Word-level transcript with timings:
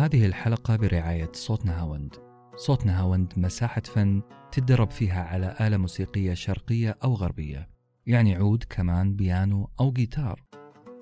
هذه 0.00 0.26
الحلقة 0.26 0.76
برعاية 0.76 1.30
صوت 1.32 1.66
نهاوند. 1.66 2.16
صوت 2.56 2.86
نهاوند 2.86 3.32
مساحة 3.36 3.80
فن 3.80 4.22
تدرب 4.52 4.90
فيها 4.90 5.24
على 5.24 5.56
آلة 5.60 5.76
موسيقية 5.76 6.34
شرقية 6.34 6.98
أو 7.04 7.14
غربية. 7.14 7.68
يعني 8.06 8.36
عود 8.36 8.64
كمان 8.70 9.16
بيانو 9.16 9.70
أو 9.80 9.92
جيتار. 9.92 10.42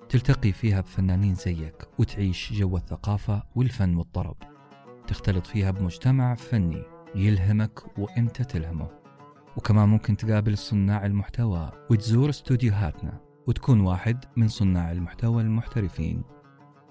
تلتقي 0.09 0.53
فيها 0.53 0.81
بفنانين 0.81 1.35
زيك 1.35 1.89
وتعيش 1.99 2.53
جو 2.53 2.77
الثقافة 2.77 3.43
والفن 3.55 3.97
والطرب. 3.97 4.37
تختلط 5.07 5.47
فيها 5.47 5.71
بمجتمع 5.71 6.35
فني 6.35 6.83
يلهمك 7.15 7.99
وإنت 7.99 8.43
تلهمه. 8.43 8.89
وكمان 9.57 9.89
ممكن 9.89 10.17
تقابل 10.17 10.59
صناع 10.59 11.07
المحتوى 11.07 11.73
وتزور 11.91 12.31
استوديوهاتنا 12.31 13.21
وتكون 13.47 13.81
واحد 13.81 14.25
من 14.37 14.49
صناع 14.49 14.93
المحتوى 14.93 15.43
المحترفين. 15.43 16.23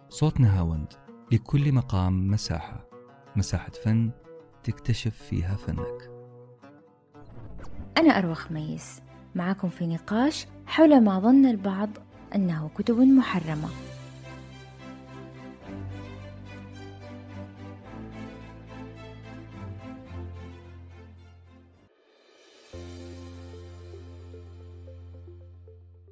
صوت 0.10 0.39
نهاوند. 0.39 1.07
لكل 1.32 1.71
مقام 1.71 2.28
مساحة 2.32 2.86
مساحة 3.36 3.71
فن 3.71 4.11
تكتشف 4.64 5.15
فيها 5.29 5.56
فنك. 5.56 6.11
أنا 7.97 8.18
أروى 8.18 8.36
خميس 8.36 9.01
معكم 9.36 9.70
في 9.70 9.87
نقاش 9.87 10.48
حول 10.65 11.04
ما 11.04 11.20
ظن 11.20 11.46
البعض 11.46 11.89
أنه 12.36 12.70
كتب 12.75 13.00
محرمة. 13.00 13.70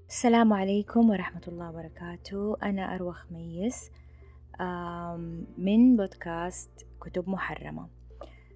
السلام 0.09 0.53
عليكم 0.53 1.09
ورحمة 1.09 1.41
الله 1.47 1.69
وبركاته. 1.69 2.57
أنا 2.63 2.95
أروى 2.95 3.13
خميس 3.13 3.91
من 5.57 5.97
بودكاست 5.97 6.69
كتب 7.01 7.29
محرمة. 7.29 7.87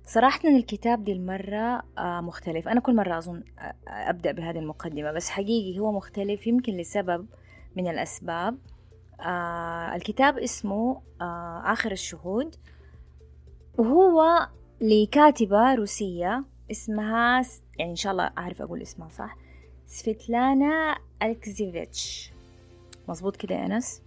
صراحة 0.05 0.49
الكتاب 0.49 1.03
دي 1.03 1.11
المرة 1.11 1.83
مختلف. 2.21 2.67
أنا 2.67 2.79
كل 2.79 2.95
مرة 2.95 3.17
أظن 3.17 3.43
أبدأ 3.87 4.31
بهذه 4.31 4.59
المقدمة 4.59 5.11
بس 5.11 5.29
حقيقي 5.29 5.79
هو 5.79 5.91
مختلف 5.91 6.47
يمكن 6.47 6.73
لسبب 6.73 7.27
من 7.75 7.87
الأسباب. 7.87 8.57
الكتاب 9.95 10.37
اسمه 10.37 11.01
آخر 11.65 11.91
الشهود. 11.91 12.55
وهو 13.77 14.47
لكاتبة 14.81 15.73
روسية 15.73 16.43
اسمها 16.71 17.41
يعني 17.77 17.91
إن 17.91 17.95
شاء 17.95 18.11
الله 18.11 18.31
أعرف 18.37 18.61
أقول 18.61 18.81
اسمها 18.81 19.09
صح. 19.09 19.37
سفيتلانا 19.87 20.97
ألكزيفيتش. 21.23 22.31
مظبوط 23.07 23.35
كده 23.35 23.55
يا 23.55 23.65
أنس؟ 23.65 24.01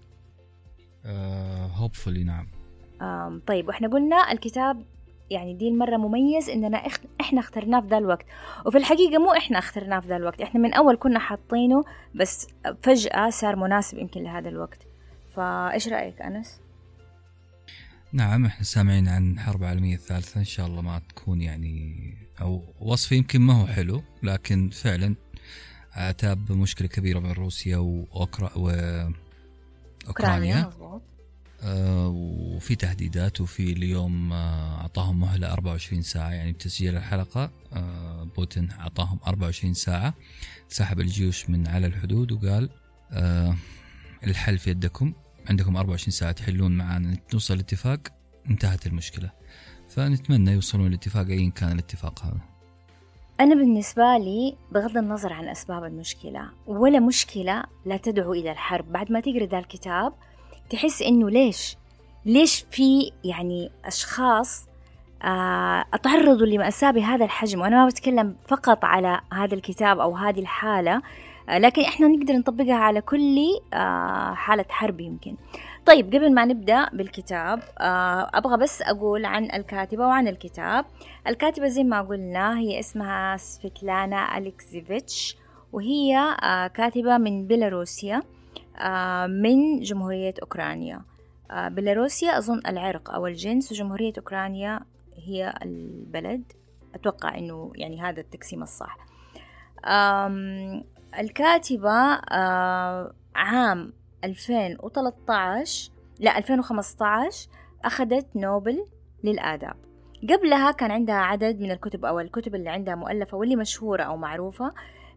hopefully 1.75 2.23
uh, 2.23 2.27
نعم. 2.27 3.41
طيب 3.47 3.69
وإحنا 3.69 3.89
قلنا 3.89 4.33
الكتاب 4.33 4.85
يعني 5.31 5.55
دي 5.55 5.69
المرة 5.69 5.97
مميز 5.97 6.51
إننا 6.51 6.83
إحنا 7.21 7.41
اخترناه 7.41 7.81
في 7.81 7.87
ذا 7.87 7.99
الوقت. 7.99 8.27
وفي 8.67 8.79
الحقيقة 8.79 9.19
مو 9.19 9.33
إحنا 9.33 9.59
اخترناه 9.59 10.01
في 10.01 10.09
ذا 10.09 10.17
الوقت 10.17 10.41
إحنا 10.41 10.61
من 10.61 10.75
أول 10.75 10.97
كنا 10.97 11.19
حاطينه 11.19 11.85
بس 12.15 12.47
فجأة 12.83 13.31
صار 13.31 13.57
مناسب 13.57 13.99
يمكن 13.99 14.23
لهذا 14.23 14.49
الوقت. 14.49 14.79
فإيش 15.37 15.89
رأيك 15.89 16.23
أنس؟ 16.23 16.61
نعم 18.13 18.45
إحنا 18.45 18.65
سامعين 18.65 19.09
عن 19.09 19.33
الحرب 19.33 19.63
العالمية 19.63 19.95
الثالثة 19.95 20.41
إن 20.41 20.45
شاء 20.45 20.67
الله 20.67 20.83
ما 20.83 21.01
تكون 21.09 21.41
يعني 21.41 21.95
أو 22.41 22.63
وصف 22.81 23.13
يمكن 23.13 23.41
ما 23.41 23.63
هو 23.63 23.67
حلو 23.67 24.03
لكن 24.23 24.71
فعلا 24.71 25.15
عتاب 25.93 26.53
مشكلة 26.53 26.89
كبيرة 26.89 27.19
بين 27.19 27.33
روسيا 27.33 28.05
وأوكرا 30.05 30.29
وأوكرانيا 30.29 30.71
آه 31.63 32.09
وفي 32.09 32.75
تهديدات 32.75 33.41
وفي 33.41 33.73
اليوم 33.73 34.33
آه 34.33 34.81
أعطاهم 34.81 35.21
مهلة 35.21 35.53
24 35.53 36.03
ساعة. 36.03 36.31
يعني 36.31 36.53
بتسجيل 36.53 36.97
الحلقة 36.97 37.51
آه 37.73 38.25
بوتين 38.37 38.71
أعطاهم 38.71 39.19
24 39.27 39.75
ساعة. 39.75 40.15
سحب 40.69 41.01
الجيوش 41.01 41.51
من 41.51 41.69
على 41.69 41.87
الحدود 41.87 42.33
وقال 42.33 42.71
الحل 44.27 44.59
في 44.59 44.71
يدكم. 44.71 45.13
عندكم 45.51 45.77
24 45.77 46.11
ساعة 46.11 46.33
تحلون 46.33 46.73
معنا 46.73 47.17
نوصل 47.33 47.57
لاتفاق 47.57 48.01
انتهت 48.51 48.87
المشكلة. 48.87 49.31
فنتمنى 49.89 50.51
يوصلون 50.53 50.91
لاتفاق 50.91 51.27
أيا 51.27 51.51
كان 51.51 51.73
الاتفاق 51.73 52.25
هذا. 52.25 52.52
أنا 53.41 53.55
بالنسبة 53.55 54.17
لي 54.19 54.57
بغض 54.73 54.97
النظر 54.97 55.33
عن 55.33 55.49
أسباب 55.49 55.85
المشكلة 55.85 56.49
ولا 56.67 57.01
مشكلة 57.01 57.63
لا 57.87 57.97
تدعو 57.97 58.33
إلى 58.33 58.53
الحرب. 58.53 58.93
بعد 58.93 59.13
ما 59.13 59.21
تقرأ 59.21 59.45
ذا 59.47 59.59
الكتاب 59.59 60.13
تحس 60.71 61.03
إنه 61.03 61.31
ليش؟ 61.31 61.77
ليش 62.27 62.65
في 62.71 63.13
يعني 63.25 63.71
أشخاص 63.85 64.67
آه 65.23 65.85
أتعرضوا 65.95 66.47
لمأساة 66.47 66.91
بهذا 66.91 67.25
الحجم؟ 67.25 67.61
وأنا 67.61 67.77
ما 67.77 67.87
بتكلم 67.87 68.37
فقط 68.49 68.85
على 68.85 69.21
هذا 69.33 69.55
الكتاب 69.55 69.99
أو 70.01 70.17
هذه 70.17 70.41
الحالة 70.41 71.03
آه 71.49 71.59
لكن 71.59 71.83
إحنا 71.83 72.09
نقدر 72.09 72.35
نطبقها 72.35 72.75
على 72.75 73.01
كل 73.01 73.39
آه 73.75 74.35
حالة 74.35 74.65
حرب 74.69 75.01
يمكن. 75.01 75.37
طيب 75.87 76.07
قبل 76.07 76.35
ما 76.35 76.45
نبدأ 76.45 76.89
بالكتاب 76.93 77.63
آه 77.79 78.31
أبغى 78.35 78.57
بس 78.57 78.83
أقول 78.83 79.25
عن 79.25 79.45
الكاتبة 79.45 80.07
وعن 80.07 80.29
الكتاب. 80.29 80.85
الكاتبة 81.27 81.69
زي 81.69 81.85
ما 81.85 82.03
قلنا 82.03 82.59
هي 82.59 82.81
اسمها 82.81 83.37
سفيتلانا 83.37 84.39
أليكزيفيتش 84.39 85.37
وهي 85.73 86.17
آه 86.43 86.67
كاتبة 86.67 87.19
من 87.19 87.47
بيلاروسيا 87.47 88.23
آه 88.79 89.27
من 89.27 89.81
جمهورية 89.81 90.35
أوكرانيا. 90.43 91.03
بيلاروسيا 91.67 92.39
أظن 92.39 92.63
العرق 92.67 93.11
أو 93.11 93.27
الجنس 93.27 93.73
وجمهورية 93.73 94.13
أوكرانيا 94.19 94.81
هي 95.17 95.55
البلد. 95.63 96.43
أتوقع 96.95 97.39
أنه 97.39 97.73
يعني 97.75 98.03
هذا 98.03 98.21
التقسيم 98.21 98.63
الصح. 98.63 98.97
الكاتبة 101.19 102.21
عام 103.35 103.93
2013 104.25 105.91
لا 106.21 106.39
2015 106.39 107.49
أخذت 107.85 108.27
نوبل 108.37 108.87
للآداب. 109.25 109.77
قبلها 110.31 110.71
كان 110.71 110.91
عندها 110.91 111.15
عدد 111.15 111.61
من 111.61 111.71
الكتب 111.71 112.05
أو 112.05 112.21
الكتب 112.21 112.55
اللي 112.55 112.71
عندها 112.71 112.95
مؤلفة 112.95 113.37
واللي 113.37 113.57
مشهورة 113.57 114.03
أو 114.03 114.17
معروفة. 114.17 114.73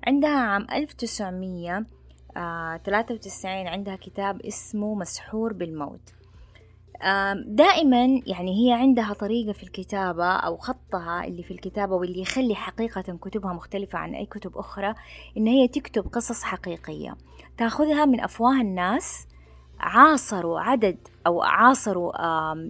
عندها 0.07 0.38
عام 0.38 0.67
1993 0.71 3.67
عندها 3.67 3.95
كتاب 3.95 4.41
اسمه 4.41 4.95
مسحور 4.95 5.53
بالموت. 5.53 6.13
دائما 7.45 8.22
يعني 8.27 8.67
هي 8.67 8.73
عندها 8.73 9.13
طريقة 9.13 9.53
في 9.53 9.63
الكتابة 9.63 10.31
أو 10.31 10.57
خطها 10.57 11.25
اللي 11.25 11.43
في 11.43 11.51
الكتابة 11.51 11.95
واللي 11.95 12.22
يخلي 12.22 12.55
حقيقة 12.55 13.01
كتبها 13.01 13.53
مختلفة 13.53 13.99
عن 13.99 14.16
أي 14.16 14.25
كتب 14.25 14.57
أخرى 14.57 14.95
إن 15.37 15.47
هي 15.47 15.67
تكتب 15.67 16.07
قصص 16.07 16.43
حقيقية. 16.43 17.16
تاخذها 17.57 18.05
من 18.05 18.21
أفواه 18.21 18.61
الناس 18.61 19.27
عاصروا 19.79 20.59
عدد 20.59 20.97
أو 21.27 21.41
عاصروا 21.43 22.11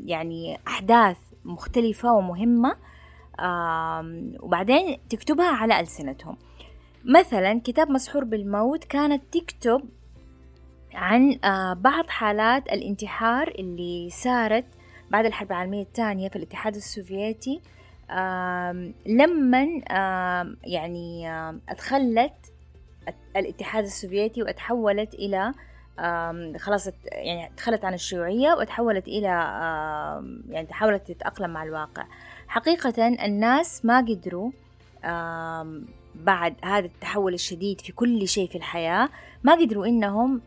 يعني 0.06 0.59
أحداث 0.68 1.18
مختلفة 1.46 2.13
ومهمة 2.13 2.75
وبعدين 4.40 4.97
تكتبها 5.09 5.51
على 5.51 5.79
ألسنتهم. 5.79 6.38
مثلا 7.06 7.62
كتاب 7.63 7.90
مسحور 7.91 8.23
بالموت 8.23 8.84
كانت 8.84 9.23
تكتب 9.31 9.81
عن 10.94 11.40
بعض 11.81 12.07
حالات 12.07 12.67
الانتحار 12.67 13.47
اللي 13.47 14.09
صارت 14.12 14.66
بعد 15.12 15.25
الحرب 15.25 15.52
العالمية 15.52 15.81
الثانية 15.81 16.29
في 16.29 16.35
الاتحاد 16.35 16.75
السوفيتي 16.75 17.62
لما 19.06 19.81
يعني 20.63 21.29
أدخلت 21.69 22.53
الاتحاد 23.35 23.83
السوفيتي 23.83 24.43
وتحولت 24.43 25.13
إلى 25.13 25.53
خلاص 26.59 26.89
يعني 27.05 27.51
دخلت 27.57 27.85
عن 27.85 27.93
الشيوعية 27.93 28.53
وتحولت 28.53 29.07
إلى 29.07 29.27
يعني 30.49 30.73
حاولت 30.73 31.11
تتأقلم 31.11 31.49
مع 31.49 31.63
الواقع. 31.63 32.05
حقيقة 32.47 33.07
الناس 33.07 33.85
ما 33.85 33.97
قدروا 33.97 34.52
بعد 36.23 36.56
هذا 36.64 36.85
التحول 36.85 37.34
الشديد 37.34 37.82
في 37.82 37.91
كل 37.91 38.28
شيء 38.28 38.50
في 38.50 38.56
الحياة 38.56 39.09
ما 39.44 39.56
قدروا 39.56 39.85
إنهم 39.85 40.41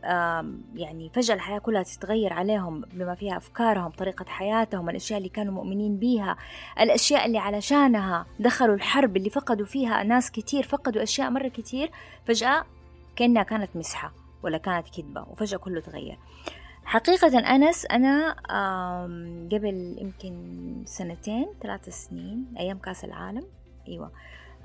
يعني 0.74 1.10
فجأة 1.14 1.34
الحياة 1.34 1.58
كلها 1.58 1.82
تتغير 1.82 2.32
عليهم 2.32 2.80
بما 2.80 3.14
فيها 3.14 3.36
أفكارهم 3.36 3.90
طريقة 3.90 4.24
حياتهم 4.28 4.90
الأشياء 4.90 5.18
اللي 5.18 5.28
كانوا 5.28 5.54
مؤمنين 5.54 5.96
بيها 5.96 6.36
الأشياء 6.80 7.26
اللي 7.26 7.38
علشانها 7.38 8.26
دخلوا 8.40 8.74
الحرب 8.74 9.16
اللي 9.16 9.30
فقدوا 9.30 9.66
فيها 9.66 10.02
ناس 10.02 10.30
كتير 10.30 10.62
فقدوا 10.62 11.02
أشياء 11.02 11.30
مرة 11.30 11.48
كتير 11.48 11.90
فجأة 12.26 12.64
كأنها 13.16 13.42
كانت 13.42 13.76
مسحة 13.76 14.12
ولا 14.42 14.58
كانت 14.58 14.88
كذبة 14.88 15.26
وفجأة 15.30 15.58
كله 15.58 15.80
تغير. 15.80 16.18
حقيقة 16.84 17.38
أنس 17.38 17.86
أنا 17.86 18.32
قبل 19.52 19.96
يمكن 20.00 20.34
سنتين 20.86 21.46
ثلاث 21.62 21.88
سنين 21.88 22.54
أيام 22.58 22.78
كأس 22.78 23.04
العالم 23.04 23.44
أيوة. 23.88 24.10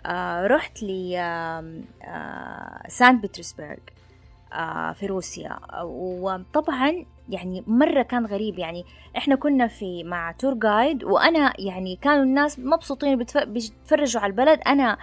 آه 0.05 0.47
رحت 0.47 0.83
ل 0.83 1.15
آه 1.15 2.83
سان 2.87 3.21
بطرسبرغ 3.21 3.75
آه 4.53 4.91
في 4.91 5.05
روسيا. 5.05 5.59
وطبعا 5.83 7.05
يعني 7.29 7.63
مرة 7.67 8.01
كان 8.01 8.25
غريب 8.25 8.59
يعني 8.59 8.85
إحنا 9.17 9.35
كنا 9.35 9.67
في 9.67 10.03
مع 10.03 10.31
تور 10.31 10.53
جايد 10.53 11.03
وأنا 11.03 11.53
يعني 11.59 11.95
كانوا 11.95 12.23
الناس 12.23 12.59
مبسوطين 12.59 13.25
بيتفرجوا 13.45 14.21
على 14.21 14.31
البلد. 14.31 14.59
أنا 14.67 14.97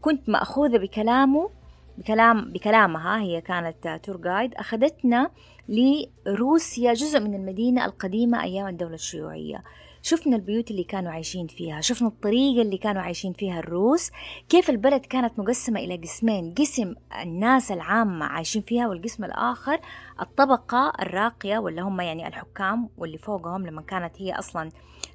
كنت 0.00 0.28
مأخوذة 0.28 0.78
بكلامه 0.78 1.50
بكلام 1.98 2.52
بكلامها 2.52 3.20
هي 3.20 3.40
كانت 3.40 4.00
تور 4.02 4.16
جايد 4.16 4.54
أخذتنا 4.54 5.30
لروسيا 5.68 6.92
جزء 6.92 7.20
من 7.20 7.34
المدينة 7.34 7.84
القديمة 7.84 8.42
أيام 8.42 8.66
الدولة 8.68 8.94
الشيوعية. 8.94 9.64
شفنا 10.06 10.36
البيوت 10.36 10.70
اللي 10.70 10.84
كانوا 10.84 11.12
عايشين 11.12 11.46
فيها 11.46 11.80
شفنا 11.80 12.08
الطريقة 12.08 12.62
اللي 12.62 12.78
كانوا 12.78 13.02
عايشين 13.02 13.32
فيها 13.32 13.58
الروس 13.58 14.10
كيف 14.48 14.70
البلد 14.70 15.06
كانت 15.06 15.38
مقسمة 15.38 15.80
إلى 15.80 15.96
قسمين 15.96 16.54
قسم 16.54 16.94
الناس 17.22 17.72
العامة 17.72 18.26
عايشين 18.26 18.62
فيها 18.62 18.88
والقسم 18.88 19.24
الآخر 19.24 19.80
الطبقة 20.20 20.92
الراقية 21.00 21.58
واللي 21.58 21.80
هم 21.80 22.00
يعني 22.00 22.28
الحكام 22.28 22.88
واللي 22.98 23.18
فوقهم 23.18 23.66
لما 23.66 23.82
كانت 23.82 24.12
هي 24.22 24.32
أصلا 24.32 24.70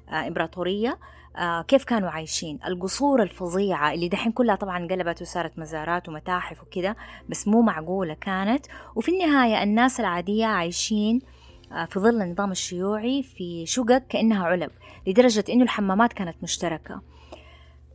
آه، 0.08 0.28
إمبراطورية 0.28 0.98
آه 1.36 1.62
كيف 1.62 1.84
كانوا 1.84 2.10
عايشين؟ 2.10 2.58
القصور 2.66 3.22
الفظيعة 3.22 3.92
اللي 3.92 4.08
دحين 4.08 4.32
كلها 4.32 4.54
طبعا 4.54 4.88
قلبت 4.88 5.22
وصارت 5.22 5.58
مزارات 5.58 6.08
ومتاحف 6.08 6.62
وكده 6.62 6.96
بس 7.28 7.48
مو 7.48 7.62
معقولة 7.62 8.14
كانت. 8.14 8.66
وفي 8.96 9.08
النهاية 9.12 9.62
الناس 9.62 10.00
العادية 10.00 10.46
عايشين 10.46 11.20
في 11.90 12.00
ظل 12.00 12.22
النظام 12.22 12.50
الشيوعي 12.50 13.22
في 13.22 13.66
شقق 13.66 14.02
كأنها 14.08 14.46
علب 14.46 14.70
لدرجة 15.06 15.44
إنه 15.48 15.62
الحمامات 15.62 16.12
كانت 16.12 16.36
مشتركة. 16.42 17.00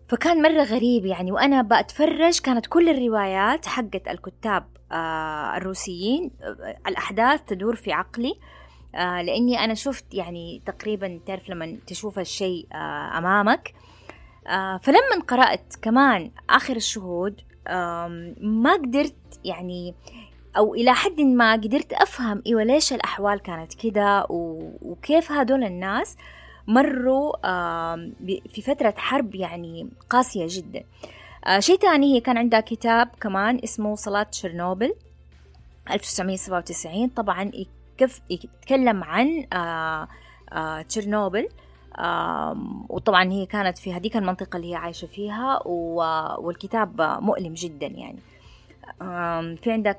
فكان 0.07 0.41
مرة 0.41 0.63
غريب 0.63 1.05
يعني 1.05 1.31
وأنا 1.31 1.61
بأتفرج 1.61 2.39
كانت 2.39 2.65
كل 2.65 2.89
الروايات 2.89 3.65
حقت 3.65 4.07
الكتاب 4.07 4.67
آه 4.91 5.57
الروسيين 5.57 6.31
آه 6.41 6.77
الأحداث 6.87 7.41
تدور 7.47 7.75
في 7.75 7.91
عقلي. 7.91 8.33
آه 8.95 9.21
لأني 9.21 9.59
أنا 9.59 9.73
شفت 9.73 10.13
يعني 10.13 10.61
تقريبا 10.65 11.19
تعرف 11.25 11.49
لما 11.49 11.77
تشوف 11.87 12.19
الشيء 12.19 12.67
آه 12.73 13.57
فلما 14.77 15.23
قرأت 15.27 15.75
كمان 15.81 16.31
آخر 16.49 16.75
الشهود 16.75 17.41
ما 18.41 18.73
قدرت 18.73 19.39
يعني 19.45 19.95
أو 20.57 20.75
إلى 20.75 20.93
حد 20.93 21.21
ما 21.21 21.53
قدرت 21.53 21.93
أفهم 21.93 22.41
إيوه 22.47 22.63
ليش 22.63 22.93
الأحوال 22.93 23.39
كانت 23.39 23.73
كده 23.73 24.25
وكيف 24.29 25.31
هدول 25.31 25.63
الناس 25.63 26.17
مروا 26.67 27.31
في 28.47 28.61
فترة 28.61 28.93
حرب 28.97 29.35
يعني 29.35 29.89
قاسية 30.09 30.45
جدا. 30.49 30.83
آه 31.45 31.59
شيء 31.59 31.77
تاني 31.77 32.15
هي 32.15 32.19
كان 32.19 32.37
عندها 32.37 32.59
كتاب 32.59 33.09
كمان 33.21 33.59
اسمه 33.63 33.95
صلاة 33.95 34.23
تشيرنوبل 34.23 34.93
1997 35.91 37.07
طبعا 37.07 37.51
يتكلم 38.29 39.03
عن 39.03 39.47
آه 39.53 40.07
آه 40.53 40.81
تشيرنوبل 40.81 41.47
وطبعا 42.89 43.31
هي 43.31 43.45
كانت 43.45 43.77
في 43.77 43.93
هذيك 43.93 44.17
المنطقة 44.17 44.57
اللي 44.57 44.71
هي 44.71 44.75
عايشة 44.75 45.05
فيها 45.05 45.67
والكتاب 46.39 47.01
مؤلم 47.01 47.53
جدا 47.53 47.87
يعني. 47.87 48.19
في 49.55 49.71
عندها 49.71 49.95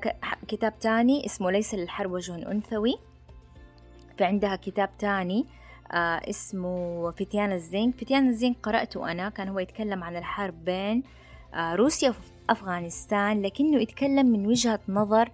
كتاب 0.47 0.79
تاني 0.79 1.25
اسمه 1.25 1.51
ليس 1.51 1.75
للحرب 1.75 2.11
وجه 2.11 2.51
أنثوي. 2.51 2.99
في 4.17 4.23
عندها 4.23 4.55
كتاب 4.55 4.89
تاني 4.99 5.45
آه 5.91 6.21
اسمه 6.29 7.11
فتيان 7.11 7.51
الزنك 7.51 7.95
فتيان 7.95 8.27
الزنك 8.27 8.55
قرأته 8.63 9.11
أنا 9.11 9.29
كان 9.29 9.47
هو 9.49 9.59
يتكلم 9.59 10.03
عن 10.03 10.15
الحرب 10.17 10.65
بين 10.65 11.03
آه 11.53 11.75
روسيا 11.75 12.13
وأفغانستان 12.49 13.41
لكنه 13.41 13.81
يتكلم 13.81 14.25
من 14.25 14.47
وجهة 14.47 14.79
نظر 14.89 15.31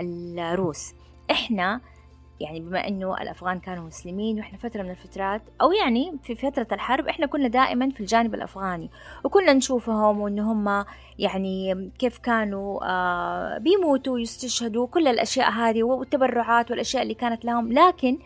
الروس 0.00 0.94
إحنا 1.30 1.80
يعني 2.40 2.60
بما 2.60 2.88
إنه 2.88 3.22
الأفغان 3.22 3.60
كانوا 3.60 3.86
مسلمين 3.86 4.38
وإحنا 4.38 4.58
فترة 4.58 4.82
من 4.82 4.90
الفترات 4.90 5.42
أو 5.62 5.72
يعني 5.72 6.16
في 6.22 6.34
فترة 6.34 6.66
الحرب 6.72 7.08
إحنا 7.08 7.26
كنا 7.26 7.48
دائما 7.48 7.90
في 7.90 8.00
الجانب 8.00 8.34
الأفغاني 8.34 8.90
وكنا 9.24 9.52
نشوفهم 9.52 10.20
وإن 10.20 10.38
هم 10.38 10.84
يعني 11.18 11.90
كيف 11.98 12.18
كانوا 12.18 12.80
آه 12.84 13.58
بيموتوا 13.58 14.14
ويستشهدوا 14.14 14.86
كل 14.86 15.08
الأشياء 15.08 15.50
هذه 15.50 15.82
والتبرعات 15.82 16.70
والأشياء 16.70 17.02
اللي 17.02 17.14
كانت 17.14 17.44
لهم. 17.44 17.72
لكن 17.72 18.18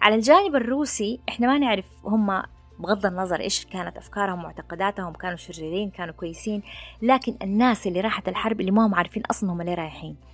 على 0.00 0.14
الجانب 0.14 0.56
الروسي 0.56 1.20
إحنا 1.28 1.46
ما 1.46 1.58
نعرف 1.58 1.86
هم 2.04 2.42
بغض 2.78 3.06
النظر 3.06 3.40
إيش 3.40 3.66
كانت 3.66 3.96
أفكارهم 3.96 4.38
ومعتقداتهم 4.38 5.12
كانوا 5.12 5.36
شريرين 5.36 5.90
كانوا 5.90 6.14
كويسين 6.14 6.62
لكن 7.02 7.34
الناس 7.42 7.86
اللي 7.86 8.00
راحت 8.00 8.28
الحرب 8.28 8.60
اللي 8.60 8.70
ما 8.70 8.86
هم 8.86 8.94
عارفين 8.94 9.22
أصلا 9.30 9.52
هم 9.52 9.62
ليه 9.62 9.74
رايحين. 9.74 10.29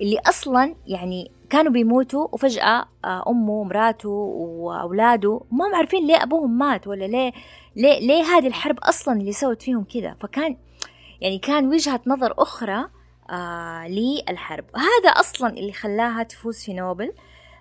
اللي 0.00 0.18
أصلا 0.18 0.74
يعني 0.86 1.30
كانوا 1.50 1.72
بيموتوا 1.72 2.28
وفجأة 2.32 2.88
آه، 3.04 3.24
أمه 3.28 3.52
ومراته 3.52 4.08
وأولاده 4.08 5.40
ما 5.50 5.66
هم 5.66 5.74
عارفين 5.74 6.06
ليه 6.06 6.22
أبوهم 6.22 6.58
مات 6.58 6.86
ولا 6.86 7.04
ليه 7.04 7.32
ليه, 7.76 7.98
ليه 7.98 8.22
هذه 8.22 8.46
الحرب 8.46 8.78
أصلا 8.78 9.20
اللي 9.20 9.32
سوت 9.32 9.62
فيهم 9.62 9.84
كذا 9.84 10.16
فكان 10.20 10.56
يعني 11.20 11.38
كان 11.38 11.68
وجهة 11.68 12.00
نظر 12.06 12.34
أخرى 12.38 12.88
آه 13.30 13.88
للحرب. 13.88 14.64
هذا 14.76 15.10
أصلا 15.10 15.48
اللي 15.50 15.72
خلاها 15.72 16.22
تفوز 16.22 16.64
في 16.64 16.72
نوبل 16.72 17.12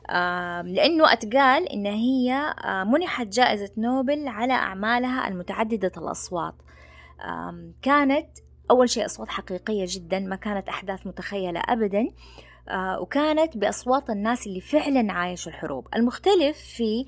آه 0.10 0.62
لأنه 0.62 1.14
أتقال 1.14 1.70
إن 1.70 1.86
هي 1.86 2.34
آه 2.64 2.84
منحت 2.84 3.28
جائزة 3.28 3.70
نوبل 3.78 4.28
على 4.28 4.54
أعمالها 4.54 5.28
المتعددة 5.28 5.92
الأصوات. 5.98 6.56
كانت 7.82 8.30
أول 8.72 8.90
شيء 8.90 9.06
أصوات 9.06 9.30
حقيقية 9.30 9.86
جدا 9.88 10.20
ما 10.20 10.36
كانت 10.36 10.70
أحداث 10.70 11.08
متخيلة 11.08 11.62
أبدا 11.70 12.08
آه 12.70 13.00
وكانت 13.02 13.58
بأصوات 13.58 14.10
الناس 14.10 14.48
اللي 14.48 14.62
فعلا 14.62 15.14
عايشوا 15.14 15.52
الحروب. 15.52 15.88
المختلف 15.96 16.58
في 16.58 17.06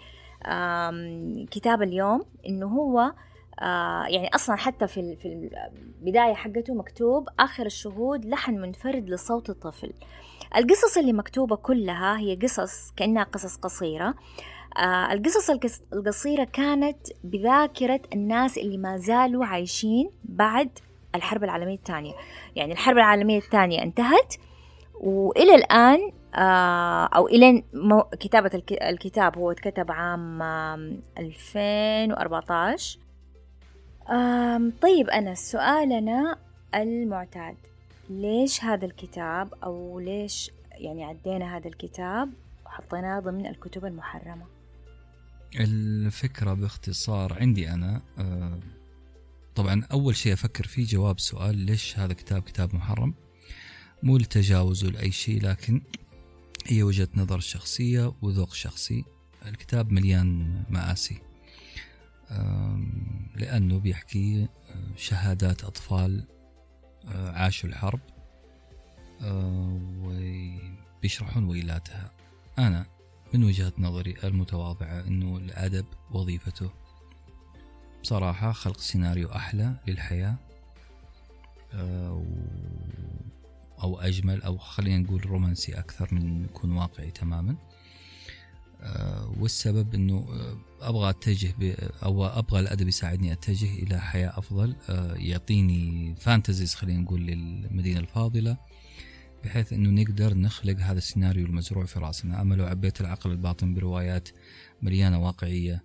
كتاب 1.52 1.81
اليوم 1.81 2.25
إنه 2.48 2.66
هو 2.68 3.13
آه 3.60 4.06
يعني 4.08 4.30
أصلا 4.36 4.56
حتى 4.56 4.88
في 4.88 5.16
في 5.16 5.50
البداية 6.02 6.34
حقته 6.34 6.74
مكتوب 6.74 7.30
آخر 7.40 7.66
الشهود 7.66 8.25
لحن 8.25 8.54
منفرد 8.54 9.10
لصوت 9.10 9.50
الطفل. 9.50 9.94
القصص 10.56 10.98
اللي 10.98 11.13
مكتوبة 11.13 11.56
كلها 11.56 12.18
هي 12.19 12.36
قصص 12.36 12.92
كأنها 12.92 13.24
قصص 13.24 13.58
قصيرة. 13.58 14.13
آه 14.78 15.13
القصص 15.13 15.50
القصيرة 15.94 16.44
كانت 16.44 16.98
بذاكرة 17.24 18.02
الناس 18.13 18.58
اللي 18.58 18.78
ما 18.78 18.98
زالوا 18.98 19.46
عايشين 19.46 20.12
بعد 20.24 20.69
الحرب 21.16 21.44
العالمية 21.44 21.75
الثانية. 21.75 22.13
يعني 22.56 22.74
الحرب 22.74 22.98
العالمية 22.98 23.38
الثانية 23.38 23.81
انتهت 23.84 24.36
وإلى 24.94 25.56
الآن 25.56 26.12
آه، 26.36 27.06
أو 27.06 27.28
إلى 27.28 27.63
كتابة 28.19 28.63
الكتاب 28.72 29.38
هو 29.38 29.52
اتكتب 29.52 29.92
عام 29.92 30.42
2014 31.18 33.00
طيب 34.82 35.10
أنا 35.10 35.34
سؤالنا 35.34 36.38
المعتاد. 36.75 37.56
ليش 38.10 38.63
هذا 38.63 38.86
الكتاب؟ 38.86 39.53
أو 39.63 40.00
ليش 40.00 40.51
يعني 40.72 41.03
عدينا 41.03 41.58
هذا 41.58 41.68
الكتاب 41.68 42.30
وحطيناه 42.65 43.20
ضمن 43.20 43.46
الكتب 43.46 43.86
المحرمة؟ 43.86 44.46
الفكرة 45.60 46.53
باختصار 46.53 47.38
عندي 47.39 47.70
أنا 47.70 48.01
آه، 48.20 48.60
طبعا 49.62 49.84
أول 49.91 50.15
شيء 50.15 50.34
أفكر 50.34 50.68
فيه 50.68 50.86
جواب 50.86 51.20
سؤال 51.20 51.58
ليش 51.58 52.00
هذا 52.00 52.13
كتاب 52.13 52.41
كتاب 52.41 52.75
محرم؟ 52.75 53.13
مو 54.03 54.18
لتجاوز 54.18 54.86
لأي 54.86 55.12
شيء 55.12 55.41
لكن 55.41 55.82
هي 56.68 56.84
وجهة 56.84 57.08
نظر 57.15 57.39
شخصية 57.39 58.13
وذوق 58.22 58.53
شخصي. 58.53 59.03
الكتاب 59.46 59.91
مليان 59.91 60.63
مآسي. 60.70 61.22
لأنه 63.36 63.80
بيحكي 63.80 64.48
شهادات 64.98 65.63
أطفال 65.63 66.27
عاشوا 67.08 67.70
الحرب 67.70 68.00
وبيشرحون 70.03 71.44
ويلاتها. 71.44 72.12
أنا 72.60 72.86
من 73.34 73.44
وجهة 73.44 73.74
نظري 73.77 74.15
المتواضعة 74.24 75.08
أنه 75.08 75.38
الأدب 75.38 75.86
وظيفته. 76.12 76.72
بصراحة 78.01 78.51
خلق 78.51 78.79
سيناريو 78.79 79.31
أحلى 79.31 79.75
للحياة 79.88 80.36
أو 83.84 84.00
أجمل 84.00 84.41
أو 84.41 84.58
خلينا 84.58 84.98
نقول 84.98 85.25
رومانسي 85.25 85.79
أكثر 85.79 86.13
من 86.13 86.43
يكون 86.43 86.72
واقعي 86.72 87.12
تماما. 87.12 87.55
آه، 88.81 89.36
والسبب 89.39 89.96
أنه 89.96 90.27
آه، 90.29 90.58
أبغى 90.89 91.10
أتجه 91.10 91.75
أو 92.03 92.25
أبغى 92.25 92.60
الأدب 92.60 92.88
يساعدني 92.88 93.31
أتجه 93.31 93.84
إلى 93.84 94.01
حياة 94.01 94.29
أفضل 94.39 94.75
آه، 94.89 95.13
يعطيني 95.13 96.15
fantasies 96.15 96.75
خلينا 96.75 97.00
نقول 97.00 97.22
للمدينة 97.22 98.00
الفاضلة 98.00 98.58
بحيث 99.43 99.74
أنه 99.74 100.01
نقدر 100.01 100.34
نخلق 100.34 100.79
هذا 100.79 100.98
السيناريو 100.98 101.46
المزروع 101.46 101.86
في 101.86 102.00
راسنا. 102.00 102.41
أما 102.41 102.55
لو 102.55 102.65
عبيت 102.65 103.01
العقل 103.01 103.31
الباطن 103.31 103.74
بروايات 103.74 104.29
مليانة 104.81 105.25
واقعية 105.25 105.84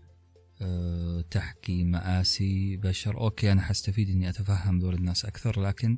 تحكي 1.31 1.85
مآسي 1.85 2.77
بشر. 2.77 3.21
okay 3.21 3.53
أنا 3.53 3.63
حستفيد 3.63 4.11
أني 4.11 4.29
أتفهم 4.29 4.79
ذول 4.79 4.95
الناس 4.95 5.25
أكثر 5.25 5.61
لكن 5.61 5.97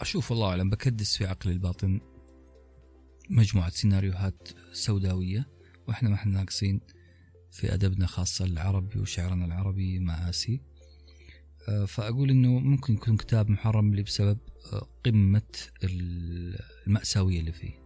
أشوف 0.00 0.32
الله 0.32 0.48
أعلم 0.48 0.70
بكدس 0.70 1.16
في 1.16 1.26
عقلي 1.26 1.52
الباطن 1.52 2.00
مجموعة 3.30 3.70
سيناريوهات 3.70 4.48
سوداوية 4.72 5.48
وإحنا 5.88 6.08
ما 6.08 6.14
إحنا 6.14 6.32
ناقصين 6.32 6.80
في 7.50 7.74
أدبنا 7.74 8.06
خاصة 8.06 8.44
العربي 8.44 9.00
وشعرنا 9.00 9.44
العربي 9.44 9.98
مآسي. 9.98 10.60
آه، 11.68 11.84
فأقول 11.84 12.30
إنه 12.30 12.58
ممكن 12.58 12.94
يكون 12.94 13.16
كتاب 13.16 13.50
محرم 13.50 13.94
لي 13.94 14.02
بسبب 14.02 14.38
قمة 15.04 15.42
المأساوية 15.84 17.40
اللي 17.40 17.52
فيه. 17.52 17.83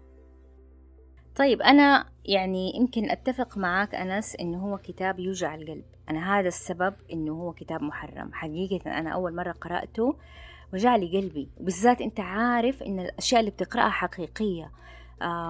طيب 1.38 1.62
أنا 1.62 2.04
يعني 2.25 2.76
يمكن 2.76 3.11
أتفق 3.11 3.59
معاك 3.59 3.95
أنس 3.95 4.37
إنه 4.40 4.59
هو 4.59 4.78
كتاب 4.78 5.18
يوجع 5.18 5.54
القلب. 5.54 5.85
أنا 6.11 6.38
هذا 6.38 6.49
السبب 6.49 6.95
إنه 7.12 7.33
هو 7.33 7.52
كتاب 7.52 7.83
محرم. 7.83 8.33
حقيقة 8.33 8.99
أنا 8.99 9.11
أول 9.11 9.37
مرة 9.37 9.52
قرأته 9.52 10.16
وجع 10.73 10.97
لي 10.97 11.21
قلبي. 11.21 11.49
وبالذات 11.61 12.00
أنت 12.00 12.21
عارف 12.21 12.83
إن 12.83 13.00
الأشياء 13.00 13.40
اللي 13.40 13.50
بتقرأها 13.50 13.90
حقيقية 13.90 14.71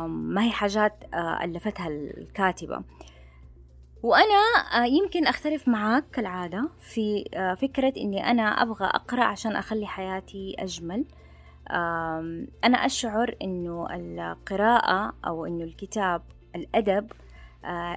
ما 0.07 0.45
هي 0.45 0.51
حاجات 0.51 1.05
آه، 1.15 1.45
ألفتها 1.45 1.89
الكاتبة. 1.89 2.83
وأنا 4.03 4.41
آه، 4.75 4.85
يمكن 4.85 5.27
أختلف 5.27 5.69
معاك 5.69 6.05
كالعادة 6.13 6.71
في 6.81 7.25
آه، 7.35 7.55
فكرة 7.55 7.93
إني 7.97 8.31
أنا 8.31 8.43
أبغى 8.43 8.87
أقرأ 8.87 9.25
عشان 9.25 9.57
أخلي 9.57 9.87
حياتي 9.87 10.57
أجمل. 10.59 11.05
أنا 12.65 12.77
أشعر 12.87 13.35
إنه 13.43 13.87
القراءة 13.91 15.13
أو 15.27 15.47
إنه 15.47 15.65
الكتاب 15.65 16.23
الأدب 16.57 17.13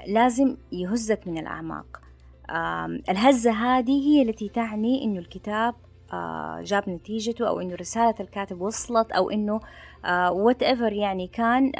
لازم 0.07 0.57
يهزك 0.71 1.27
من 1.27 1.37
الأعماق. 1.37 2.01
الهزة 3.09 3.51
هذه 3.51 4.07
هي 4.07 4.21
التي 4.21 4.49
تعني 4.49 5.03
إنه 5.03 5.19
الكتاب 5.19 5.75
جاب 6.63 6.89
نتيجته 6.89 7.47
أو 7.47 7.59
إنه 7.59 7.75
رسالة 7.75 8.15
الكاتب 8.19 8.61
وصلت 8.61 9.11
أو 9.11 9.29
إنه 9.29 9.59
whatever 10.29 10.93
يعني 10.93 11.27
كان 11.27 11.71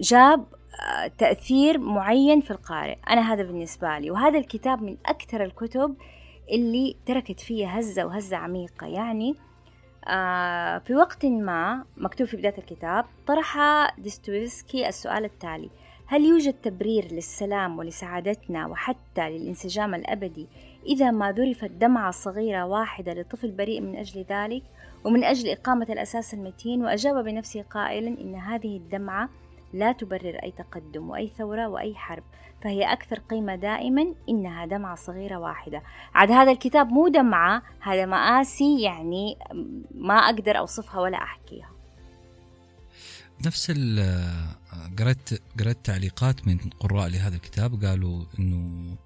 جاب 0.00 0.44
آه، 0.80 1.06
تأثير 1.06 1.78
معين 1.78 2.40
في 2.40 2.50
القارئ. 2.50 2.96
أنا 3.10 3.32
هذا 3.32 3.42
بالنسبة 3.42 3.98
لي. 3.98 4.10
وهذا 4.10 4.38
الكتاب 4.38 4.82
من 4.82 4.96
أكثر 5.06 5.44
الكتب 5.44 5.96
اللي 6.52 6.96
تركت 7.06 7.40
فيها 7.40 7.80
هزة 7.80 8.06
وهزة 8.06 8.36
عميقة. 8.36 8.86
يعني 8.86 9.30
آه، 9.30 9.47
في 10.86 10.94
وقت 10.94 11.26
ما 11.26 11.84
مكتوب 11.96 12.26
في 12.26 12.36
بداية 12.36 12.58
الكتاب 12.58 13.04
طرح 13.26 13.58
ديستويفسكي 13.98 14.88
السؤال 14.88 15.24
التالي. 15.24 15.70
هل 16.10 16.24
يوجد 16.24 16.52
تبرير 16.52 17.12
للسلام 17.12 17.78
ولسعادتنا 17.78 18.66
وحتى 18.66 19.30
للانسجام 19.30 19.94
الأبدي 19.94 20.46
إذا 20.86 21.10
ما 21.10 21.32
ذرفت 21.32 21.70
دمعة 21.70 22.10
صغيرة 22.10 22.64
واحدة 22.64 23.12
لطفل 23.12 23.50
بريء 23.50 23.80
من 23.80 23.96
أجل 23.96 24.24
ذلك 24.30 24.62
ومن 25.04 25.24
أجل 25.24 25.48
إقامة 25.50 25.86
الأساس 25.90 26.34
المتين 26.34 26.84
وأجاب 26.84 27.24
بنفسه 27.24 27.62
قائلا 27.62 28.20
إن 28.20 28.34
هذه 28.34 28.76
الدمعة 28.76 29.28
لا 29.72 29.92
تبرر 29.92 30.38
أي 30.42 30.50
تقدم 30.50 31.10
وأي 31.10 31.32
ثورة 31.38 31.68
وأي 31.68 31.94
حرب 31.94 32.24
فهي 32.62 32.92
أكثر 32.92 33.18
قيمة 33.18 33.56
دائما 33.56 34.14
إنها 34.28 34.66
دمعة 34.66 34.94
صغيرة 34.94 35.36
واحدة. 35.36 35.82
عاد 36.14 36.30
هذا 36.30 36.52
الكتاب 36.52 36.88
مو 36.88 37.08
دمعة 37.08 37.62
هذا 37.80 38.06
مآسي 38.06 38.82
يعني 38.82 39.38
ما 39.94 40.14
أقدر 40.14 40.58
أوصفها 40.58 41.00
ولا 41.00 41.16
أحكيها. 41.16 41.70
نفس 43.46 43.70
قرأت 44.98 45.30
قرأت 45.60 45.78
تعليقات 45.84 46.48
من 46.48 46.58
قراء 46.58 47.08
لهذا 47.08 47.36
الكتاب 47.36 47.84
قالوا 47.84 48.24
إنه 48.38 48.96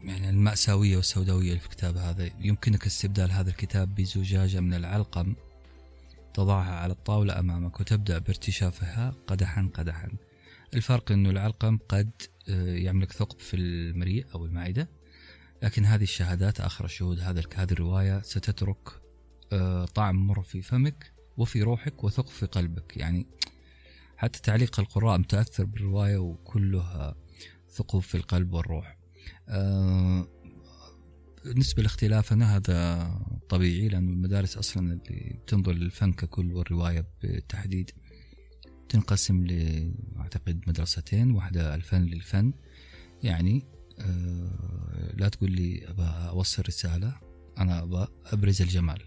يعني 0.00 0.30
المأساوية 0.30 0.96
والسوداوية 0.96 1.58
في 1.58 1.66
الكتاب 1.66 1.96
هذا 1.96 2.30
يمكنك 2.40 2.86
استبدال 2.86 3.30
هذا 3.30 3.50
الكتاب 3.50 3.94
بزجاجة 3.94 4.60
من 4.60 4.74
العلقم. 4.74 5.34
تضعها 6.34 6.74
على 6.74 6.92
الطاولة 6.92 7.38
أمامك 7.38 7.80
وتبدأ 7.80 8.18
بارتشافها 8.18 9.14
قدحا 9.26 9.70
قدحا. 9.74 10.08
الفرق 10.74 11.12
أنه 11.12 11.30
العلقم 11.30 11.78
قد 11.88 12.10
آه، 12.48 12.76
يملك 12.76 13.12
ثقب 13.12 13.38
في 13.38 13.56
المريء 13.56 14.26
أو 14.34 14.44
المعدة 14.46 14.88
لكن 15.62 15.84
هذه 15.84 16.02
الشهادات 16.02 16.60
آخر 16.60 16.84
الشهود 16.84 17.20
هذا 17.20 17.42
هذه 17.54 17.72
الرواية 17.72 18.20
ستترك 18.22 18.88
آه، 19.52 19.84
طعم 19.84 20.26
مر 20.26 20.42
في 20.42 20.62
فمك 20.62 21.12
وفي 21.36 21.62
روحك 21.62 22.04
وثقب 22.04 22.28
في 22.28 22.46
قلبك. 22.46 22.96
يعني 22.96 23.26
حتى 24.16 24.40
تعليق 24.40 24.80
القراء 24.80 25.18
متأثر 25.18 25.64
بالرواية 25.64 26.18
وكلها 26.18 27.14
ثقب 27.70 28.00
في 28.00 28.14
القلب 28.14 28.52
والروح. 28.52 28.98
آه، 29.48 30.28
بالنسبة 31.44 31.82
لاختلافنا 31.82 32.56
هذا 32.56 33.10
طبيعي 33.48 33.88
لأن 33.88 34.08
المدارس 34.08 34.56
أصلا 34.56 34.92
اللي 34.92 35.38
بتنظر 35.42 35.72
للفن 35.72 36.12
ككل 36.12 36.52
والرواية 36.52 37.06
بالتحديد 37.22 37.90
تنقسم 38.88 39.46
ل 39.46 39.94
أعتقد 40.18 40.64
مدرستين 40.66 41.30
واحدة 41.30 41.74
الفن 41.74 42.02
للفن. 42.02 42.52
يعني 43.22 43.66
آه 44.00 45.12
لا 45.16 45.28
تقول 45.28 45.50
لي 45.52 45.88
أبى 45.88 46.28
أوصل 46.28 46.62
رسالة 46.68 47.20
أنا 47.58 47.82
أبى 47.82 48.06
أبرز 48.26 48.62
الجمال. 48.62 49.02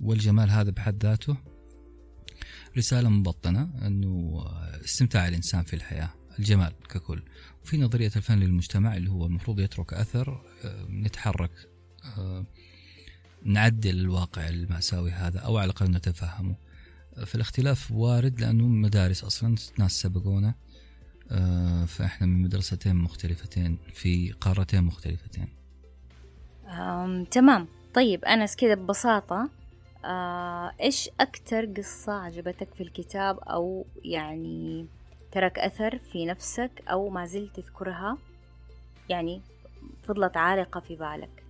والجمال 0.00 0.50
هذا 0.50 0.70
بحد 0.70 1.02
ذاته 1.02 1.36
رسالة 2.76 3.08
مبطنة 3.08 3.86
أنه 3.86 4.44
استمتاع 4.84 5.28
الإنسان 5.28 5.62
في 5.62 5.76
الحياة 5.76 6.10
الجمال 6.38 6.72
ككل. 6.88 7.22
وفي 7.68 7.78
نظرية 7.78 8.10
الفن 8.16 8.38
للمجتمع 8.38 8.96
اللي 8.96 9.10
هو 9.10 9.26
المفروض 9.26 9.60
يترك 9.60 9.94
أثر 9.94 10.42
آه، 10.64 10.86
نتحرك 10.90 11.50
آه، 12.18 12.44
نعدل 13.42 14.00
الواقع 14.00 14.48
المأساوي 14.48 15.10
هذا 15.10 15.38
أو 15.38 15.58
على 15.58 15.64
الأقل 15.64 15.90
نتفهمه. 15.90 16.54
فالاختلاف 17.26 17.92
وارد 17.92 18.40
لأنه 18.40 18.64
مدارس 18.64 19.24
أصلا 19.24 19.54
ناس 19.78 19.92
سبقونا 19.92 20.54
آه، 21.30 21.84
فإحنا 21.84 22.26
من 22.26 22.42
مدرستين 22.42 22.96
مختلفتين 22.96 23.78
في 23.94 24.32
قارتين 24.32 24.84
مختلفتين. 24.84 25.48
تمام. 27.30 27.68
طيب 27.94 28.24
أنس 28.24 28.56
كذا 28.56 28.74
ببساطة 28.74 29.50
آه، 30.04 30.72
إيش 30.80 31.10
أكتر 31.20 31.64
قصة 31.64 32.12
عجبتك 32.12 32.74
في 32.74 32.82
الكتاب 32.82 33.38
أو 33.38 33.86
يعني 34.04 34.86
ترك 35.32 35.58
أثر 35.58 35.98
في 36.12 36.26
نفسك 36.26 36.70
أو 36.88 37.08
ما 37.08 37.26
زلت 37.26 37.56
تذكرها؟ 37.56 38.18
يعني 39.08 39.42
فضلت 40.08 40.36
عالقة 40.36 40.80
في 40.80 40.96
بالك. 40.96 41.44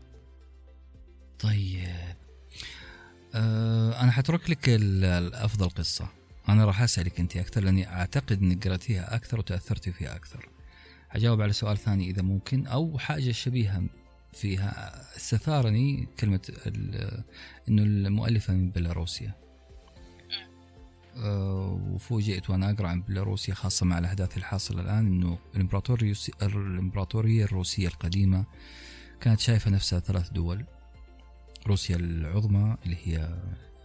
طيب. 1.38 2.16
أه 3.34 4.02
أنا 4.02 4.10
حترك 4.10 4.50
لك 4.50 4.68
الأفضل 4.68 5.68
قصة. 5.70 6.08
أنا 6.48 6.64
راح 6.64 6.82
أسألك 6.82 7.20
أنت 7.20 7.36
أكثر 7.36 7.64
لأني 7.64 7.88
أعتقد 7.88 8.42
أنك 8.42 8.68
قرأتيها 8.68 9.14
أكثر 9.16 9.38
وتأثرتي 9.38 9.92
فيها 9.92 10.16
أكثر. 10.16 10.48
حجاوب 11.08 11.40
على 11.40 11.52
سؤال 11.52 11.78
ثاني 11.78 12.10
إذا 12.10 12.22
ممكن 12.22 12.66
أو 12.66 12.98
حاجة 12.98 13.30
شبيهة 13.30 13.82
فيها. 14.32 15.02
استثارني 15.16 16.08
كلمة 16.20 16.40
أنه 17.68 17.82
المؤلفة 17.82 18.52
من 18.52 18.70
بيلاروسيا. 18.70 19.47
وفوجئت 21.24 22.50
وأنا 22.50 22.70
أقرأ 22.70 22.88
عن 22.88 23.02
بيلاروسيا 23.02 23.54
خاصة 23.54 23.86
مع 23.86 23.98
الأحداث 23.98 24.36
الحاصله 24.36 24.82
الآن 24.82 25.06
إنه 25.06 25.38
الإمبراطورية 26.42 27.44
الروسية 27.44 27.88
القديمة 27.88 28.44
كانت 29.20 29.40
شايفة 29.40 29.70
نفسها 29.70 30.00
ثلاث 30.00 30.30
دول 30.30 30.64
روسيا 31.66 31.96
العظمى 31.96 32.76
اللي 32.84 32.96
هي 33.04 33.38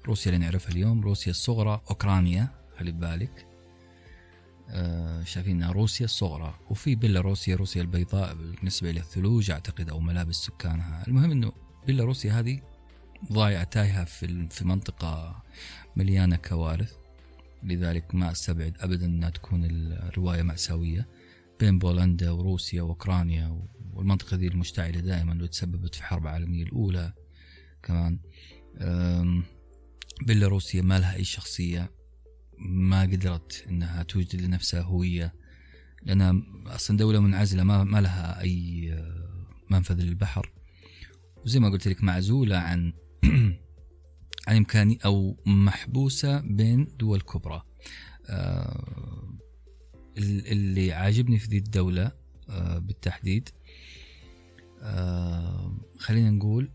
روسيا 0.05 0.31
اللي 0.31 0.45
نعرفها 0.45 0.71
اليوم 0.71 1.01
روسيا 1.01 1.31
الصغرى 1.31 1.81
أوكرانيا 1.89 2.47
خلي 2.79 2.91
ببالك. 2.91 3.47
آه 4.69 5.23
شايفينها 5.23 5.71
روسيا 5.71 6.05
الصغرى. 6.05 6.55
وفي 6.69 6.95
بيلاروسيا 6.95 7.55
روسيا 7.55 7.81
البيضاء 7.81 8.33
بالنسبة 8.33 8.91
للثلوج 8.91 9.51
أعتقد 9.51 9.89
أو 9.89 9.99
ملابس 9.99 10.35
سكانها. 10.35 11.07
المهم 11.07 11.31
إنه 11.31 11.51
بيلاروسيا 11.87 12.39
هذه 12.39 12.61
ضايعه 13.31 13.63
تايهه 13.63 14.03
في 14.03 14.47
في 14.49 14.65
منطقة 14.65 15.43
مليانة 15.95 16.35
كوارث. 16.35 17.02
لذلك 17.63 18.15
ما 18.15 18.31
أستبعد 18.31 18.77
ابدا 18.79 19.05
أنها 19.05 19.29
تكون 19.29 19.65
الرواية 19.65 20.41
مأساوية 20.41 21.07
بين 21.59 21.79
بولندا 21.79 22.31
وروسيا 22.31 22.81
وأوكرانيا 22.81 23.67
والمنطقة 23.93 24.37
ذي 24.37 24.47
المشتعلة 24.47 24.99
دائما 24.99 25.43
وتسببت 25.43 25.95
في 25.95 26.01
الحرب 26.01 26.23
العالميه 26.23 26.63
الأولى 26.63 27.13
كمان. 27.83 28.19
بيلاروسيا 30.21 30.81
ما 30.81 30.99
لها 30.99 31.15
أي 31.15 31.23
شخصية 31.23 31.91
ما 32.59 33.01
قدرت 33.01 33.65
إنها 33.69 34.03
توجد 34.03 34.41
لنفسها 34.41 34.81
هوية. 34.81 35.33
لانها 36.03 36.41
أصلا 36.65 36.97
دولة 36.97 37.19
منعزلة 37.19 37.63
ما, 37.63 37.83
ما 37.83 38.01
لها 38.01 38.41
أي 38.41 38.91
منفذ 39.69 40.01
للبحر. 40.01 40.51
وزي 41.45 41.59
ما 41.59 41.69
قلت 41.69 41.87
لك 41.87 42.03
معزولة 42.03 42.57
عن 42.57 42.93
عن 44.47 44.55
إمكاني 44.55 44.99
أو 45.05 45.37
محبوسة 45.45 46.39
بين 46.39 46.87
دول 46.99 47.21
كبرى. 47.21 47.63
آه، 48.29 49.33
اللي 50.17 50.93
عاجبني 50.93 51.39
في 51.39 51.47
ذي 51.47 51.57
الدولة 51.57 52.11
آه، 52.49 52.77
بالتحديد 52.77 53.49
آه، 54.81 55.77
خلينا 55.99 56.31
نقول 56.31 56.69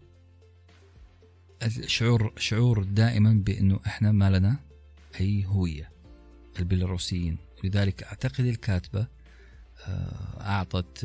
شعور 1.86 2.32
شعور 2.36 2.82
دائما 2.82 3.32
بأنه 3.32 3.80
إحنا 3.86 4.12
ما 4.12 4.30
لنا 4.30 4.56
أي 5.20 5.44
هوية 5.46 5.90
البيلاروسيين. 6.58 7.38
لذلك 7.64 8.02
أعتقد 8.02 8.44
الكاتبة 8.44 9.06
أعطت 10.40 11.04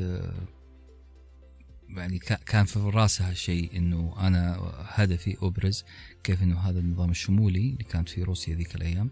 يعني 1.98 2.20
كان 2.20 2.66
في 2.66 2.80
راسها 2.80 3.34
شيء 3.34 3.78
إنه 3.78 4.16
أنا 4.20 4.58
هدفي 4.88 5.38
أبرز 5.42 5.84
كيف 6.24 6.44
إنه 6.44 6.60
هذا 6.60 6.80
النظام 6.80 7.12
الشمولي 7.12 7.70
اللي 7.70 7.84
كانت 7.84 8.10
في 8.10 8.24
روسيا 8.24 8.56
ذيك 8.56 8.76
الأيام. 8.76 9.10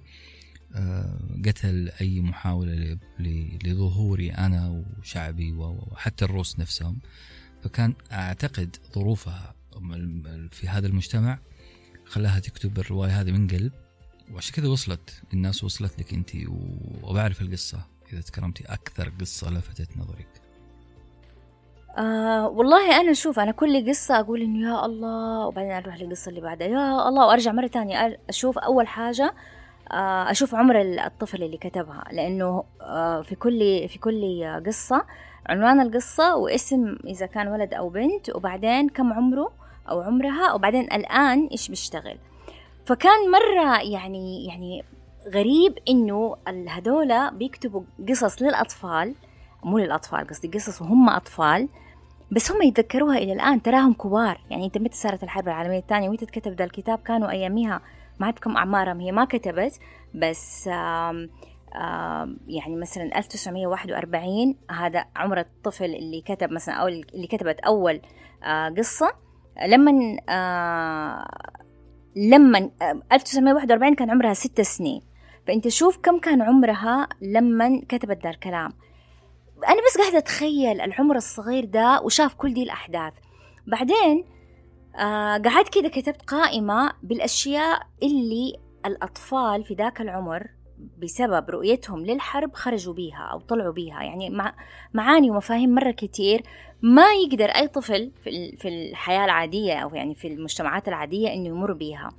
آه، 0.75 1.19
قتل 1.45 1.91
أي 2.01 2.21
محاولة 2.21 2.97
لظهوري 3.65 4.31
أنا 4.31 4.83
وشعبي 4.99 5.53
وحتى 5.53 6.25
الروس 6.25 6.59
نفسهم. 6.59 6.99
فكان 7.63 7.93
أعتقد 8.11 8.75
ظروفها 8.93 9.55
في 10.51 10.67
هذا 10.67 10.87
المجتمع 10.87 11.39
خلاها 12.05 12.39
تكتب 12.39 12.79
الرواية 12.79 13.21
هذه 13.21 13.31
من 13.31 13.47
قلب. 13.47 13.71
وعشان 14.31 14.53
كذا 14.53 14.67
وصلت. 14.67 15.23
الناس 15.33 15.63
وصلت 15.63 15.99
لك 15.99 16.13
أنت 16.13 16.31
وبعرف 17.03 17.41
القصة. 17.41 17.87
إذا 18.13 18.21
تكرمتي 18.21 18.63
أكثر 18.65 19.09
قصة 19.09 19.49
لفتت 19.49 19.97
نظرك. 19.97 20.40
آه 21.97 22.47
والله 22.47 23.01
أنا 23.01 23.13
شوف 23.13 23.39
أنا 23.39 23.51
كل 23.51 23.89
قصة 23.89 24.19
أقول 24.19 24.41
إنه 24.41 24.69
يا 24.69 24.85
الله 24.85 25.47
وبعدين 25.47 25.71
أروح 25.71 26.01
للقصة 26.01 26.29
اللي 26.29 26.41
بعدها 26.41 26.67
يا 26.67 27.09
الله 27.09 27.27
وأرجع 27.27 27.51
مرة 27.51 27.67
تانية 27.67 28.19
أشوف 28.29 28.57
أول 28.57 28.87
حاجة 28.87 29.33
آه 29.91 30.31
أشوف 30.31 30.55
عمر 30.55 30.81
الطفل 30.81 31.43
اللي 31.43 31.57
كتبها 31.57 32.03
لأنه 32.11 32.63
آه 32.81 33.21
في 33.21 33.35
كل 33.35 33.87
في 33.89 33.99
كل 33.99 34.45
قصة 34.65 35.05
عنوان 35.49 35.81
القصة 35.81 36.35
واسم 36.35 36.95
إذا 37.05 37.25
كان 37.25 37.47
ولد 37.47 37.73
أو 37.73 37.89
بنت 37.89 38.35
وبعدين 38.35 38.89
كم 38.89 39.13
عمره 39.13 39.51
أو 39.89 40.01
عمرها 40.01 40.53
وبعدين 40.53 40.83
الآن 40.83 41.47
إيش 41.51 41.69
بيشتغل. 41.69 42.17
فكان 42.85 43.31
مرة 43.31 43.81
يعني 43.81 44.45
يعني 44.45 44.83
غريب 45.33 45.77
إنه 45.89 46.35
هذولا 46.69 47.31
بيكتبوا 47.31 47.81
قصص 48.09 48.41
للأطفال 48.41 49.15
مو 49.63 49.77
للأطفال 49.77 50.27
قصدي 50.27 50.47
قصص 50.47 50.81
وهم 50.81 51.09
أطفال 51.09 51.69
بس 52.31 52.51
هم 52.51 52.61
يتذكروها 52.61 53.17
إلى 53.17 53.33
الآن 53.33 53.61
تراهم 53.61 53.93
كبار. 53.93 54.41
يعني 54.49 54.65
أنت 54.65 54.77
متى 54.77 54.97
صارت 54.97 55.23
الحرب 55.23 55.47
العالمية 55.47 55.79
الثانية؟ 55.79 56.09
ومتى 56.09 56.25
كتب 56.25 56.51
ذا 56.51 56.65
الكتاب؟ 56.65 56.99
كانوا 56.99 57.29
أياميها 57.29 57.81
ما 58.19 58.25
أعرف 58.25 58.39
كم 58.39 58.57
أعمارهم. 58.57 58.99
هي 58.99 59.11
ما 59.11 59.25
كتبت 59.25 59.79
بس 60.15 60.67
آم 60.67 61.29
آم 61.75 62.37
يعني 62.47 62.75
مثلا 62.75 63.17
1941 63.17 64.55
هذا 64.71 65.05
عمر 65.15 65.39
الطفل 65.39 65.85
اللي 65.85 66.21
كتب 66.21 66.51
مثلا 66.51 66.75
أو 66.75 66.87
اللي 66.87 67.27
كتبت 67.27 67.59
أول 67.59 68.01
آه 68.43 68.69
قصة. 68.69 69.13
لما 69.67 69.91
لما 72.15 72.69
1941 73.11 73.95
كان 73.95 74.09
عمرها 74.09 74.33
ست 74.33 74.61
سنين. 74.61 75.01
فأنت 75.47 75.67
شوف 75.67 75.97
كم 75.97 76.19
كان 76.19 76.41
عمرها 76.41 77.07
لما 77.21 77.81
كتبت 77.89 78.23
ذا 78.23 78.29
الكلام. 78.29 78.71
أنا 79.67 79.81
بس 79.89 79.97
قاعدة 79.97 80.17
أتخيل 80.17 80.81
العمر 80.81 81.15
الصغير 81.15 81.65
ده 81.65 82.01
وشاف 82.01 82.33
كل 82.33 82.53
دي 82.53 82.63
الأحداث. 82.63 83.13
بعدين 83.67 84.25
آه 84.95 85.37
قعدت 85.37 85.73
كده 85.73 85.89
كتبت 85.89 86.21
قائمة 86.21 86.91
بالأشياء 87.03 87.81
اللي 88.03 88.55
الأطفال 88.85 89.63
في 89.63 89.73
ذاك 89.73 90.01
العمر 90.01 90.47
بسبب 90.97 91.49
رؤيتهم 91.49 92.05
للحرب 92.05 92.53
خرجوا 92.53 92.93
بيها 92.93 93.29
أو 93.31 93.39
طلعوا 93.39 93.73
بيها. 93.73 94.03
يعني 94.03 94.29
مع 94.29 94.53
معاني 94.93 95.31
ومفاهيم 95.31 95.75
مرة 95.75 95.91
كتير. 95.91 96.43
ما 96.81 97.05
يقدر 97.13 97.45
أي 97.45 97.67
طفل 97.67 98.11
في 98.57 98.67
الحياة 98.67 99.25
العادية 99.25 99.73
أو 99.73 99.95
يعني 99.95 100.15
في 100.15 100.27
المجتمعات 100.27 100.87
العادية 100.87 101.33
إنه 101.33 101.47
يمر 101.47 101.73
بيها. 101.73 102.09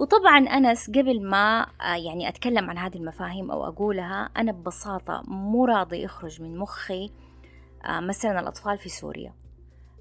وطبعا 0.00 0.38
أنس 0.38 0.90
قبل 0.90 1.22
ما 1.22 1.66
آه، 1.80 1.94
يعني 1.94 2.28
أتكلم 2.28 2.70
عن 2.70 2.78
هذه 2.78 2.96
المفاهيم 2.96 3.50
أو 3.50 3.66
أقولها 3.66 4.30
أنا 4.36 4.52
ببساطة 4.52 5.22
مو 5.26 5.64
راضي 5.64 6.02
يخرج 6.02 6.42
من 6.42 6.58
مخي 6.58 7.10
آه، 7.84 8.00
مثلا 8.00 8.40
الأطفال 8.40 8.78
في 8.78 8.88
سوريا. 8.88 9.32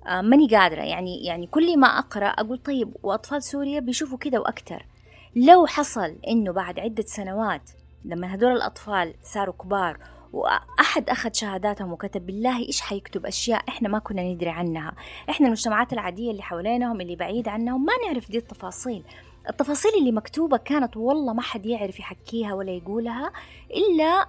آه، 0.08 0.22
ماني 0.22 0.48
قادرة 0.48 0.82
يعني 0.82 1.26
يعني 1.26 1.48
كل 1.48 1.80
ما 1.80 1.88
أقرأ 1.88 2.28
أقول 2.28 2.58
طيب 2.58 2.96
وأطفال 3.04 3.44
سوريا 3.44 3.80
بيشوفوا 3.80 4.18
كده 4.18 4.40
وأكتر. 4.40 4.86
لو 5.36 5.66
حصل 5.66 6.16
إنه 6.28 6.54
بعد 6.54 6.80
عدة 6.80 7.04
سنوات 7.04 7.72
لما 8.06 8.36
هدول 8.36 8.52
الأطفال 8.52 9.14
صاروا 9.24 9.54
كبار 9.54 9.98
وأحد 10.34 11.10
أخذ 11.10 11.34
شهاداتهم 11.34 11.92
وكتب 11.92 12.26
بالله 12.26 12.58
إيش 12.58 12.82
حيكتب؟ 12.82 13.26
أشياء 13.26 13.64
إحنا 13.70 13.90
ما 13.90 14.00
كنا 14.00 14.22
ندري 14.22 14.50
عنها. 14.50 14.94
إحنا 15.30 15.48
المجتمعات 15.48 15.94
العادية 15.94 16.32
اللي 16.32 16.42
حوالينهم 16.42 17.02
اللي 17.02 17.16
بعيد 17.16 17.48
عنهم 17.48 17.86
ما 17.86 17.94
نعرف 18.06 18.32
دي 18.32 18.38
التفاصيل. 18.38 19.04
التفاصيل 19.50 19.92
اللي 20.00 20.12
مكتوبة 20.12 20.58
كانت 20.58 20.98
والله 20.98 21.34
ما 21.34 21.42
حد 21.42 21.66
يعرف 21.66 22.00
يحكيها 22.00 22.54
ولا 22.54 22.72
يقولها 22.72 23.32
إلا 23.76 24.28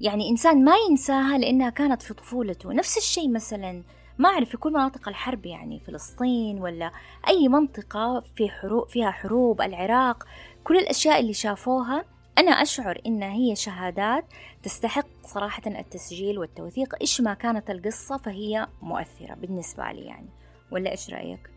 يعني 0.00 0.30
إنسان 0.30 0.64
ما 0.64 0.72
ينساها 0.90 1.38
لأنها 1.38 1.70
كانت 1.70 2.02
في 2.02 2.14
طفولته. 2.14 2.72
نفس 2.72 2.96
الشيء 2.96 3.30
مثلا 3.30 3.82
ما 4.18 4.28
أعرف 4.28 4.48
في 4.48 4.56
كل 4.56 4.72
مناطق 4.72 5.08
الحرب 5.08 5.46
يعني 5.46 5.80
فلسطين 5.80 6.60
ولا 6.60 6.90
أي 7.28 7.48
منطقة 7.48 8.22
في 8.36 8.48
حروب 8.48 8.88
فيها 8.88 9.10
حروب 9.10 9.60
العراق 9.60 10.24
كل 10.64 10.76
الأشياء 10.76 11.20
اللي 11.20 11.32
شافوها. 11.32 12.04
أنا 12.38 12.50
أشعر 12.50 13.00
إنها 13.06 13.32
هي 13.32 13.56
شهادات 13.56 14.24
تستحق 14.62 15.06
صراحة 15.24 15.62
التسجيل 15.66 16.38
والتوثيق 16.38 16.94
إيش 17.00 17.20
ما 17.20 17.34
كانت 17.34 17.70
القصة 17.70 18.16
فهي 18.16 18.66
مؤثرة 18.82 19.34
بالنسبة 19.34 19.92
لي 19.92 20.00
يعني. 20.00 20.28
ولا 20.70 20.90
إيش 20.90 21.10
رأيك؟ 21.10 21.55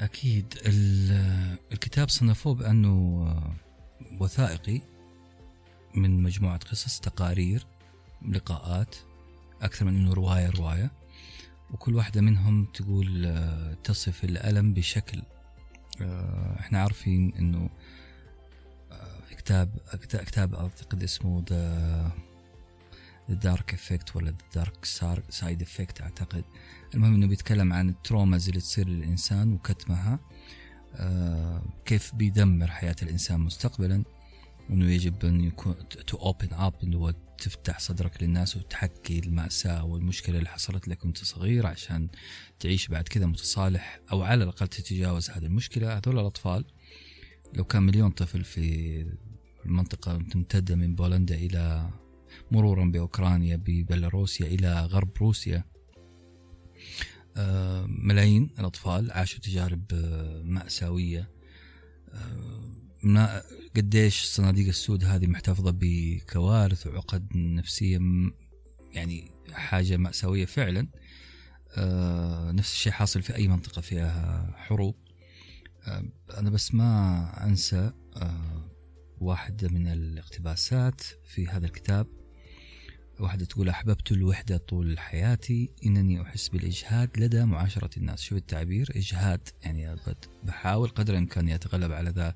أكيد 0.00 0.54
الكتاب 1.72 2.08
صنفوه 2.08 2.54
بأنه 2.54 3.26
وثائقي 4.20 4.80
من 5.94 6.22
مجموعة 6.22 6.58
قصص 6.58 7.00
تقارير 7.00 7.66
لقاءات 8.28 8.96
أكثر 9.62 9.84
من 9.84 9.96
أنه 9.96 10.12
رواية 10.12 10.50
رواية. 10.50 10.90
وكل 11.70 11.94
واحدة 11.94 12.20
منهم 12.20 12.64
تقول 12.64 13.38
تصف 13.84 14.24
الألم 14.24 14.74
بشكل 14.74 15.22
إحنا 16.60 16.82
عارفين 16.82 17.34
إنه 17.38 17.70
في 19.28 19.34
كتاب 19.34 19.78
كتاب 20.26 20.54
أعتقد 20.54 21.02
اسمه 21.02 21.44
the 21.50 22.10
dark 23.28 23.74
effect 23.74 24.16
ولا 24.16 24.34
dark 24.54 24.84
side 25.28 25.62
effect 25.62 26.00
أعتقد. 26.00 26.44
المهم 26.94 27.14
إنه 27.14 27.26
بيتكلم 27.26 27.72
عن 27.72 27.88
ال 27.88 27.96
traumas 27.96 28.48
اللي 28.48 28.60
تصير 28.60 28.88
للإنسان 28.88 29.52
وكتمها 29.52 30.20
آه 30.94 31.62
كيف 31.84 32.14
بيدمر 32.14 32.66
حياة 32.66 32.96
الإنسان 33.02 33.40
مستقبلا 33.40 34.04
وإنه 34.70 34.90
يجب 34.90 35.24
إن 35.24 35.40
يكون 35.40 35.74
to 36.06 36.16
open 36.16 36.48
up 36.52 36.94
هو 36.94 37.14
تفتح 37.38 37.78
صدرك 37.78 38.22
للناس 38.22 38.56
وتحكي 38.56 39.18
المأساة 39.18 39.84
والمشكلة 39.84 40.38
اللي 40.38 40.48
حصلت 40.48 40.88
لك 40.88 41.04
وأنت 41.04 41.18
صغير 41.24 41.66
عشان 41.66 42.08
تعيش 42.60 42.88
بعد 42.88 43.08
كذا 43.08 43.26
متصالح 43.26 44.00
أو 44.12 44.22
على 44.22 44.44
الأقل 44.44 44.68
تتجاوز 44.68 45.30
هذه 45.30 45.44
المشكلة. 45.44 45.98
هذول 45.98 46.18
الأطفال 46.18 46.64
لو 47.54 47.64
كان 47.64 47.82
مليون 47.82 48.10
طفل 48.10 48.44
في 48.44 49.06
المنطقة 49.66 50.18
تمتدة 50.18 50.76
من 50.76 50.94
بولندا 50.94 51.34
إلى 51.34 51.90
مرورا 52.50 52.84
بأوكرانيا 52.84 53.56
ببيلاروسيا 53.56 54.46
إلى 54.46 54.80
غرب 54.80 55.10
روسيا 55.20 55.64
ملايين 57.86 58.50
الأطفال 58.58 59.12
عاشوا 59.12 59.40
تجارب 59.40 59.82
آه، 59.92 60.42
مأساوية. 60.42 61.30
آه، 63.04 63.42
قديش 63.76 64.22
الصناديق 64.22 64.68
السود 64.68 65.04
هذه 65.04 65.26
محتفظة 65.26 65.70
بكوارث 65.70 66.86
وعقد 66.86 67.28
نفسية 67.36 67.98
يعني 68.92 69.30
حاجة 69.52 69.96
مأساوية 69.96 70.44
فعلا. 70.44 70.88
نفس 72.52 72.72
الشيء 72.72 72.92
حاصل 72.92 73.22
في 73.22 73.34
أي 73.34 73.48
منطقة 73.48 73.82
فيها 73.82 74.50
حروب. 74.56 74.94
أنا 76.38 76.50
بس 76.50 76.74
ما 76.74 77.46
أنسى 77.46 77.92
واحدة 79.20 79.68
من 79.68 79.86
الاقتباسات 79.86 81.00
في 81.24 81.46
هذا 81.48 81.66
الكتاب. 81.66 82.06
واحدة 83.20 83.44
تقول 83.44 83.68
أحببت 83.68 84.12
الوحدة 84.12 84.56
طول 84.56 84.98
حياتي 84.98 85.70
إنني 85.86 86.22
أحس 86.22 86.48
بالإجهاد 86.48 87.10
لدى 87.18 87.44
معاشرة 87.44 87.90
الناس. 87.96 88.22
شوف 88.22 88.38
التعبير 88.38 88.92
إجهاد. 88.96 89.48
يعني 89.62 89.96
بحاول 90.44 90.88
قدر 90.88 91.12
الإمكان 91.12 91.48
أتغلب 91.48 91.92
على 91.92 92.10
ذا 92.10 92.34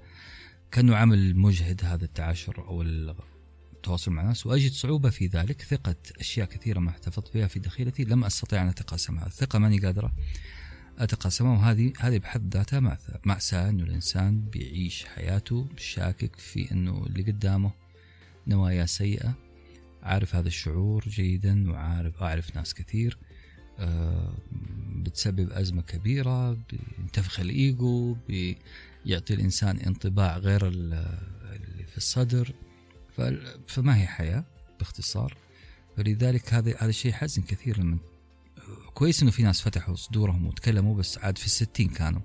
كأنه 0.71 0.97
عمل 0.97 1.37
مجهد 1.37 1.85
هذا 1.85 2.05
التعاشر 2.05 2.69
أو 2.69 2.83
التواصل 2.83 4.11
مع 4.11 4.23
الناس. 4.23 4.47
وأجد 4.47 4.73
صعوبة 4.73 5.11
في 5.11 5.27
ذلك. 5.27 5.63
ثقة 5.63 5.97
أشياء 6.21 6.47
كثيرة 6.47 6.79
ما 6.79 6.91
احتفظت 6.91 7.35
بها 7.35 7.47
في 7.47 7.59
دخيلتي. 7.59 8.05
لم 8.05 8.25
أستطيع 8.25 8.63
أن 8.63 8.69
أتقاسمها. 8.69 9.27
الثقة 9.27 9.59
ماني 9.59 9.79
قادرة 9.79 10.13
أتقاسمها. 10.99 11.59
وهذه 11.59 11.93
هذه 11.99 12.19
بحد 12.19 12.55
ذاتها 12.55 12.99
مأساة 13.25 13.69
إنه 13.69 13.85
الإنسان 13.85 14.41
بيعيش 14.41 15.05
حياته 15.05 15.67
شاكك 15.77 16.37
في 16.37 16.71
إنه 16.73 17.07
اللي 17.07 17.23
قدامه 17.23 17.71
نوايا 18.47 18.87
سيئة. 18.87 19.48
عارف 20.03 20.37
هذا 20.37 20.49
الشعور 20.49 21.05
جيدا 21.09 21.71
وعارف 21.71 22.23
أعرف 22.23 22.57
ناس 22.57 22.75
كثير 22.75 23.19
آه، 23.79 24.33
بتسبب 24.93 25.53
أزمة 25.53 25.83
كبيرة 25.83 26.57
بينتفخ 26.99 27.41
الإيجو 27.41 28.17
بيعطي 28.29 29.35
الإنسان 29.35 29.79
انطباع 29.79 30.39
غير 30.39 30.73
الصدر. 31.97 32.55
فما 33.69 33.97
هي 33.97 34.07
حياة 34.07 34.45
باختصار؟ 34.79 35.37
فلذلك 35.97 36.55
هذا 36.55 36.77
هذا 36.79 36.91
الشيء 36.91 37.13
حزن 37.13 37.43
كثير 37.43 37.79
لما 37.81 37.99
كويس 38.95 39.23
إنه 39.23 39.31
في 39.31 39.43
ناس 39.43 39.61
فتحوا 39.61 39.95
صدورهم 39.95 40.47
وتكلموا 40.47 40.95
بس 40.97 41.19
عاد 41.19 41.39
في 41.39 41.47
الستين 41.47 41.89
كانوا. 41.89 42.21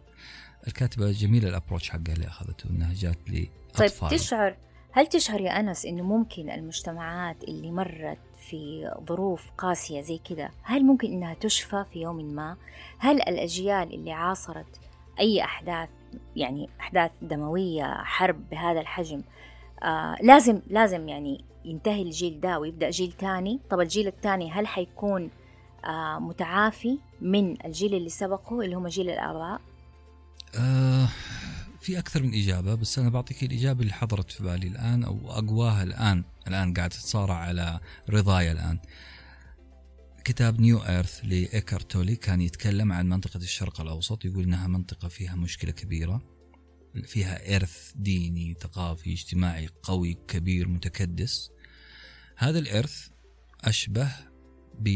الكاتبة 0.68 1.12
جميلة 1.12 1.50
الأبروتش 1.50 1.90
حقها 1.90 2.14
اللي 2.14 2.28
أخذته 2.28 2.70
إنها 2.70 2.94
جات 2.94 3.30
لي 3.30 3.50
طيب 3.74 3.92
تشعر 4.10 4.58
هل 4.96 5.08
تشعر 5.08 5.42
يا 5.42 5.60
أنس 5.60 5.86
انه 5.86 6.04
ممكن 6.04 6.50
المجتمعات 6.50 7.44
اللي 7.44 7.72
مرت 7.72 8.18
في 8.50 8.92
ظروف 9.08 9.52
قاسية 9.58 10.02
زي 10.02 10.18
كذا 10.18 10.50
هل 10.64 10.86
ممكن 10.86 11.08
إنها 11.08 11.34
تشفى 11.34 11.86
في 11.94 12.02
يوم 12.02 12.16
ما؟ 12.26 12.58
هل 12.98 13.16
الأجيال 13.16 13.94
اللي 13.94 14.12
عاصرت 14.12 14.80
أي 15.20 15.44
أحداث 15.44 15.90
يعني 16.36 16.70
أحداث 16.80 17.12
دموية 17.22 17.94
حرب 18.04 18.50
بهذا 18.50 18.80
الحجم 18.82 19.24
آه 19.84 20.16
لازم 20.22 20.62
لازم 20.68 21.10
يعني 21.10 21.46
ينتهي 21.66 22.02
الجيل 22.02 22.40
ده 22.40 22.60
ويبدأ 22.60 22.90
جيل 22.90 23.12
تاني 23.12 23.60
طب 23.70 23.80
الجيل 23.80 24.08
الثاني 24.08 24.52
هل 24.52 24.68
حيكون 24.68 25.30
آه 25.86 26.20
متعافي 26.20 27.00
من 27.22 27.66
الجيل 27.66 27.96
اللي 27.96 28.10
سبقه 28.10 28.62
اللي 28.62 28.76
هم 28.76 28.88
جيل 28.88 29.10
الآباء 29.10 29.62
آه 30.60 31.08
في 31.84 32.00
أكثر 32.00 32.24
من 32.24 32.34
إجابة 32.34 32.76
بس 32.76 33.00
أنا 33.00 33.10
بعطيك 33.10 33.44
الإجابة 33.44 33.82
اللي 33.82 33.94
حضرت 33.94 34.32
في 34.32 34.44
بالي 34.44 34.68
الآن 34.68 35.04
أو 35.04 35.32
أقواها 35.32 35.84
الآن 35.84 36.24
الآن 36.48 36.74
قاعد 36.74 36.90
تتصارع 36.90 37.36
على 37.36 37.80
رضايا 38.10 38.52
الآن. 38.52 38.80
كتاب 40.24 40.62
New 40.62 40.78
Earth 40.78 41.20
لإيكارت 41.24 41.75
تولي 41.75 42.16
كان 42.16 42.42
يتكلم 42.42 42.92
عن 42.92 43.10
منطقة 43.10 43.38
الشرق 43.38 43.82
الأوسط 43.82 44.26
يقول 44.26 44.44
إنها 44.44 44.68
منطقة 44.68 45.08
فيها 45.08 45.36
مشكلة 45.36 45.72
كبيرة 45.72 46.22
فيها 47.06 47.56
إرث 47.56 47.92
ديني 47.96 48.56
ثقافي 48.62 49.14
اجتماعي 49.14 49.70
قوي 49.84 50.18
كبير 50.28 50.68
متكدس. 50.68 51.52
هذا 52.38 52.60
الإرث 52.60 53.08
أشبه 53.62 54.12
ب 54.80 54.88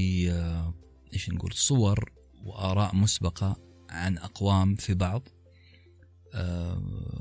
إيش 1.14 1.30
نقول 1.30 1.54
صور 1.54 2.12
وآراء 2.44 2.96
مسبقة 2.96 3.58
عن 3.90 4.18
أقوام 4.18 4.76
في 4.76 4.94
بعض. 4.94 5.28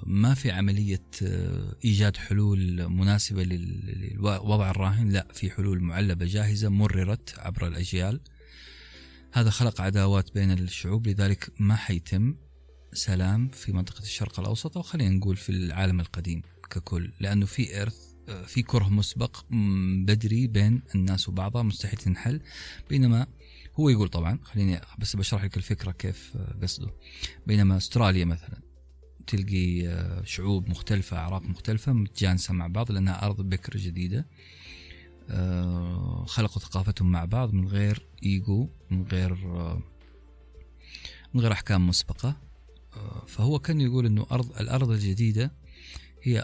ما 0.06 0.34
في 0.34 0.50
عملية 0.50 1.04
إيجاد 1.84 2.16
حلول 2.16 2.88
مناسبة 2.88 3.42
للوضع 3.42 4.70
الراهن. 4.70 5.08
لا 5.08 5.28
في 5.32 5.50
حلول 5.50 5.80
معلبة 5.80 6.26
جاهزة 6.26 6.68
مررت 6.68 7.38
عبر 7.38 7.66
الأجيال. 7.66 8.20
هذا 9.32 9.50
خلق 9.50 9.80
عداوات 9.80 10.34
بين 10.34 10.52
الشعوب 10.52 11.06
لذلك 11.06 11.52
ما 11.58 11.76
حيتم 11.76 12.34
سلام 12.92 13.48
في 13.48 13.72
منطقة 13.72 14.02
الشرق 14.02 14.40
الأوسط 14.40 14.76
أو 14.76 14.82
خلينا 14.82 15.16
نقول 15.16 15.36
في 15.36 15.50
العالم 15.50 16.00
القديم 16.00 16.42
ككل. 16.70 17.12
لأنه 17.20 17.46
في 17.46 17.82
إرث 17.82 18.06
في 18.46 18.62
كره 18.62 18.88
مسبق 18.88 19.44
بدري 20.04 20.46
بين 20.46 20.82
الناس 20.94 21.28
وبعضها 21.28 21.62
مستحيل 21.62 21.98
تنحل. 21.98 22.40
بينما 22.90 23.26
هو 23.80 23.88
يقول 23.88 24.08
طبعا 24.08 24.38
خليني 24.42 24.80
بس 24.98 25.16
بشرح 25.16 25.44
لك 25.44 25.56
الفكرة 25.56 25.90
كيف 25.90 26.36
قصده. 26.62 26.90
بينما 27.46 27.76
أستراليا 27.76 28.24
مثلا 28.24 28.65
تلقي 29.26 29.96
شعوب 30.24 30.68
مختلفة 30.68 31.16
أعراق 31.16 31.42
مختلفة 31.42 31.92
متجانسة 31.92 32.54
مع 32.54 32.66
بعض 32.66 32.92
لأنها 32.92 33.26
أرض 33.26 33.40
بكر 33.48 33.76
جديدة. 33.76 34.26
خلقوا 36.26 36.62
ثقافتهم 36.62 37.12
مع 37.12 37.24
بعض 37.24 37.54
من 37.54 37.68
غير 37.68 38.06
إيجو 38.22 38.68
من 38.90 39.02
غير 39.02 39.34
من 41.34 41.40
غير 41.40 41.52
أحكام 41.52 41.86
مسبقة. 41.86 42.36
فهو 43.26 43.58
كان 43.58 43.80
يقول 43.80 44.06
إنه 44.06 44.26
أرض 44.30 44.58
الأرض 44.60 44.90
الجديدة 44.90 45.52
هي 46.22 46.40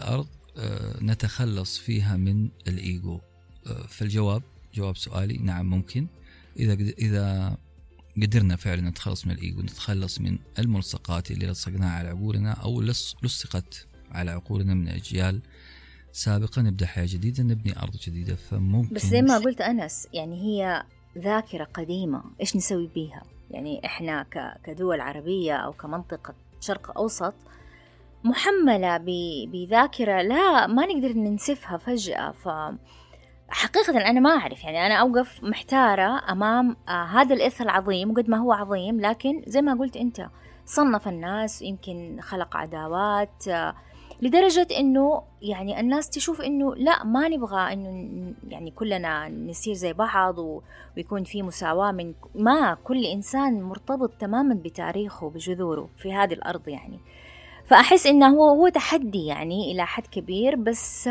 آه، 0.57 1.03
نتخلص 1.03 1.77
فيها 1.77 2.17
من 2.17 2.49
الايجو 2.67 3.19
آه، 3.67 3.87
فالجواب 3.87 4.43
جواب 4.73 4.97
سؤالي 4.97 5.37
نعم 5.37 5.69
ممكن. 5.69 6.07
إذا 6.59 6.73
إذا 6.73 7.57
قدرنا 8.21 8.55
فعلا 8.55 8.89
نتخلص 8.89 9.27
من 9.27 9.31
الإيجو 9.31 9.61
نتخلص 9.61 10.21
من 10.21 10.37
الملصقات 10.59 11.31
اللي 11.31 11.47
لصقناها 11.47 11.91
على 11.91 12.09
عقولنا 12.09 12.51
أو 12.51 12.81
لصقت 13.23 13.87
على 14.11 14.31
عقولنا 14.31 14.73
من 14.73 14.87
أجيال 14.87 15.41
سابقة 16.11 16.61
نبدأ 16.61 16.85
حياة 16.85 17.05
جديدة 17.05 17.43
نبني 17.43 17.79
أرض 17.79 17.95
جديدة. 17.95 18.35
فممكن 18.35 18.95
بس 18.95 19.05
زي 19.05 19.21
ما 19.21 19.37
قلت 19.37 19.61
أنس 19.61 20.07
يعني 20.13 20.41
هي 20.41 20.83
ذاكرة 21.17 21.63
قديمة 21.63 22.23
إيش 22.41 22.55
نسوي 22.55 22.87
بيها؟ 22.87 23.23
يعني 23.51 23.85
إحنا 23.85 24.25
كدول 24.65 25.01
عربية 25.01 25.55
أو 25.55 25.73
كمنطقة 25.73 26.35
شرق 26.61 26.97
أوسط 26.97 27.33
محملة 28.23 28.97
بذاكرة 29.47 30.21
لا 30.21 30.67
ما 30.67 30.85
نقدر 30.85 31.13
ننسفها 31.13 31.77
فجأة. 31.77 32.31
ف 32.31 32.47
حقيقة 33.49 34.09
أنا 34.09 34.19
ما 34.19 34.29
أعرف 34.29 34.63
يعني 34.63 34.85
أنا 34.85 34.95
أوقف 34.95 35.43
محتارة 35.43 36.31
أمام 36.31 36.75
آه 36.89 37.03
هذا 37.03 37.35
الإرث 37.35 37.61
العظيم 37.61 38.11
وقد 38.11 38.29
ما 38.29 38.37
هو 38.37 38.53
عظيم 38.53 39.01
لكن 39.01 39.43
زي 39.47 39.61
ما 39.61 39.73
قلت 39.73 39.97
أنت 39.97 40.29
صنف 40.65 41.07
الناس 41.07 41.61
يمكن 41.61 42.19
خلق 42.21 42.57
عداوات 42.57 43.47
آه 43.47 43.75
لدرجة 44.21 44.67
إنه 44.79 45.21
يعني 45.41 45.79
الناس 45.79 46.09
تشوف 46.09 46.41
إنه 46.41 46.75
لا 46.75 47.03
ما 47.03 47.27
نبغى 47.27 47.73
إنه 47.73 48.33
يعني 48.47 48.71
كلنا 48.71 49.29
نصير 49.29 49.73
زي 49.73 49.93
بعض 49.93 50.35
ويكون 50.97 51.23
في 51.23 51.43
مساواة 51.43 51.91
من 51.91 52.13
ما 52.35 52.77
كل 52.83 53.05
إنسان 53.05 53.63
مرتبط 53.63 54.11
تماما 54.19 54.55
بتاريخه 54.55 55.29
بجذوره 55.29 55.89
في 55.97 56.13
هذه 56.13 56.33
الأرض 56.33 56.67
يعني. 56.67 56.99
فأحس 57.65 58.07
إنه 58.07 58.27
هو 58.27 58.49
هو 58.49 58.67
تحدي 58.67 59.25
يعني 59.25 59.71
إلى 59.71 59.85
حد 59.85 60.07
كبير 60.07 60.55
بس 60.55 61.09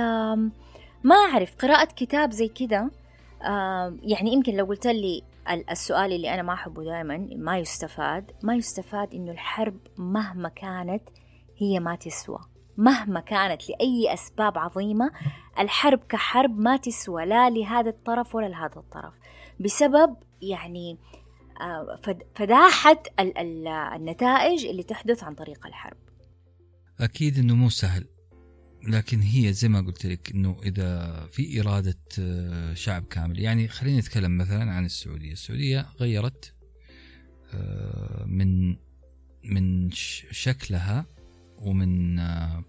ما 1.04 1.14
أعرف 1.14 1.56
قراءة 1.56 1.88
كتاب 1.96 2.30
زي 2.30 2.48
كده 2.48 2.90
يعني 4.02 4.32
يمكن 4.32 4.56
لو 4.56 4.64
قلت 4.64 4.86
لي 4.86 5.22
السؤال 5.70 6.12
اللي 6.12 6.34
أنا 6.34 6.42
ما 6.42 6.52
أحبه 6.52 6.84
دائما 6.84 7.28
ما 7.36 7.58
يستفاد 7.58 8.30
ما 8.42 8.54
يستفاد 8.54 9.14
إنه 9.14 9.32
الحرب 9.32 9.76
مهما 9.98 10.48
كانت 10.48 11.02
هي 11.56 11.80
ما 11.80 11.94
تسوى. 11.94 12.38
مهما 12.76 13.20
كانت 13.20 13.70
لأي 13.70 14.14
أسباب 14.14 14.58
عظيمة 14.58 15.10
الحرب 15.58 15.98
كحرب 16.08 16.58
ما 16.58 16.76
تسوى 16.76 17.26
لا 17.26 17.50
لهذا 17.50 17.90
الطرف 17.90 18.34
ولا 18.34 18.46
لهذا 18.46 18.76
الطرف. 18.76 19.14
بسبب 19.60 20.16
يعني 20.42 20.98
فداحة 22.34 23.02
النتائج 23.96 24.66
اللي 24.66 24.82
تحدث 24.82 25.24
عن 25.24 25.34
طريق 25.34 25.66
الحرب. 25.66 25.96
أكيد 27.00 27.38
أنه 27.38 27.54
مو 27.54 27.70
سهل. 27.70 28.06
لكن 28.88 29.20
هي 29.20 29.52
زي 29.52 29.68
ما 29.68 29.80
قلت 29.80 30.06
لك 30.06 30.30
أنه 30.30 30.60
إذا 30.62 31.26
في 31.32 31.60
إرادة 31.60 31.98
آه، 32.18 32.74
شعب 32.74 33.04
كامل 33.04 33.38
يعني 33.38 33.68
خلينا 33.68 33.98
نتكلم 33.98 34.38
مثلا 34.38 34.72
عن 34.72 34.84
السعودية. 34.84 35.32
السعودية 35.32 35.86
غيرت 36.00 36.54
آه، 37.54 38.24
من 38.24 38.76
من 39.44 39.90
شكلها 40.30 41.06
ومن 41.58 42.18
آه، 42.18 42.64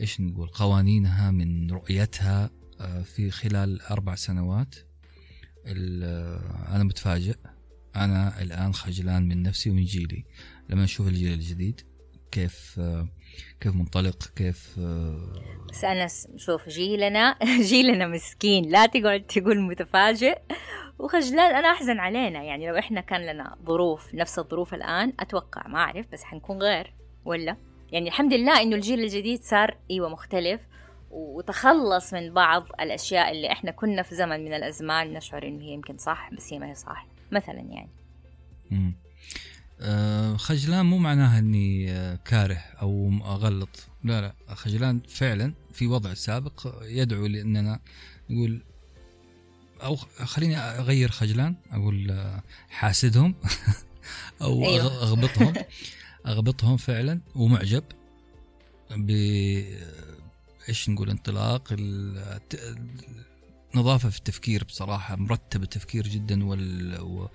إيش 0.00 0.20
نقول 0.20 0.48
قوانينها 0.48 1.30
من 1.30 1.70
رؤيتها 1.70 2.50
آه، 2.80 3.02
في 3.02 3.30
خلال 3.30 3.82
أربع 3.82 4.14
سنوات. 4.14 4.74
آه، 5.66 6.74
أنا 6.74 6.84
متفاجئ. 6.84 7.36
أنا 7.96 8.42
الآن 8.42 8.74
خجلان 8.74 9.28
من 9.28 9.42
نفسي 9.42 9.70
ومن 9.70 9.84
جيلي. 9.84 10.24
لما 10.68 10.84
أشوف 10.84 11.08
الجيل 11.08 11.32
الجديد 11.32 11.80
كيف 12.30 12.80
كيف 13.60 13.74
منطلق؟ 13.74 14.16
كيف 14.36 14.78
بس 15.70 15.84
أنا 15.84 16.08
شوف 16.36 16.68
جيلنا 16.68 17.38
جيلنا 17.70 18.06
مسكين 18.06 18.64
لا 18.70 18.86
تقعد 18.86 19.20
تقول 19.22 19.60
متفاجئ. 19.60 20.38
وخجلان 20.98 21.54
أنا 21.54 21.70
أحزن 21.70 21.98
علينا. 21.98 22.42
يعني 22.42 22.68
لو 22.68 22.78
إحنا 22.78 23.00
كان 23.00 23.26
لنا 23.26 23.56
ظروف 23.66 24.14
نفس 24.14 24.38
الظروف 24.38 24.74
الآن 24.74 25.12
أتوقع 25.20 25.68
ما 25.68 25.78
أعرف 25.78 26.06
بس 26.12 26.24
حنكون 26.24 26.58
غير 26.62 26.94
ولا؟ 27.24 27.56
يعني 27.92 28.08
الحمد 28.08 28.34
لله 28.34 28.62
إنه 28.62 28.76
الجيل 28.76 29.00
الجديد 29.00 29.42
صار 29.42 29.76
إيوه 29.90 30.08
مختلف. 30.08 30.60
وتخلص 31.10 32.14
من 32.14 32.32
بعض 32.34 32.66
الأشياء 32.80 33.30
اللي 33.30 33.52
إحنا 33.52 33.70
كنا 33.70 34.02
في 34.02 34.14
زمن 34.14 34.44
من 34.44 34.54
الأزمان. 34.54 35.12
نشعر 35.12 35.42
إنه 35.46 35.64
هي 35.64 35.72
يمكن 35.72 35.96
صح 35.96 36.30
بس 36.32 36.52
هي 36.52 36.58
ما 36.58 36.70
هي 36.70 36.74
صح. 36.74 37.06
مثلا 37.32 37.60
يعني. 37.60 37.90
خجلان 40.36 40.86
مو 40.86 40.98
معناها 40.98 41.38
إني 41.38 41.92
آه، 41.92 42.18
كاره 42.24 42.54
أو 42.82 43.10
أغلط 43.24 43.88
لا 44.04 44.20
لا 44.20 44.54
خجلان 44.54 45.00
فعلا 45.08 45.52
في 45.72 45.86
وضع 45.86 46.14
سابق 46.14 46.74
يدعو 46.82 47.26
لأننا 47.26 47.80
نقول 48.30 48.62
أو 49.82 49.96
خليني 50.24 50.56
أغير 50.58 51.10
خجلان 51.10 51.54
أقول 51.70 52.10
آه، 52.10 52.42
حاسدهم 52.68 53.34
أو 54.42 54.64
أيوه. 54.64 55.02
أغبطهم 55.02 55.54
أغبطهم 56.26 56.76
فعلا 56.76 57.20
ومعجب 57.34 57.84
ب 58.90 59.10
إيش 60.68 60.88
نقول 60.88 61.10
انطلاق 61.10 61.76
نظافة 63.74 64.10
في 64.10 64.18
التفكير 64.18 64.64
بصراحة 64.64 65.16
مرتب 65.16 65.62
التفكير 65.62 66.08
جدا 66.08 66.44
وال 66.44 67.28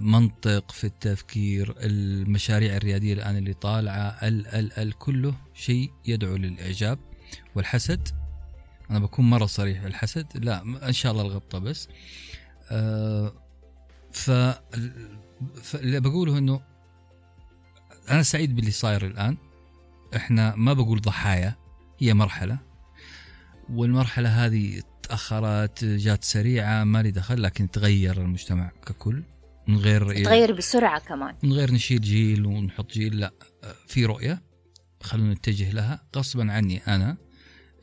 منطق 0.00 0.72
في 0.72 0.84
التفكير 0.84 1.74
المشاريع 1.78 2.76
الريادية 2.76 3.12
الآن 3.12 3.36
اللي 3.36 3.54
طالعة 3.54 4.18
ال 4.22 4.46
ال 4.46 4.72
ال 4.72 4.92
كله 4.92 5.34
شيء 5.54 5.90
يدعو 6.06 6.36
للإعجاب 6.36 6.98
والحسد. 7.54 8.08
أنا 8.90 8.98
بكون 8.98 9.30
مرة 9.30 9.46
صريح 9.46 9.82
الحسد 9.82 10.26
لا 10.34 10.62
إن 10.88 10.92
شاء 10.92 11.12
الله 11.12 11.22
الغبطة 11.22 11.58
بس. 11.58 11.88
آه 12.70 13.32
ف 14.12 14.30
فاللي 15.62 16.00
بقوله 16.00 16.38
إنه 16.38 16.60
أنا 18.10 18.22
سعيد 18.22 18.56
باللي 18.56 18.70
صاير 18.70 19.06
الآن. 19.06 19.36
إحنا 20.16 20.56
ما 20.56 20.72
بقول 20.72 21.00
ضحايا 21.00 21.56
هي 21.98 22.14
مرحلة. 22.14 22.58
والمرحلة 23.70 24.46
هذه 24.46 24.82
تأخرت 25.02 25.84
جات 25.84 26.24
سريعة 26.24 26.84
ما 26.84 27.02
لي 27.02 27.10
دخل 27.10 27.42
لكن 27.42 27.70
تغير 27.70 28.20
المجتمع 28.20 28.70
ككل. 28.86 29.22
من 29.70 29.76
غير 29.76 30.24
تغير 30.24 30.52
بسرعة 30.52 31.00
كمان. 31.00 31.34
من 31.42 31.52
غير 31.52 31.72
نشيل 31.72 32.00
جيل 32.00 32.46
ونحط 32.46 32.92
جيل 32.92 33.20
لا 33.20 33.32
في 33.86 34.04
رؤية 34.04 34.42
خلونا 35.02 35.34
نتجه 35.34 35.70
لها. 35.72 36.06
غصبا 36.16 36.52
عني 36.52 36.78
أنا 36.78 37.16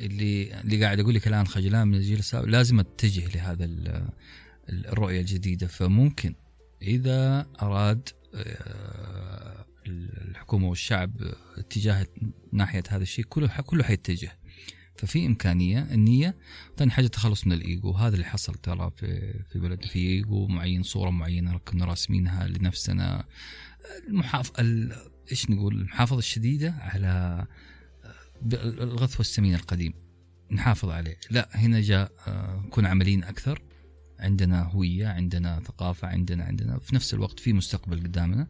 اللي 0.02 0.62
اللي 0.62 0.84
قاعد 0.84 1.00
أقول 1.00 1.16
لك 1.16 1.28
الآن 1.28 1.48
خجلان 1.48 1.88
من 1.88 1.96
الجيل 1.96 2.20
السابق 2.20 2.46
لازم 2.46 2.80
أتجه 2.80 3.28
لهذا 3.36 3.70
الرؤية 4.70 5.22
الجديدة. 5.22 5.68
فممكن 5.68 6.36
إذا 6.82 7.48
أراد 7.62 8.10
آه، 8.36 9.66
الحكومة 9.88 10.70
والشعب 10.70 11.12
اتجاه 11.58 12.06
ناحية 12.52 12.84
هذا 12.90 13.04
الشيء 13.04 13.26
كله 13.26 13.48
كله 13.48 13.84
حيتجه. 13.84 14.40
ففي 14.98 15.26
إمكانية 15.26 15.80
النية 15.80 16.36
ثاني 16.78 16.92
حاجة 16.92 17.06
التخلص 17.06 17.48
من 17.48 17.54
الإيجو. 17.54 17.92
هذا 17.92 18.16
اللي 18.16 18.26
حصل 18.26 18.56
ترى 18.56 18.92
في 18.96 19.34
في 19.44 19.60
بلد 19.60 19.86
في 19.86 20.00
إيجو 20.00 20.48
معين 20.48 20.84
صورة 20.84 21.10
معينة 21.10 21.58
كنا 21.58 21.86
راسمينها 21.86 22.48
لنفسنا. 22.48 23.26
المحاف 24.08 24.52
إيش 25.32 25.50
نقول؟ 25.50 25.76
المحافظة 25.76 26.20
الشديدة 26.20 26.74
على 26.80 27.46
الغث 28.54 29.18
والسمين 29.18 29.56
القديم. 29.56 29.94
نحافظ 30.52 30.90
عليه. 30.90 31.18
لا 31.32 31.50
هنا 31.52 31.82
جاء 31.82 32.12
آه، 32.28 32.70
عمليين 32.78 33.24
أكثر. 33.24 33.62
عندنا 34.20 34.64
هوية 34.64 35.08
عندنا 35.08 35.60
ثقافة 35.60 36.08
عندنا 36.08 36.44
عندنا 36.44 36.80
في 36.80 36.96
نفس 36.96 37.14
الوقت 37.14 37.40
في 37.40 37.54
مستقبل 37.54 38.00
قدامنا. 38.00 38.48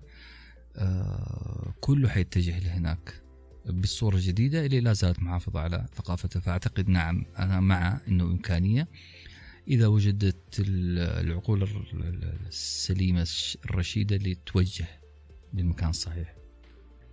آه، 0.76 1.74
كله 1.82 2.10
حيتجه 2.10 2.60
لهناك. 2.60 3.27
بالصورة 3.70 4.16
الجديدة 4.16 4.66
اللي 4.66 4.80
لا 4.80 4.94
زالت 4.94 5.20
محافظة 5.20 5.60
على 5.60 5.86
ثقافته. 5.96 6.40
فأعتقد 6.40 6.90
نعم 6.90 7.26
أنا 7.40 7.60
مع 7.60 7.98
أنه 8.08 8.24
إمكانية. 8.24 8.88
إذا 9.68 9.88
وجدت 9.88 10.60
العقول 10.60 11.68
السليمة 12.48 13.28
الرشيدة 13.66 14.16
اللي 14.16 14.38
توجه 14.46 14.86
للمكان 15.54 15.90
الصحيح. 15.90 16.34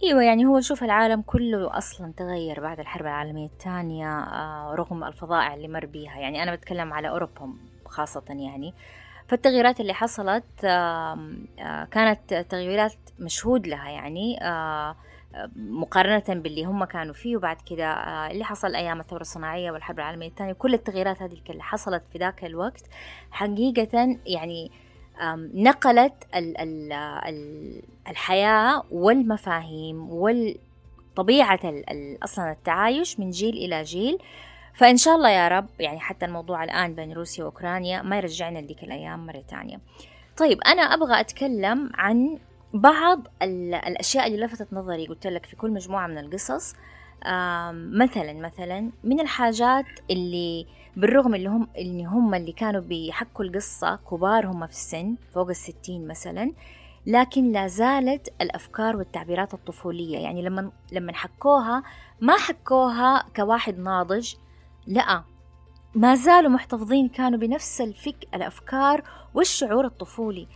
إيوه 0.03 0.23
يعني 0.23 0.47
هو 0.47 0.61
شوف 0.61 0.83
العالم 0.83 1.23
كله 1.23 1.79
أصلا 1.79 2.13
تغير 2.17 2.61
بعد 2.61 2.81
الحرب 2.81 3.07
العالمية 3.07 3.47
الثانية 3.47 4.19
آه، 4.19 4.75
رغم 4.75 5.05
الفظائع 5.05 5.55
اللي 5.55 5.69
مر 5.69 5.87
بيها. 5.87 6.19
يعني 6.19 6.43
أنا 6.43 6.55
بتكلم 6.55 6.93
على 6.93 7.09
أوروبا 7.09 7.55
خاصة 7.87 8.25
يعني. 8.29 8.75
فالتغييرات 9.29 9.81
اللي 9.81 9.95
حصلت 9.95 10.65
آه، 10.65 11.39
كانت 11.91 12.35
تغييرات 12.35 12.95
مشهود 13.19 13.67
لها 13.67 13.91
يعني 13.91 14.45
آه، 14.45 14.97
مقارنة 15.57 16.41
باللي 16.41 16.65
هم 16.65 16.85
كانوا 16.85 17.15
فيه 17.15 17.37
وبعد 17.37 17.57
كده 17.71 17.87
اللي 18.31 18.45
حصل 18.45 18.75
أيام 18.75 19.01
الثورة 19.01 19.21
الصناعية 19.21 19.71
والحرب 19.71 19.99
العالمية 19.99 20.29
الثانية 20.29 20.53
كل 20.53 20.75
التغييرات 20.75 21.23
هذه 21.23 21.37
اللي 21.51 21.63
حصلت 21.63 22.03
في 22.13 22.19
ذاك 22.19 22.45
الوقت 22.45 22.83
حقيقة 23.31 24.19
يعني 24.27 24.71
نقلت 25.55 26.15
الحياة 28.09 28.83
والمفاهيم 28.91 30.09
وطبيعة 30.11 31.61
أصلا 32.23 32.53
التعايش 32.53 33.21
من 33.21 33.31
جيل 33.31 33.57
إلى 33.57 33.83
جيل. 33.83 34.19
فإن 34.75 34.97
شاء 34.97 35.15
الله 35.15 35.31
يا 35.31 35.49
رب 35.49 35.67
يعني 35.81 36.01
حتى 36.01 36.27
الموضوع 36.27 36.65
الآن 36.65 36.95
بين 36.95 37.13
روسيا 37.13 37.45
وأوكرانيا 37.45 38.03
ما 38.03 38.17
يرجعنا 38.17 38.59
لذيك 38.59 38.83
الأيام 38.83 39.27
مرة 39.27 39.45
تانية 39.49 39.81
طيب 40.37 40.61
أنا 40.67 40.83
أبغى 40.83 41.21
أتكلم 41.21 41.91
عن 41.95 42.39
بعض 42.75 43.27
الأشياء 43.43 44.27
اللي 44.27 44.47
لفتت 44.47 44.73
نظري 44.73 45.07
قلت 45.07 45.27
لك 45.27 45.47
في 45.47 45.57
كل 45.57 45.71
مجموعة 45.71 46.07
من 46.07 46.19
القصص 46.19 46.75
مثلا 47.73 48.33
مثلا 48.33 48.91
من 49.05 49.21
الحاجات 49.21 49.87
اللي 50.11 50.67
بالرغم 50.97 51.35
اللي 51.35 51.49
هم 51.49 51.69
اللي 51.79 52.05
هم 52.05 52.35
اللي 52.35 52.53
كانوا 52.53 52.81
بيحكوا 52.81 53.45
القصة 53.45 53.97
كبار 53.97 54.47
هم 54.47 54.67
في 54.67 54.73
السن 54.73 55.17
فوق 55.35 55.49
الستين 55.49 56.09
مثلا 56.09 56.53
لكن 57.07 57.53
لا 57.53 57.67
زالت 57.67 58.29
الأفكار 58.41 58.97
والتعبيرات 58.97 59.55
الطفولية. 59.55 60.19
يعني 60.19 60.43
لما 60.43 60.71
لما 60.93 61.13
حكوها 61.13 61.83
ما 62.21 62.37
حكوها 62.37 63.27
كواحد 63.37 63.79
ناضج 63.79 64.35
لا 64.87 65.23
ما 65.95 66.15
زالوا 66.15 66.51
محتفظين 66.51 67.09
كانوا 67.09 67.39
بنفس 67.39 67.81
الفك 67.81 68.27
الأفكار 68.35 69.03
والشعور 69.35 69.87
الطفولي. 69.87 70.49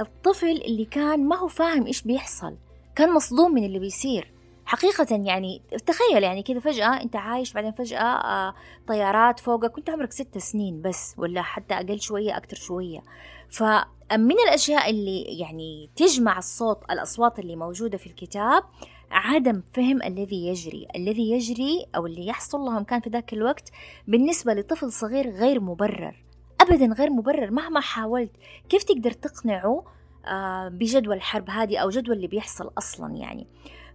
الطفل 0.00 0.46
اللي 0.50 0.84
كان 0.84 1.28
ما 1.28 1.36
هو 1.36 1.48
فاهم 1.48 1.86
إيش 1.86 2.02
بيحصل 2.02 2.56
كان 2.96 3.14
مصدوم 3.14 3.54
من 3.54 3.64
اللي 3.64 3.78
بيصير. 3.78 4.32
حقيقة 4.64 5.06
يعني 5.10 5.62
تخيل 5.86 6.22
يعني 6.22 6.42
كذا 6.42 6.60
فجأة 6.60 7.02
أنت 7.02 7.16
عايش 7.16 7.52
بعدين 7.52 7.72
فجأة 7.72 8.00
آه 8.00 8.54
طيارات 8.88 9.40
فوقك 9.40 9.70
كنت 9.70 9.90
عمرك 9.90 10.12
ست 10.12 10.38
سنين 10.38 10.82
بس 10.82 11.14
ولا 11.18 11.42
حتى 11.42 11.74
أقل 11.74 12.00
شوية 12.00 12.36
أكتر 12.36 12.56
شوية. 12.56 13.00
فمن 13.48 14.36
الأشياء 14.48 14.90
اللي 14.90 15.22
يعني 15.22 15.90
تجمع 15.96 16.38
الصوت 16.38 16.84
الأصوات 16.90 17.38
اللي 17.38 17.56
موجودة 17.56 17.98
في 17.98 18.06
الكتاب 18.06 18.62
عدم 19.10 19.62
فهم 19.72 20.02
الذي 20.02 20.46
يجري. 20.46 20.86
الذي 20.96 21.30
يجري 21.30 21.86
أو 21.96 22.06
اللي 22.06 22.26
يحصل 22.26 22.58
لهم 22.58 22.84
كان 22.84 23.00
في 23.00 23.10
ذاك 23.10 23.32
الوقت 23.32 23.70
بالنسبة 24.08 24.54
لطفل 24.54 24.92
صغير 24.92 25.30
غير 25.30 25.60
مبرر. 25.60 26.29
أبدا 26.60 26.86
غير 26.86 27.10
مبرر 27.10 27.50
مهما 27.50 27.80
حاولت. 27.80 28.32
كيف 28.68 28.82
تقدر 28.82 29.10
تقنعه 29.10 29.84
آه 30.26 30.68
بجدول 30.68 31.16
الحرب 31.16 31.50
هذه 31.50 31.78
أو 31.78 31.90
جدول 31.90 32.16
اللي 32.16 32.26
بيحصل 32.26 32.72
أصلا 32.78 33.14
يعني؟ 33.16 33.46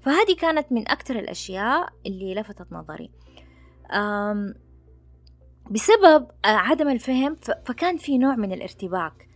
فهذه 0.01 0.35
كانت 0.39 0.71
من 0.71 0.87
أكثر 0.87 1.19
الأشياء 1.19 1.89
اللي 2.05 2.35
لفتت 2.35 2.67
نظري. 2.71 3.11
بسبب 5.71 6.27
آه، 6.45 6.47
عدم 6.47 6.89
الفهم 6.89 7.35
فكان 7.65 7.97
في 7.97 8.17
نوع 8.17 8.35
من 8.35 8.51
الارتباك. 8.53 9.27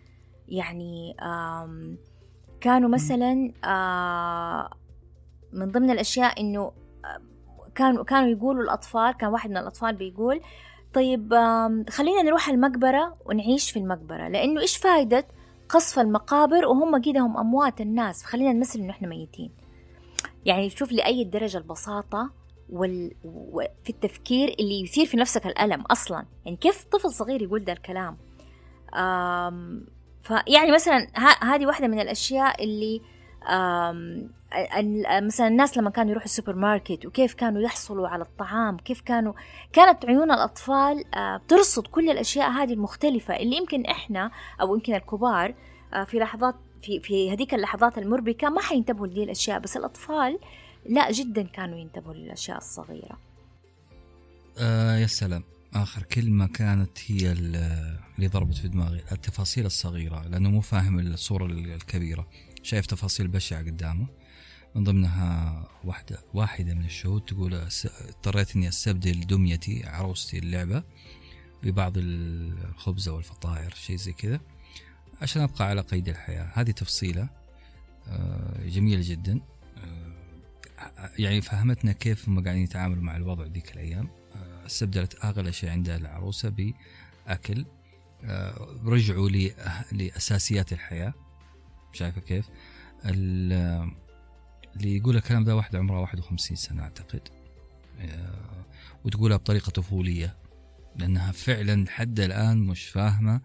يعني 0.48 1.16
كانوا 2.62 2.90
مثلا 2.90 3.54
آه، 3.64 4.70
من 5.54 5.72
ضمن 5.72 5.90
الأشياء 5.90 6.42
إنه 6.42 6.72
آه، 7.06 7.22
كانوا 7.76 8.04
كانوا 8.04 8.30
يقولوا 8.30 8.64
الأطفال 8.64 9.12
كان 9.12 9.30
واحد 9.30 9.50
من 9.50 9.58
الأطفال 9.58 9.96
بيقول 9.96 10.42
طيب 10.94 11.34
خلينا 11.90 12.22
نروح 12.22 12.50
المقبرة 12.50 13.18
ونعيش 13.26 13.72
في 13.72 13.80
المقبرة 13.80 14.28
لأنه 14.28 14.62
إيش 14.62 14.78
فايدة 14.78 15.28
قصف 15.70 16.00
المقابر 16.00 16.66
وهم 16.66 17.02
كده 17.02 17.20
هم 17.20 17.38
أموات 17.38 17.82
الناس 17.82 18.24
فخلينا 18.24 18.54
نمثل 18.54 18.80
إنه 18.80 18.90
إحنا 18.90 19.08
ميتين 19.08 19.52
يعني 20.46 20.70
شوف 20.70 20.92
لأي 20.92 21.24
درجة 21.24 21.58
البساطة 21.58 22.32
وال... 22.70 23.12
في 23.84 23.90
التفكير 23.90 24.56
اللي 24.60 24.82
يثير 24.82 25.06
في 25.06 25.18
نفسك 25.18 25.46
الألم 25.48 25.82
أصلا 25.82 26.26
يعني 26.46 26.58
كيف 26.58 26.84
طفل 26.84 27.12
صغير 27.12 27.42
يقول 27.42 27.64
ده 27.64 27.74
الكلام 27.74 28.18
أم... 28.96 29.86
فيعني 30.22 30.72
مثلا. 30.72 31.08
هذه 31.42 31.66
واحدة 31.66 31.88
من 31.88 32.00
الأشياء 32.00 32.64
اللي. 32.64 33.02
مثلا 35.22 35.48
الناس 35.48 35.78
لما 35.78 35.90
كانوا 35.90 36.12
يروحوا 36.12 36.26
السوبر 36.26 36.56
ماركت 36.56 37.06
وكيف 37.06 37.34
كانوا 37.34 37.62
يحصلوا 37.62 38.08
على 38.08 38.24
الطعام 38.24 38.78
كيف 38.78 39.02
كانوا 39.02 39.34
كانت 39.74 40.06
عيون 40.06 40.32
الأطفال 40.32 41.04
ترصد 41.48 41.88
كل 41.88 42.10
الأشياء 42.10 42.50
هذه 42.52 42.74
المختلفة 42.74 43.36
اللي 43.36 43.58
يمكن 43.58 43.86
إحنا 43.86 44.32
أو 44.62 44.76
يمكن 44.76 44.96
الكبار 44.96 45.54
في 46.06 46.20
لحظات 46.20 46.56
في 46.82 47.00
في 47.00 47.32
هذيك 47.32 47.54
اللحظات 47.54 47.98
المربكة 47.98 48.50
ما 48.50 48.62
حينتبهوا 48.62 49.08
لدي 49.08 49.24
الأشياء 49.24 49.60
بس 49.60 49.78
الأطفال 49.78 50.40
لا 50.86 51.12
جدا 51.12 51.44
كانوا 51.44 51.78
ينتبهوا 51.78 52.14
للأشياء 52.14 52.58
الصغيرة. 52.58 53.18
آه 54.58 54.98
يا 54.98 55.08
سلام. 55.08 55.44
آخر 55.76 56.04
كلمة 56.04 56.48
كانت 56.48 56.98
هي 57.08 57.32
اللي 57.32 58.28
ضربت 58.28 58.56
في 58.56 58.68
دماغي 58.68 59.04
التفاصيل 59.12 59.66
الصغيرة 59.66 60.28
لأنه 60.28 60.50
مو 60.50 60.62
فاهم 60.62 61.00
الصورة 61.00 61.46
الكبيرة. 61.46 62.28
شايف 62.64 62.86
تفاصيل 62.86 63.28
بشعة 63.28 63.60
قدامه. 63.60 64.08
من 64.76 64.84
ضمنها 64.84 65.64
واحدة 65.84 66.20
واحدة 66.34 66.74
من 66.74 66.86
الشهود 66.86 67.22
تقول 67.22 67.54
اضطريت 67.54 68.56
إني 68.56 68.68
أستبدل 68.68 69.28
دميتي 69.28 69.88
عروستي 69.88 70.38
اللعبة 70.38 70.84
ببعض 71.64 71.94
الخبز 71.98 73.10
والفطائر 73.10 73.74
شيء 73.74 73.96
زي 73.96 74.14
كذا 74.14 74.40
عشان 75.22 75.42
أبقى 75.42 75.66
على 75.66 75.82
قيد 75.82 76.10
الحياة. 76.10 76.52
هذه 76.54 76.72
تفصيلة 76.72 77.30
آه، 78.08 78.68
جميلة 78.68 79.02
جدا. 79.06 79.42
آه، 79.78 81.12
يعني 81.20 81.42
فهمتنا 81.42 81.92
كيف 81.92 82.30
هم 82.30 82.44
قاعدين 82.44 82.64
يتعاملوا 82.64 83.04
مع 83.04 83.16
الوضع 83.16 83.46
ذيك 83.46 83.72
الأيام. 83.72 84.10
آه، 84.36 84.66
استبدلت 84.66 85.26
أغلى 85.26 85.54
شيء 85.54 85.70
عندها 85.70 85.98
العروسة 85.98 86.50
بأكل. 86.50 87.66
رجعوا 88.86 89.30
لأساسيات 89.92 90.74
الحياة. 90.74 91.14
شايفة 91.94 92.22
كيف. 92.22 92.50
اللي 93.06 93.86
يقول 94.96 95.18
الكلام 95.18 95.44
ده 95.44 95.56
واحد 95.56 95.76
عمره 95.76 96.00
51 96.02 96.56
سنة 96.58 96.84
أعتقد. 96.84 97.22
آه، 98.00 98.66
وتقولها 99.06 99.38
بطريقة 99.38 99.70
طفولية 99.70 100.38
لأنها 100.96 101.32
فعلا 101.32 101.86
حد 101.90 102.20
الآن 102.20 102.58
مش 102.58 102.86
فاهمة 102.86 103.42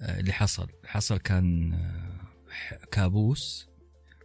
آه، 0.00 0.20
اللي 0.20 0.32
حصل. 0.32 0.68
حصل 0.86 1.18
كان 1.18 1.78
كابوس 2.92 3.68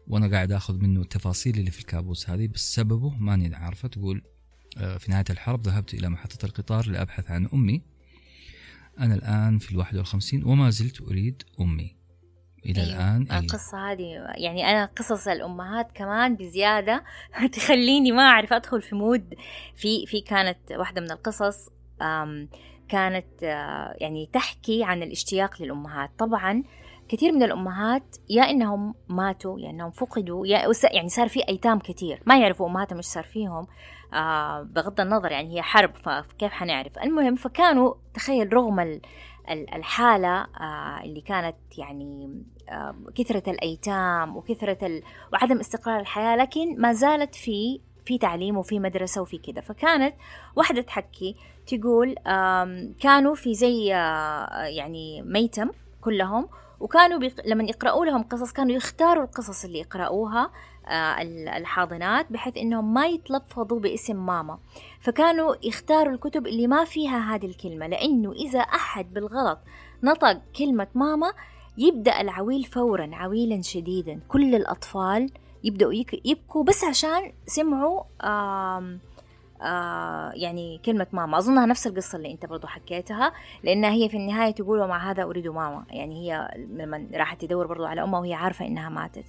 وأنا 0.08 0.28
قاعد 0.28 0.52
أخذ 0.52 0.78
منه 0.78 1.02
التفاصيل 1.02 1.60
اللي 1.60 1.72
في 1.72 1.80
الكابوس 1.80 2.30
هذه 2.30 2.48
بس 2.48 2.76
سببه 2.76 3.10
ماني 3.10 3.56
عارفة. 3.56 3.88
تقول 3.88 4.22
في 4.78 5.06
نهاية 5.12 5.26
الحرب 5.30 5.68
ذهبت 5.68 5.94
إلى 5.94 6.10
محطة 6.10 6.46
القطار 6.46 6.88
لأبحث 6.88 7.32
عن 7.32 7.46
أمي. 7.54 7.82
أنا 9.00 9.16
الآن 9.16 9.58
في 9.60 9.72
الواحد 9.72 9.98
والخمسين 9.98 10.44
وما 10.44 10.70
زلت 10.70 11.02
أريد 11.02 11.44
أمي. 11.60 11.96
إلى 12.68 12.82
أيوة. 12.82 12.94
الآن 12.94 13.28
أيوة. 13.32 13.44
القصة 13.44 13.92
هذه 13.92 14.04
يعني 14.36 14.72
أنا 14.72 14.86
قصص 14.86 15.28
الأمهات 15.28 15.92
كمان 15.92 16.36
بزيادة 16.36 17.04
تخليني 17.54 18.12
ما 18.12 18.24
أعرف 18.24 18.54
أدخل 18.54 18.82
في 18.82 18.96
مود 18.96 19.34
في 19.76 20.06
في 20.06 20.22
كانت 20.22 20.58
واحدة 20.72 21.02
من 21.02 21.12
القصص 21.12 21.70
كانت 22.90 23.44
يعني 23.98 24.30
تحكي 24.34 24.84
عن 24.84 25.04
الاشتياق 25.04 25.62
للأمهات 25.62 26.10
طبعا 26.18 26.64
كثير 27.10 27.32
من 27.32 27.44
الأمهات 27.44 28.16
يا 28.30 28.44
إنهم 28.44 28.96
ماتوا 29.10 29.60
يا 29.60 29.70
إنهم 29.70 29.92
فقدوا 29.92 30.48
يا 30.48 30.72
يعني 30.84 31.10
صار 31.10 31.28
في 31.28 31.48
أيتام 31.50 31.80
كثير 31.80 32.22
ما 32.26 32.40
يعرفوا 32.40 32.68
أمهاتهم 32.68 32.98
إيش 32.98 33.06
صار 33.06 33.24
فيهم 33.24 33.68
آه 34.14 34.62
بغض 34.62 35.02
النظر 35.02 35.32
يعني 35.32 35.56
هي 35.56 35.62
حرب 35.62 35.96
فكيف 35.96 36.52
حنعرف 36.52 36.98
المهم 36.98 37.36
فكانوا 37.36 37.94
تخيل 38.14 38.54
رغم 38.54 39.00
الحالة 39.50 40.42
آه 40.42 41.02
اللي 41.04 41.22
كانت 41.22 41.56
يعني 41.78 42.44
آه 42.70 42.96
كثرة 43.16 43.50
الأيتام 43.52 44.38
وكثرة 44.38 44.78
ال... 44.88 45.04
وعدم 45.34 45.60
استقرار 45.60 46.00
الحياة 46.00 46.36
لكن 46.36 46.82
ما 46.82 46.94
زالت 46.94 47.36
في 47.36 47.80
في 48.06 48.18
تعليم 48.18 48.58
وفي 48.58 48.80
مدرسة 48.80 49.22
وفي 49.22 49.38
كذا. 49.38 49.62
فكانت 49.62 50.16
واحدة 50.56 50.82
تحكي 50.82 51.36
تقول 51.68 52.16
كانوا 53.00 53.36
في 53.36 53.54
زي 53.54 53.96
آه، 53.96 54.64
يعني 54.64 55.22
ميتم 55.22 55.70
كلهم 56.02 56.50
وكانوا 56.80 57.20
بيق... 57.20 57.36
لما 57.46 57.64
يقرأوا 57.64 58.06
لهم 58.06 58.24
قصص 58.24 58.52
كانوا 58.52 58.76
يختاروا 58.76 59.24
القصص 59.24 59.66
اللي 59.66 59.80
يقرأوها 59.80 60.52
الحاضنات 61.58 62.32
بحيث 62.32 62.58
انهم 62.58 62.94
ما 62.94 63.08
يتلفظوا 63.08 63.80
باسم 63.80 64.26
ماما. 64.26 64.60
فكانوا 65.02 65.56
يختاروا 65.64 66.14
الكتب 66.14 66.48
اللي 66.48 66.68
ما 66.68 66.86
فيها 66.86 67.36
هذه 67.36 67.46
الكلمة 67.46 67.88
لأنه 67.88 68.32
إذا 68.32 68.60
أحد 68.60 69.14
بالغلط 69.14 69.60
نطق 70.04 70.42
كلمة 70.58 70.88
ماما 70.96 71.34
يبدأ 71.78 72.22
العويل 72.22 72.64
فورا 72.64 73.10
عويلا 73.14 73.62
شديدا. 73.62 74.20
كل 74.28 74.56
الأطفال 74.56 75.30
يبدأوا 75.64 75.94
يبكوا 76.26 76.64
بس 76.64 76.84
عشان 76.84 77.34
سمعوا 77.46 78.04
آم 78.22 79.00
آه 79.62 80.32
يعني 80.36 80.82
كلمة 80.86 81.08
ماما. 81.14 81.38
أظنها 81.38 81.66
نفس 81.66 81.88
القصة 81.88 82.16
اللي 82.16 82.32
أنت 82.32 82.46
برضو 82.46 82.68
حكيتها 82.68 83.34
لأنها 83.64 83.90
هي 83.90 84.10
في 84.10 84.18
النهاية 84.18 84.52
تقول 84.52 84.80
ومع 84.80 85.12
هذا 85.12 85.24
أريد 85.24 85.48
ماما. 85.48 85.86
يعني 85.90 86.16
هي 86.16 86.52
لما 86.70 87.08
راحت 87.14 87.42
تدور 87.42 87.68
برضو 87.68 87.86
على 87.86 88.04
أمها 88.04 88.20
وهي 88.20 88.34
عارفة 88.34 88.68
إنها 88.68 88.90
ماتت. 88.90 89.26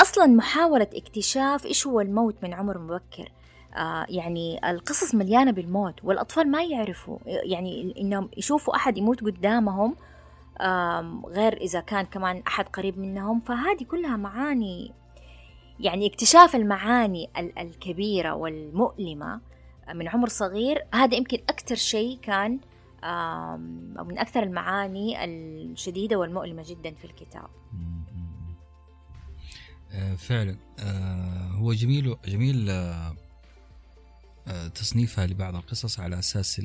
أصلا 0.00 0.26
محاولة 0.26 0.88
اكتشاف 0.94 1.66
إيش 1.66 1.86
هو 1.86 2.00
الموت 2.00 2.36
من 2.42 2.54
عمر 2.54 2.78
مبكر. 2.78 3.32
آه 3.76 4.06
يعني 4.08 4.70
القصص 4.70 5.14
مليانة 5.14 5.50
بالموت 5.50 6.04
والأطفال 6.04 6.50
ما 6.50 6.64
يعرفوا 6.64 7.18
يعني 7.26 7.94
إنهم 7.98 8.30
يشوفوا 8.36 8.76
أحد 8.76 8.98
يموت 8.98 9.24
قدامهم 9.24 9.96
غير 11.26 11.56
إذا 11.56 11.80
كان 11.80 12.06
كمان 12.06 12.42
أحد 12.46 12.68
قريب 12.68 12.98
منهم. 12.98 13.40
فهذه 13.40 13.84
كلها 13.84 14.16
معاني 14.16 14.92
يعني 15.80 16.06
اكتشاف 16.06 16.56
المعاني 16.56 17.30
الكبيرة 17.38 18.34
والمؤلمة 18.34 19.40
من 19.94 20.08
عمر 20.08 20.28
صغير. 20.28 20.84
هذا 20.94 21.14
يمكن 21.14 21.38
أكثر 21.48 21.74
شيء 21.74 22.18
كان 22.22 22.52
من 24.06 24.18
أكثر 24.18 24.42
المعاني 24.42 25.24
الشديدة 25.24 26.16
والمؤلمة 26.16 26.62
جدا 26.66 26.94
في 26.94 27.04
الكتاب. 27.04 27.46
فعلا. 30.18 30.56
آه، 30.78 31.48
هو 31.48 31.72
جميل 31.72 32.16
جميل 32.26 32.70
آه، 32.70 33.16
تصنيفها 34.74 35.26
لبعض 35.26 35.56
القصص 35.56 36.00
على 36.00 36.18
أساس 36.18 36.60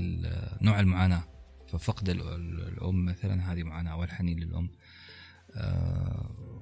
نوع 0.61 0.79
المعاناة. 0.79 1.23
ففقد 1.67 2.09
الأم 2.09 3.05
مثلا 3.05 3.53
هذه 3.53 3.63
معاناة 3.63 3.97
والحنين 3.97 4.39
للأم. 4.39 4.69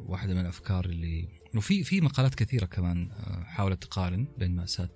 واحدة 0.06 0.34
من 0.34 0.40
الأفكار 0.40 0.86
اللي 0.86 1.28
وفي 1.56 1.84
في 1.84 2.02
مقالات 2.02 2.36
كثيرة 2.36 2.66
كمان 2.66 3.10
حاولت 3.46 3.84
تقارن 3.84 4.28
بين 4.38 4.56
مأساة 4.56 4.90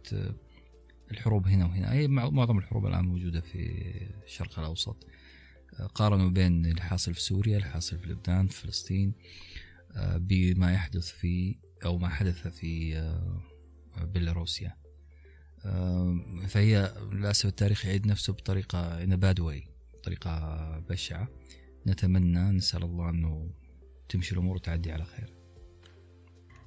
الحروب 1.11 1.47
هنا 1.47 1.65
وهنا. 1.65 1.91
أي 1.91 2.07
معظم 2.07 2.57
الحروب 2.57 2.85
الآن 2.85 3.05
موجودة 3.05 3.41
في 3.41 3.81
الشرق 4.25 4.59
الأوسط. 4.59 5.07
قارنوا 5.95 6.29
بين 6.29 6.65
اللي 6.65 6.81
حاصل 6.81 7.13
في 7.13 7.21
سوريا 7.21 7.57
اللي 7.57 7.69
حاصل 7.69 7.99
في 7.99 8.07
لبنان 8.07 8.47
في 8.47 8.61
فلسطين. 8.61 9.13
بما 10.17 10.73
يحدث 10.73 11.11
في 11.11 11.55
أو 11.85 11.97
ما 11.97 12.09
حدث 12.09 12.47
في 12.47 12.97
آه، 12.97 14.03
بيلاروسيا. 14.03 14.75
آه، 15.65 16.15
فهي 16.47 16.93
للأسف 17.11 17.45
التاريخ 17.45 17.85
يعيد 17.85 18.07
نفسه 18.07 18.33
بطريقة 18.33 19.05
in 19.05 19.09
a 19.09 19.17
bad 19.17 19.43
way 19.43 19.69
بطريقة 19.97 20.79
بشعة. 20.79 21.27
نتمنى 21.87 22.39
نسأل 22.39 22.83
الله 22.83 23.09
أنه 23.09 23.49
تمشي 24.09 24.33
الأمور 24.33 24.55
وتعدي 24.55 24.91
على 24.91 25.03
خير. 25.03 25.33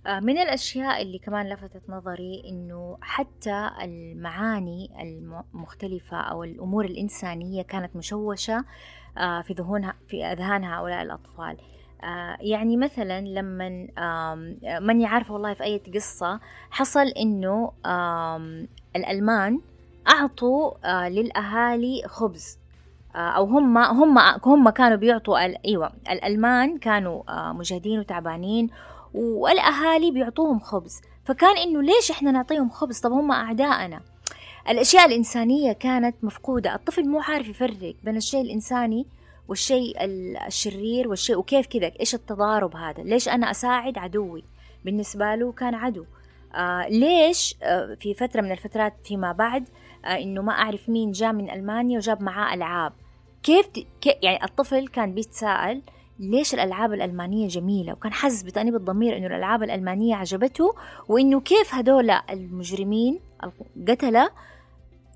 آه، 0.07 0.21
من 0.21 0.39
الأشياء 0.39 1.03
اللي 1.03 1.19
كمان 1.19 1.49
لفتت 1.49 1.91
نظري 1.91 2.43
إنه 2.49 2.99
حتى 3.01 3.71
المعاني 3.83 5.03
المختلفة 5.03 6.17
أو 6.17 6.45
الأمور 6.45 6.85
الإنسانية 6.85 7.63
كانت 7.63 7.97
مشوشة 7.97 8.65
في 9.17 9.53
ذهونها 9.53 9.95
في 10.09 10.25
أذهان 10.25 10.65
هؤلاء 10.65 11.03
الأطفال. 11.03 11.57
آه، 11.59 11.80
يعني 12.41 12.77
مثلا 12.77 13.21
لما 13.21 13.87
ماني 14.81 15.07
عارفة 15.07 15.35
والله 15.35 15.55
في 15.55 15.65
أي 15.65 15.83
قصة 15.95 16.41
حصل 16.71 17.07
إنه 17.07 17.73
الألمان 18.97 19.61
أعطوا 20.09 20.73
آه، 20.85 21.09
للأهالي 21.09 22.03
خبز. 22.07 22.59
آه، 23.15 23.19
أو 23.19 23.45
هم 23.45 23.79
هم 23.79 24.19
هم 24.45 24.71
كانوا 24.71 24.97
بيعطوا 24.97 25.39
أيوة 25.65 25.93
الألمان 26.11 26.79
كانوا 26.79 27.23
مجهدين 27.53 27.99
وتعبانين 27.99 28.71
والأهالي 29.15 30.11
بيعطوهم 30.11 30.59
خبز. 30.59 31.01
فكان 31.25 31.57
إنه 31.57 31.83
ليش 31.83 32.11
إحنا 32.11 32.31
نعطيهم 32.31 32.71
خبز؟ 32.71 33.01
طب 33.01 33.13
هم 33.13 33.33
أعدائنا 33.33 34.01
الأشياء 34.69 35.07
الإنسانية 35.07 35.73
كانت 35.73 36.17
مفقودة. 36.23 36.75
الطفل 36.75 37.09
مو 37.09 37.21
عارف 37.21 37.49
يفرق 37.49 37.95
بين 38.05 38.17
الشيء 38.17 38.41
الإنساني 38.41 39.07
والشيء 39.51 39.97
الشرير 40.47 41.09
والشيء 41.09 41.37
وكيف 41.37 41.67
كذا 41.67 41.93
إيش 42.01 42.15
التضارب 42.15 42.77
هذا؟ 42.77 43.03
ليش 43.03 43.29
أنا 43.29 43.51
أساعد 43.51 43.99
عدوي؟ 43.99 44.45
بالنسبة 44.85 45.35
له 45.35 45.53
كان 45.53 45.75
عدو. 45.75 46.05
آه 46.55 46.89
ليش 46.89 47.57
آه 47.63 47.97
في 48.01 48.15
فترة 48.15 48.41
من 48.41 48.53
الفترات 48.53 48.95
فيما 49.05 49.33
بعد 49.33 49.69
آه 50.05 50.09
إنه 50.09 50.43
ما 50.43 50.53
أعرف 50.53 50.89
مين 50.89 51.11
جاء 51.11 51.33
من 51.33 51.51
ألمانيا 51.51 51.97
وجاب 51.99 52.23
معاه 52.23 52.55
ألعاب. 52.55 52.93
كيف 53.43 53.67
كي 54.01 54.15
يعني 54.23 54.45
الطفل 54.45 54.89
كان 54.89 55.15
بيتساءل 55.15 55.83
ليش 56.19 56.55
الألعاب 56.55 56.93
الألمانية 56.93 57.49
جميلة؟ 57.49 57.93
وكان 57.93 58.13
حاسس 58.13 58.43
بتأنيب 58.43 58.75
الضمير 58.75 59.17
إنه 59.17 59.27
الألعاب 59.27 59.63
الألمانية 59.63 60.17
عجبته 60.17 60.75
وإنه 61.09 61.41
كيف 61.41 61.75
هدول 61.75 62.11
المجرمين 62.11 63.21
القتلة 63.77 64.31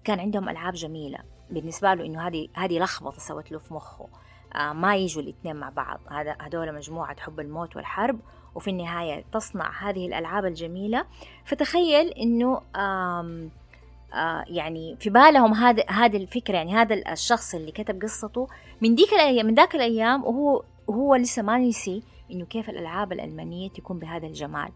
كان 0.04 0.20
عندهم 0.20 0.48
ألعاب 0.48 0.74
جميلة. 0.74 1.18
بالنسبة 1.50 1.94
له 1.94 2.06
إنه 2.06 2.26
هذه 2.26 2.48
هذه 2.54 2.78
لخبطة 2.78 3.18
سوت 3.18 3.52
له 3.52 3.58
في 3.58 3.74
مخه. 3.74 4.08
ما 4.56 4.96
يجوا 4.96 5.22
الاثنين 5.22 5.56
مع 5.56 5.68
بعض. 5.68 6.00
هذا 6.10 6.36
هدول 6.40 6.74
مجموعة 6.74 7.20
حب 7.20 7.40
الموت 7.40 7.76
والحرب 7.76 8.20
وفي 8.54 8.70
النهاية 8.70 9.24
تصنع 9.32 9.90
هذه 9.90 10.06
الألعاب 10.06 10.44
الجميلة. 10.44 11.04
فتخيل 11.44 12.08
إنه 12.08 12.60
آه 12.76 14.44
يعني 14.46 14.96
في 15.00 15.10
بالهم 15.10 15.54
هذا 15.54 15.84
هذه 15.88 16.16
الفكرة 16.16 16.56
يعني 16.56 16.74
هذا 16.74 17.12
الشخص 17.12 17.54
اللي 17.54 17.72
كتب 17.72 18.02
قصته 18.02 18.48
من 18.80 18.94
ديك 18.94 19.12
الأيام 19.12 19.46
من 19.46 19.54
ذاك 19.54 19.74
الأيام 19.74 20.24
وهو 20.24 20.62
وهو 20.86 21.14
لسه 21.14 21.42
ما 21.42 21.58
نسي 21.58 22.02
إنه 22.30 22.44
كيف 22.44 22.70
الألعاب 22.70 23.12
الألمانية 23.12 23.70
تكون 23.70 23.98
بهذا 23.98 24.26
الجمال. 24.26 24.68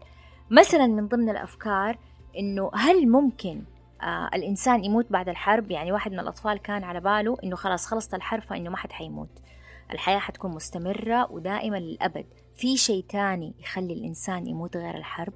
مثلا 0.49 0.87
من 0.87 1.07
ضمن 1.07 1.29
الأفكار 1.29 1.97
إنه 2.37 2.71
هل 2.73 3.09
ممكن 3.09 3.63
آه 4.01 4.29
الإنسان 4.33 4.83
يموت 4.85 5.05
بعد 5.09 5.29
الحرب؟ 5.29 5.71
يعني 5.71 5.91
واحد 5.91 6.11
من 6.11 6.19
الأطفال 6.19 6.57
كان 6.57 6.83
على 6.83 6.99
باله 6.99 7.37
إنه 7.43 7.55
خلاص 7.55 7.85
خلصت 7.85 8.13
الحرب 8.13 8.41
فإنه 8.41 8.69
ما 8.69 8.77
حد 8.77 8.91
حيموت. 8.91 9.29
الحياة 9.91 10.19
حتكون 10.19 10.51
مستمرة 10.51 11.31
ودائمة 11.31 11.79
للأبد. 11.79 12.25
في 12.55 12.77
شيء 12.77 13.03
تاني 13.09 13.53
يخلي 13.59 13.93
الإنسان 13.93 14.47
يموت 14.47 14.77
غير 14.77 14.97
الحرب؟ 14.97 15.33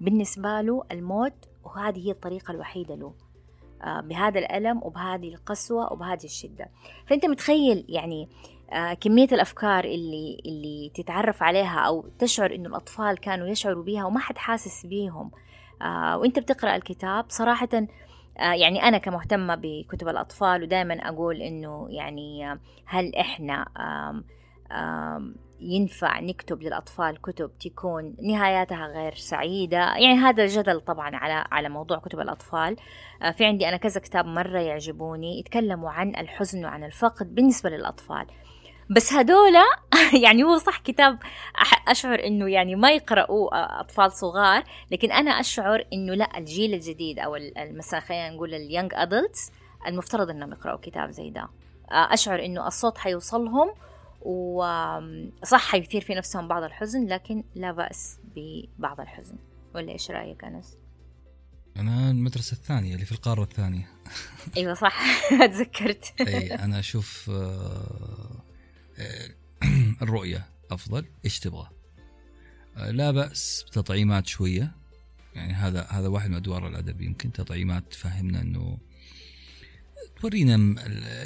بالنسبة 0.00 0.60
له 0.60 0.84
الموت 0.92 1.34
وهذه 1.64 2.06
هي 2.06 2.10
الطريقة 2.10 2.52
الوحيدة 2.52 2.94
له. 2.94 3.14
آه، 3.82 4.00
بهذا 4.00 4.38
الألم 4.38 4.80
وبهذه 4.82 5.28
القسوة 5.28 5.92
وبهذه 5.92 6.24
الشدة. 6.24 6.70
فأنت 7.06 7.26
متخيل 7.26 7.84
يعني 7.88 8.28
آه، 8.72 8.94
كمية 8.94 9.28
الأفكار 9.32 9.84
اللي 9.84 10.42
اللي 10.46 10.90
تتعرف 10.94 11.42
عليها 11.42 11.80
أو 11.80 12.08
تشعر 12.18 12.54
إنه 12.54 12.68
الأطفال 12.68 13.18
كانوا 13.18 13.46
يشعروا 13.46 13.84
بها 13.84 14.04
وما 14.04 14.20
حد 14.20 14.38
حاسس 14.38 14.86
بيهم. 14.86 15.30
آه 15.82 16.18
وأنت 16.18 16.38
بتقرأ 16.38 16.76
الكتاب 16.76 17.24
صراحة 17.28 17.68
يعني 18.36 18.82
أنا 18.82 18.98
كمهتمة 18.98 19.54
بكتب 19.54 20.08
الأطفال 20.08 20.62
ودائما 20.62 20.94
أقول 20.94 21.42
إنه 21.42 21.86
يعني 21.90 22.58
هل 22.86 23.14
إحنا 23.14 23.66
ينفع 25.60 26.20
نكتب 26.20 26.62
للأطفال 26.62 27.20
كتب 27.20 27.50
تكون 27.58 28.16
نهاياتها 28.22 28.86
غير 28.86 29.14
سعيدة؟ 29.14 29.78
يعني 29.78 30.14
هذا 30.14 30.46
جدل 30.46 30.80
طبعا 30.80 31.16
على 31.16 31.44
على 31.52 31.68
موضوع 31.68 31.98
كتب 31.98 32.20
الأطفال. 32.20 32.76
آه، 33.22 33.30
في 33.30 33.44
عندي 33.44 33.68
أنا 33.68 33.76
كذا 33.76 34.00
كتاب 34.00 34.26
مرة 34.26 34.58
يعجبوني 34.58 35.38
يتكلموا 35.40 35.90
عن 35.90 36.16
الحزن 36.16 36.64
وعن 36.64 36.84
الفقد 36.84 37.34
بالنسبة 37.34 37.70
للأطفال. 37.70 38.26
بس 38.90 39.12
هدولا 39.12 39.64
يعني 40.24 40.42
هو 40.44 40.58
صح 40.58 40.78
كتاب 40.78 41.18
أشعر 41.88 42.24
إنه 42.26 42.48
يعني 42.50 42.74
ما 42.74 42.90
يقرأوه 42.90 43.50
أطفال 43.80 44.12
صغار 44.12 44.64
لكن 44.90 45.12
أنا 45.12 45.30
أشعر 45.30 45.84
إنه 45.92 46.14
لا 46.14 46.38
الجيل 46.38 46.74
الجديد 46.74 47.18
أو 47.18 47.36
مثلا 47.56 48.00
خلينا 48.00 48.30
نقول 48.30 48.54
اليونج 48.54 48.90
أدلتس 48.94 49.52
المفترض 49.86 50.30
إنهم 50.30 50.52
يقرأوا 50.52 50.78
كتاب 50.82 51.10
زي 51.10 51.30
ده. 51.30 51.48
أشعر 51.90 52.44
إنه 52.44 52.66
الصوت 52.66 52.98
حيوصلهم 52.98 53.74
وصح 54.22 55.70
حيثير 55.70 56.00
في 56.00 56.14
نفسهم 56.14 56.48
بعض 56.48 56.62
الحزن 56.62 57.06
لكن 57.06 57.44
لا 57.54 57.72
بأس 57.72 58.18
ببعض 58.36 59.00
الحزن. 59.00 59.36
ولا 59.74 59.92
إيش 59.92 60.10
رأيك 60.10 60.44
أنس؟ 60.44 60.76
أنا 61.76 62.10
المدرسة 62.10 62.52
الثانية 62.54 62.94
اللي 62.94 63.04
في 63.06 63.12
القارة 63.12 63.42
الثانية. 63.42 63.88
أيوة 64.56 64.74
صح 64.74 65.02
تذكرت. 65.46 66.14
أي 66.20 66.54
أنا 66.54 66.78
أشوف 66.78 67.30
آه، 67.30 67.34
آه، 67.34 68.39
الرؤية 70.02 70.46
أفضل 70.70 71.04
إيش 71.24 71.38
تبغى؟ 71.38 71.68
آه، 72.76 72.90
لا 72.90 73.10
بأس 73.10 73.64
بتطعيمات 73.68 74.26
شوية. 74.26 74.72
يعني 75.34 75.52
هذا 75.52 75.86
هذا 75.90 76.08
واحد 76.08 76.30
من 76.30 76.36
أدوار 76.36 76.68
الأدب. 76.68 77.00
يمكن 77.00 77.32
تطعيمات 77.32 77.84
تفهمنا 77.90 78.40
أنه 78.40 78.78
تورينا 80.20 80.54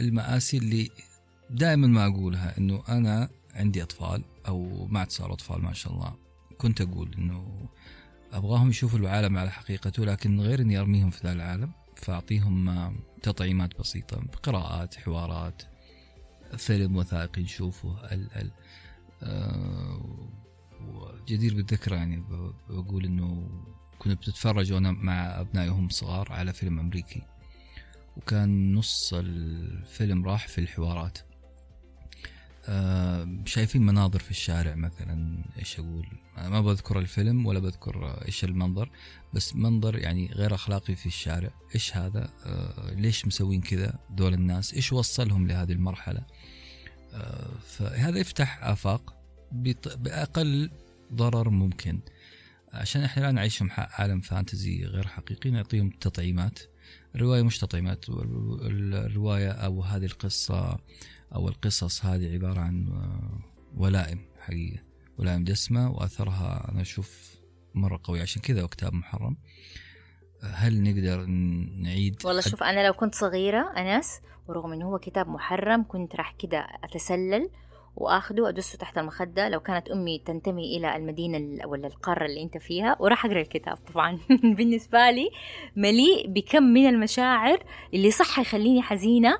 المآسي 0.00 0.56
اللي 0.56 0.90
دائما 1.50 1.86
ما 1.86 2.06
أقولها 2.06 2.58
إنه 2.58 2.82
أنا 2.88 3.30
عندي 3.54 3.82
أطفال 3.82 4.24
أو 4.48 4.86
ما 4.86 5.00
عاد 5.00 5.10
صاروا 5.10 5.34
أطفال 5.34 5.62
ما 5.62 5.72
شاء 5.72 5.92
الله. 5.92 6.14
كنت 6.58 6.80
أقول 6.80 7.14
إنه 7.18 7.68
أبغاهم 8.32 8.70
يشوفوا 8.70 8.98
العالم 8.98 9.38
على 9.38 9.50
حقيقته 9.50 10.04
لكن 10.04 10.40
غير 10.40 10.60
إني 10.60 10.78
أرميهم 10.78 11.10
في 11.10 11.26
ذا 11.26 11.32
العالم 11.32 11.72
فأعطيهم 11.96 12.94
تطعيمات 13.22 13.78
بسيطة 13.78 14.22
قراءات 14.42 14.94
حوارات 14.94 15.62
فيلم 16.57 16.96
وثائقي 16.96 17.42
نشوفه. 17.42 18.12
ال 18.12 18.32
ال 18.36 18.50
آه 19.22 20.24
جدير 21.28 21.55
بالذكر 21.55 21.92
يعني 21.92 22.24
بقول 22.70 23.05
إنه 23.05 23.48
كنت 23.98 24.18
بتتفرج 24.18 24.72
وأنا 24.72 24.92
مع 24.92 25.40
ابنائي 25.40 25.68
وهم 25.68 25.88
صغار 25.88 26.32
على 26.32 26.52
فيلم 26.52 26.78
أمريكي. 26.78 27.22
وكان 28.16 28.74
نص 28.74 29.14
الفيلم 29.14 30.24
راح 30.24 30.48
في 30.48 30.59
الحوارات. 30.59 31.18
آه، 32.68 33.28
شايفين 33.44 33.86
مناظر 33.86 34.18
في 34.18 34.30
الشارع 34.30 34.74
مثلا 34.74 35.44
إيش 35.59 35.80
أقول؟ 35.80 36.07
ما 36.36 36.61
بذكر 36.61 36.98
الفيلم 36.98 37.46
ولا 37.46 37.59
بذكر 37.59 38.24
إيش 38.26 38.44
المنظر 38.44 38.90
بس 39.34 39.57
منظر 39.57 39.98
يعني 39.98 40.26
غير 40.26 40.55
أخلاقي 40.55 40.96
في 40.96 41.07
الشارع. 41.07 41.50
إيش 41.74 41.96
هذا؟ 41.96 42.28
آه 42.46 42.94
ليش 42.94 43.26
مسوين 43.26 43.61
كذا 43.61 43.98
دول 44.11 44.34
الناس؟ 44.34 44.74
إيش 44.74 44.92
وصلهم 44.92 45.46
لهذه 45.46 45.72
المرحلة؟ 45.72 46.22
فهذا 47.66 48.18
يفتح 48.18 48.64
آفاق 48.64 49.14
بأقل 49.96 50.70
ضرر 51.12 51.50
ممكن. 51.50 52.00
عشان 52.72 53.02
إحنا 53.02 53.22
لا 53.22 53.32
نعيش 53.32 53.58
في 53.58 53.68
عالم 53.76 54.20
فانتزي 54.20 54.84
غير 54.84 55.06
حقيقي 55.06 55.50
نعطيهم 55.50 55.90
تطعيمات. 55.90 56.58
الرواية 57.14 57.42
مش 57.42 57.58
تطعيمات 57.58 58.04
الرواية 58.08 59.50
أو 59.50 59.82
هذه 59.82 60.04
القصة 60.04 60.78
أو 61.34 61.48
القصص 61.48 62.04
هذه 62.04 62.32
عبارة 62.32 62.60
عن 62.60 62.88
آه، 62.88 63.38
ولائم 63.76 64.18
حقيقة 64.40 64.82
ولائم 65.18 65.44
دسمة 65.44 65.90
وأثرها 65.90 66.70
أنا 66.70 66.80
أشوف 66.80 67.34
مرة 67.74 68.00
قوي 68.04 68.20
عشان 68.20 68.42
كذا 68.42 68.62
هو 68.62 68.68
كتاب 68.68 68.94
محرم. 68.94 69.36
هل 70.53 70.82
نقدر 70.82 71.26
نعيد 71.82 72.16
والله 72.24 72.40
شوف 72.40 72.62
أنا 72.62 72.86
لو 72.86 72.92
كنت 72.92 73.14
صغيرة 73.14 73.72
أنس 73.76 74.20
ورغم 74.49 74.72
إنه 74.72 74.86
هو 74.88 74.99
كتاب 74.99 75.28
محرم 75.28 75.84
كنت 75.88 76.16
راح 76.16 76.34
كده 76.38 76.66
أتسلل 76.84 77.51
وأخده 77.97 78.42
وادسه 78.42 78.78
تحت 78.78 78.99
المخدة. 78.99 79.49
لو 79.49 79.61
كانت 79.61 79.88
أمي 79.88 80.18
تنتمي 80.18 80.76
إلى 80.76 80.97
المدينة 80.97 81.66
ولا 81.66 81.86
القارة 81.86 82.26
اللي 82.26 82.42
أنت 82.42 82.59
فيها 82.59 82.97
وراح 83.01 83.24
أقرأ 83.24 83.40
الكتاب 83.40 83.76
طبعا. 83.76 84.18
بالنسبة 84.57 85.11
لي 85.11 85.30
مليء 85.76 86.26
بكم 86.28 86.62
من 86.62 86.86
المشاعر 86.86 87.64
اللي 87.95 88.11
صح 88.11 88.38
يخليني 88.38 88.82
حزينة 88.82 89.38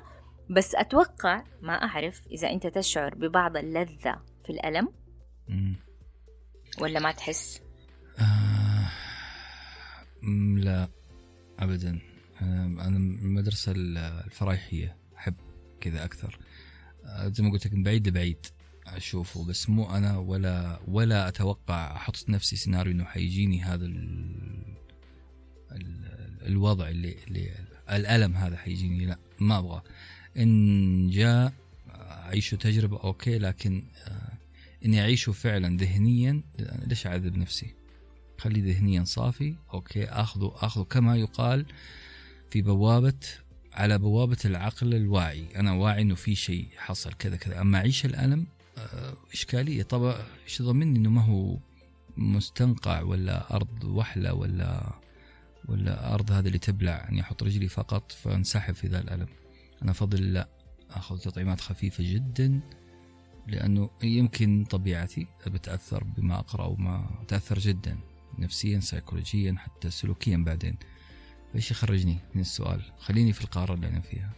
بس 0.49 0.75
أتوقع 0.75 1.43
ما 1.61 1.73
أعرف 1.73 2.21
إذا 2.31 2.49
أنت 2.49 2.67
تشعر 2.67 3.15
ببعض 3.15 3.57
اللذة 3.57 4.21
في 4.45 4.49
الألم 4.49 4.89
ولا 6.81 6.99
ما 6.99 7.11
تحس؟ 7.11 7.64
لا 10.57 10.89
أبدا. 11.59 11.99
أنا 12.41 12.97
المدرسة 12.97 13.73
الفرايحية 13.75 14.97
أحب 15.17 15.35
كذا 15.81 16.05
أكثر. 16.05 16.39
آه، 17.05 17.27
زي 17.27 17.43
ما 17.43 17.51
قلت 17.51 17.67
لك 17.67 17.73
بعيد 17.73 18.07
لبعيد 18.07 18.45
أشوفه 18.87 19.45
بس 19.45 19.69
مو 19.69 19.95
أنا 19.95 20.17
ولا 20.17 20.79
ولا 20.87 21.27
أتوقع 21.27 21.95
أحط 21.95 22.29
نفسي 22.29 22.55
سيناريو 22.55 22.93
إنه 22.93 23.03
حيجيني 23.03 23.61
هذا 23.61 23.85
ال 23.85 23.95
ال 25.71 26.05
الوضع 26.47 26.89
اللي, 26.89 27.15
اللي 27.27 27.51
الألم 27.91 28.35
هذا 28.35 28.57
حيجيني 28.57 29.05
لا 29.05 29.17
ما 29.39 29.57
أبغى 29.57 29.81
إن 30.37 31.09
جاء 31.09 31.53
أعيشه 31.95 32.55
تجربة 32.55 32.99
أوكي 33.03 33.37
لكن 33.37 33.83
آه، 34.07 34.33
إني 34.85 35.01
أعيشه 35.01 35.31
فعلا 35.31 35.77
ذهنيا 35.77 36.41
ليش 36.59 37.07
أعذب 37.07 37.37
نفسي؟ 37.37 37.73
خلي 38.37 38.61
ذهنيا 38.61 39.03
صافي. 39.03 39.55
okay 39.73 40.05
أخذه 40.05 40.51
أخذه 40.55 40.83
كما 40.83 41.15
يقال 41.17 41.65
في 42.49 42.61
بوابة 42.61 43.19
على 43.73 43.97
بوابة 43.97 44.37
العقل 44.45 44.95
الواعي. 44.95 45.47
أنا 45.55 45.73
واعي 45.73 46.01
إنه 46.01 46.15
في 46.15 46.35
شيء 46.35 46.67
حصل 46.77 47.13
كذا 47.13 47.35
كذا. 47.35 47.61
أما 47.61 47.77
أعيش 47.77 48.05
الألم 48.05 48.47
آه، 48.77 49.17
إشكالية. 49.33 49.83
طبعا 49.83 50.15
إيش 50.43 50.61
ضمني 50.61 50.99
إنه 50.99 51.09
ما 51.09 51.21
هو 51.21 51.57
مستنقع 52.17 53.01
ولا 53.01 53.55
أرض 53.55 53.83
وحلة 53.83 54.33
ولا 54.33 54.93
ولا 55.67 56.13
أرض 56.13 56.31
هذا 56.31 56.47
اللي 56.47 56.59
تبلع 56.59 57.07
أني 57.09 57.21
أحط 57.21 57.43
رجلي 57.43 57.67
فقط 57.67 58.11
فانسحب 58.11 58.73
في 58.73 58.87
ذا 58.87 58.99
الألم. 58.99 59.27
أنا 59.81 59.91
أفضل 59.91 60.33
لا 60.33 60.47
أخذ 60.91 61.19
تطعيمات 61.19 61.61
خفيفة 61.61 62.03
جدا 62.13 62.61
لأنه 63.47 63.89
يمكن 64.03 64.65
طبيعتي 64.69 65.27
بتأثر 65.47 66.03
بما 66.03 66.39
أقرأ 66.39 66.65
وما 66.65 67.09
أتأثر 67.21 67.59
جدا. 67.59 67.97
نفسيا 68.39 68.79
سيكولوجيا 68.79 69.55
حتى 69.57 69.89
سلوكيا 69.89 70.37
بعدين. 70.37 70.77
إيش 71.55 71.71
يخرجني 71.71 72.17
من 72.35 72.41
السؤال؟ 72.41 72.81
خليني 72.99 73.33
في 73.33 73.43
القارة 73.43 73.73
اللي 73.73 73.87
أنا 73.87 73.99
فيها. 73.99 74.29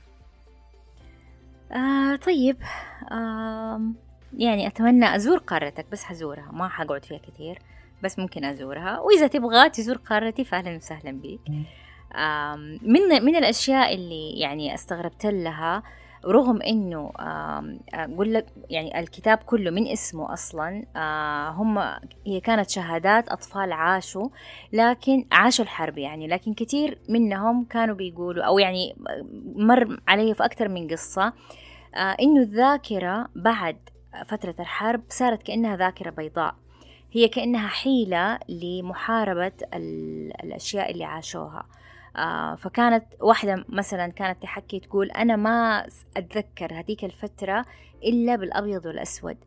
آه 1.72 2.16
طيب. 2.16 2.58
آه 3.12 3.82
يعني 4.38 4.68
أتمنى 4.68 5.16
أزور 5.16 5.38
قارتك 5.38 5.86
بس 5.92 6.04
حزورها 6.04 6.52
ما 6.52 6.68
حقعد 6.70 7.06
فيها 7.06 7.18
كثير 7.18 7.60
بس 8.04 8.20
ممكن 8.20 8.46
أزورها. 8.46 9.00
وإذا 9.00 9.28
تبغى 9.28 9.70
تزور 9.70 9.98
قارتي 9.98 10.44
فأهلا 10.44 10.76
وسهلا 10.76 11.12
بك 11.12 11.50
من 12.82 13.24
من 13.26 13.36
الأشياء 13.36 13.96
اللي 13.96 14.40
يعني 14.40 14.74
أستغربت 14.74 15.26
لها 15.26 15.84
رغم 16.28 16.62
إنه 16.62 17.12
أقول 17.94 18.34
لك 18.34 18.46
يعني 18.70 19.00
الكتاب 19.00 19.38
كله 19.38 19.72
من 19.72 19.88
اسمه 19.88 20.34
أصلا 20.34 20.86
هم 21.52 21.78
هي 22.26 22.40
كانت 22.40 22.70
شهادات 22.70 23.30
أطفال 23.30 23.72
عاشوا 23.72 24.30
لكن 24.74 25.26
عاشوا 25.32 25.66
الحرب 25.66 25.98
يعني 25.98 26.28
لكن 26.28 26.54
كثير 26.54 27.00
منهم 27.10 27.64
كانوا 27.64 27.96
بيقولوا 27.96 28.44
أو 28.44 28.60
يعني 28.60 28.96
مر 29.56 30.00
علي 30.08 30.34
في 30.34 30.46
أكثر 30.46 30.68
من 30.68 30.88
قصة 30.88 31.34
إنه 31.96 32.42
الذاكرة 32.42 33.28
بعد 33.36 33.78
فترة 34.26 34.56
الحرب 34.60 35.02
صارت 35.10 35.44
كأنها 35.44 35.78
ذاكرة 35.78 36.10
بيضاء 36.10 36.56
هي 37.12 37.28
كأنها 37.28 37.68
حيلة 37.68 38.40
لمحاربة 38.50 39.52
الأشياء 40.44 40.92
اللي 40.92 41.04
عاشوها. 41.04 41.66
آه 42.18 42.56
فكانت 42.56 43.06
واحدة 43.22 43.66
مثلا 43.70 44.08
كانت 44.08 44.44
تحكي 44.44 44.80
تقول 44.80 45.12
أنا 45.12 45.36
ما 45.36 45.88
أتذكر 46.18 46.74
هذيك 46.74 47.04
الفترة 47.04 47.66
إلا 48.04 48.36
بالأبيض 48.36 48.86
والأسود. 48.86 49.38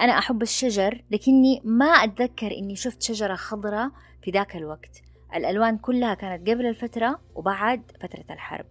أنا 0.00 0.18
أحب 0.18 0.42
الشجر 0.42 1.02
لكني 1.10 1.60
ما 1.64 1.86
أتذكر 1.86 2.52
إني 2.58 2.76
شفت 2.76 3.02
شجرة 3.02 3.34
خضراء 3.34 3.90
في 4.22 4.30
ذاك 4.30 4.56
الوقت. 4.56 5.02
الألوان 5.34 5.76
كلها 5.76 6.14
كانت 6.14 6.50
قبل 6.50 6.66
الفترة 6.66 7.20
وبعد 7.34 7.82
فترة 8.00 8.24
الحرب. 8.30 8.66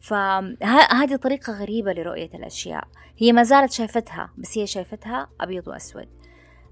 فهذه 0.00 1.16
طريقة 1.16 1.52
غريبة 1.52 1.92
لرؤية 1.92 2.30
الأشياء. 2.34 2.88
هي 3.18 3.32
ما 3.32 3.42
زالت 3.42 3.72
شايفتها 3.72 4.30
بس 4.38 4.58
هي 4.58 4.66
شايفتها 4.66 5.28
أبيض 5.40 5.68
وأسود 5.68 6.08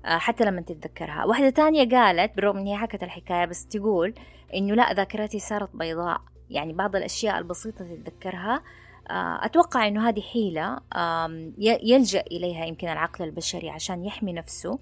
آه، 0.05 0.19
حتى 0.19 0.45
لما 0.45 0.61
تتذكرها. 0.61 1.25
واحدة 1.25 1.51
تانية 1.51 1.89
قالت 1.89 2.37
بالرغم 2.37 2.59
إن 2.59 2.67
هي 2.67 2.77
حكت 2.77 3.03
الحكاية 3.03 3.45
بس 3.45 3.67
تقول 3.67 4.15
إنه 4.55 4.75
لا 4.75 4.93
ذاكرتي 4.93 5.39
صارت 5.39 5.77
بيضاء. 5.77 6.21
يعني 6.51 6.73
بعض 6.73 6.97
الأشياء 6.97 7.39
البسيطة 7.39 7.85
تتذكرها. 7.85 8.63
آه، 9.11 9.45
أتوقع 9.45 9.87
أنه 9.87 10.09
هذه 10.09 10.21
حيلة 10.21 10.79
يلجأ 11.59 12.21
إليها 12.21 12.65
يمكن 12.65 12.89
العقل 12.89 13.25
البشري 13.25 13.71
عشان 13.71 14.05
يحمي 14.05 14.33
نفسه 14.33 14.79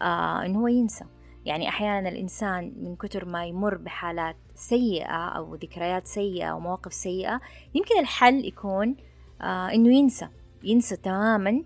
آه، 0.00 0.44
أنه 0.44 0.58
هو 0.58 0.66
ينسى. 0.66 1.04
يعني 1.44 1.68
أحيانا 1.68 2.08
الإنسان 2.08 2.74
من 2.76 2.96
كتر 2.96 3.24
ما 3.24 3.46
يمر 3.46 3.76
بحالات 3.76 4.36
سيئة 4.54 5.28
أو 5.28 5.54
ذكريات 5.54 6.06
سيئة 6.06 6.46
أو 6.46 6.60
مواقف 6.60 6.92
سيئة 6.92 7.40
يمكن 7.74 7.98
الحل 7.98 8.44
يكون 8.44 8.96
أنه 9.42 9.94
ينسى. 9.94 10.28
ينسى 10.62 10.96
تماما 10.96 11.62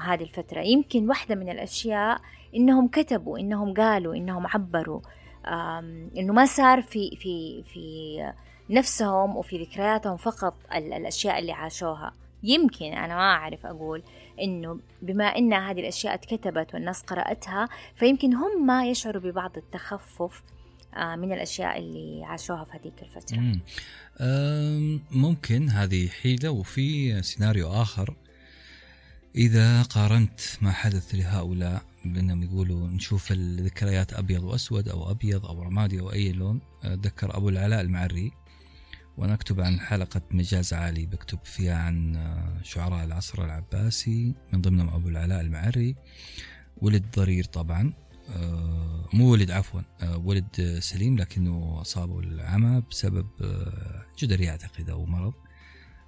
هذه 0.00 0.22
الفترة. 0.22 0.60
يمكن 0.60 1.08
واحدة 1.08 1.34
من 1.34 1.48
الأشياء 1.48 2.20
إنهم 2.56 2.88
كتبوا 2.88 3.38
إنهم 3.38 3.74
قالوا 3.74 4.14
إنهم 4.14 4.46
عبروا. 4.46 5.00
إنه 6.18 6.32
ما 6.32 6.46
صار 6.46 6.82
في 6.82 7.16
في 7.16 7.62
في 7.72 8.16
نفسهم 8.70 9.36
وفي 9.36 9.62
ذكرياتهم 9.62 10.16
فقط 10.16 10.54
الأشياء 10.74 11.38
اللي 11.38 11.52
عاشوها. 11.52 12.14
يمكن 12.42 12.86
أنا 12.86 13.14
ما 13.16 13.34
أعرف 13.34 13.66
أقول 13.66 14.02
إنه 14.42 14.80
بما 15.02 15.24
إن 15.24 15.52
هذه 15.52 15.80
الأشياء 15.80 16.14
اتكتبت 16.14 16.74
والناس 16.74 17.02
قرأتها 17.02 17.68
فيمكن 17.96 18.34
هم 18.34 18.70
يشعروا 18.70 19.22
ببعض 19.22 19.56
التخفف 19.56 20.42
من 20.96 21.32
الأشياء 21.32 21.78
اللي 21.78 22.24
عاشوها 22.24 22.64
في 22.64 22.70
هذيك 22.72 23.02
الفترة. 23.02 23.60
ممكن 25.10 25.68
هذه 25.68 26.08
حيلة 26.08 26.50
وفي 26.50 27.22
سيناريو 27.22 27.68
آخر. 27.68 28.14
إذا 29.36 29.82
قارنت 29.82 30.40
ما 30.60 30.72
حدث 30.72 31.14
لهؤلاء 31.14 31.82
بأنهم 32.12 32.42
يقولوا 32.42 32.88
نشوف 32.88 33.32
الذكريات 33.32 34.12
أبيض 34.12 34.42
وأسود 34.42 34.88
أو 34.88 35.10
أبيض 35.10 35.46
أو 35.46 35.62
رمادي 35.62 36.00
أو 36.00 36.12
أي 36.12 36.32
لون. 36.32 36.60
أتذكر 36.82 37.36
أبو 37.36 37.48
العلاء 37.48 37.80
المعري 37.80 38.32
وأنا 39.16 39.34
أكتب 39.34 39.60
عن 39.60 39.80
حلقة 39.80 40.20
مجاز 40.30 40.72
عالي 40.72 41.06
بكتب 41.06 41.38
فيها 41.44 41.78
عن 41.78 42.16
شعراء 42.62 43.04
العصر 43.04 43.44
العباسي 43.44 44.34
من 44.52 44.60
ضمنهم 44.60 44.88
أبو 44.88 45.08
العلاء 45.08 45.40
المعري. 45.40 45.96
ولد 46.76 47.04
ضرير 47.16 47.44
طبعا 47.44 47.92
مو 49.12 49.32
ولد 49.32 49.50
عفوا 49.50 49.80
ولد 50.16 50.78
سليم 50.80 51.16
لكنه 51.16 51.80
أصابه 51.80 52.20
العمى 52.20 52.82
بسبب 52.90 53.26
جدري 54.18 54.50
أعتقد 54.50 54.90
أو 54.90 55.06
مرض 55.06 55.34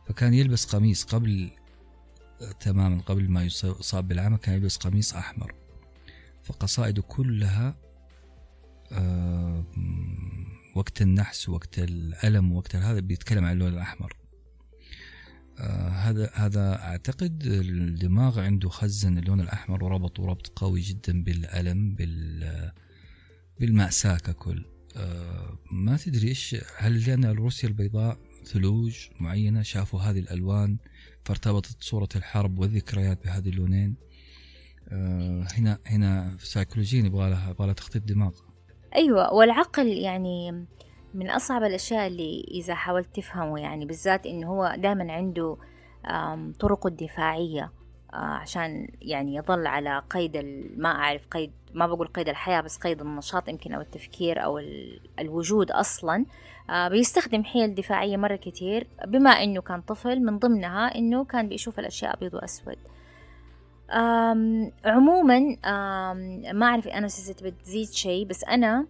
فكان 0.09 0.35
يلبس 0.35 0.65
قميص 0.65 1.05
قبل 1.05 1.51
تماما 2.61 3.03
قبل 3.03 3.31
ما 3.31 3.45
يصاب 3.45 4.09
بالعمى 4.09 4.39
كان 4.39 4.55
يلبس 4.55 4.77
قميص 4.77 5.15
أحمر. 5.15 5.55
فقصائده 6.49 7.03
كلها 7.03 7.77
وقت 10.75 11.03
النحس 11.03 11.49
وقت 11.49 11.79
الألم 11.79 12.53
وقت 12.53 12.77
هذا 12.77 13.01
بيتكلم 13.01 13.45
عن 13.45 13.53
اللون 13.53 13.73
الأحمر. 13.73 14.17
هذا 15.91 16.31
هذا 16.35 16.83
أعتقد 16.83 17.43
الدماغ 17.47 18.41
عنده 18.41 18.69
خزن 18.69 19.19
اللون 19.19 19.41
الأحمر 19.41 19.85
وربطه 19.85 20.27
ربط 20.27 20.49
قوي 20.49 20.81
جدا 20.81 21.23
بالألم 21.23 21.95
بال 21.95 22.73
بالمأساة 23.61 24.17
ككل. 24.17 24.65
ما 25.71 25.97
تدري 25.97 26.29
إيش 26.29 26.57
هل 26.77 27.07
لأن 27.07 27.25
روسيا 27.25 27.69
البيضاء 27.69 28.19
ثلوج 28.45 29.09
معينة 29.21 29.63
شافوا 29.63 30.01
هذه 30.01 30.19
الألوان 30.19 30.79
فارتبطت 31.25 31.83
صورة 31.83 32.09
الحرب 32.17 32.59
والذكريات 32.59 33.25
بهذه 33.25 33.49
اللونين؟ 33.49 33.97
آه، 34.93 35.47
هنا 35.59 35.79
هنا 35.87 36.37
سيكولوجيا 36.39 37.05
يبغى 37.05 37.31
لها 37.31 37.51
يبغى 37.51 37.67
لها 37.67 37.75
تخطيط 37.75 38.03
دماغ. 38.03 38.33
أيوه 38.97 39.35
والعقل 39.35 39.89
يعني 39.89 40.67
من 41.15 41.31
أصعب 41.31 41.63
الأشياء 41.65 42.07
اللي 42.07 42.45
إذا 42.51 42.75
حاولت 42.75 43.17
تفهمه 43.17 43.61
يعني 43.61 43.87
بالذات 43.87 44.27
إنه 44.27 44.49
هو 44.49 44.75
دائما 44.79 45.13
عنده 45.13 45.57
طرقه 46.59 46.89
الدفاعية 46.89 47.73
آه، 48.13 48.17
عشان 48.17 48.89
يعني 49.03 49.35
يظل 49.35 49.67
على 49.67 50.03
قيد 50.11 50.37
ما 50.77 50.89
أعرف 50.89 51.27
قيد 51.27 51.53
ما 51.75 51.87
بقول 51.87 52.07
قيد 52.07 52.29
الحياة 52.29 52.61
بس 52.61 52.79
قيد 52.79 53.01
النشاط 53.01 53.49
يمكن 53.49 53.75
أو 53.75 53.81
التفكير 53.81 54.45
أو 54.45 54.61
الوجود 55.19 55.71
أصلا. 55.71 56.25
آه، 56.71 56.89
بيستخدم 56.89 57.45
حيل 57.45 57.75
دفاعية 57.75 58.17
مرة 58.17 58.37
كتير 58.37 58.87
بما 59.07 59.31
أنه 59.31 59.61
كان 59.61 59.81
طفل 59.81 60.21
من 60.21 60.39
ضمنها 60.39 60.95
أنه 60.95 61.25
كان 61.25 61.49
بيشوف 61.49 61.79
الأشياء 61.79 62.15
أبيض 62.17 62.35
وأسود. 62.35 62.77
عموما 64.85 65.57
ما 66.53 66.67
أعرف 66.67 66.89
أنا 66.89 67.09
سيست 67.09 67.43
بتزيد 67.43 67.91
شيء 67.91 68.27
بس 68.27 68.45
أنا 68.45 68.87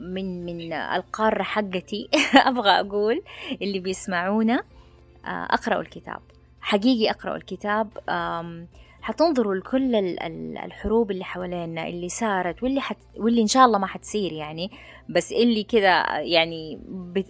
من 0.00 0.44
من 0.46 0.72
القارة 0.72 1.42
حقتي 1.42 2.08
أبغى 2.34 2.70
أقول 2.70 3.22
اللي 3.62 3.78
بيسمعونا 3.78 4.62
آه، 5.26 5.44
أقرأوا 5.50 5.82
الكتاب. 5.82 6.20
حقيقي 6.60 7.10
أقرأوا 7.10 7.36
الكتاب 7.36 7.88
حتنظروا 9.02 9.54
لكل 9.54 9.94
الحروب 10.64 11.10
اللي 11.10 11.24
حوالينا 11.24 11.88
اللي 11.88 12.08
صارت 12.08 12.62
واللي 12.62 12.80
حت 12.80 12.96
واللي 13.16 13.42
إن 13.42 13.46
شاء 13.46 13.66
الله 13.66 13.78
ما 13.78 13.86
حتصير 13.86 14.32
يعني. 14.32 14.70
بس 15.08 15.32
اللي 15.32 15.64
كذا 15.64 16.20
يعني 16.20 16.80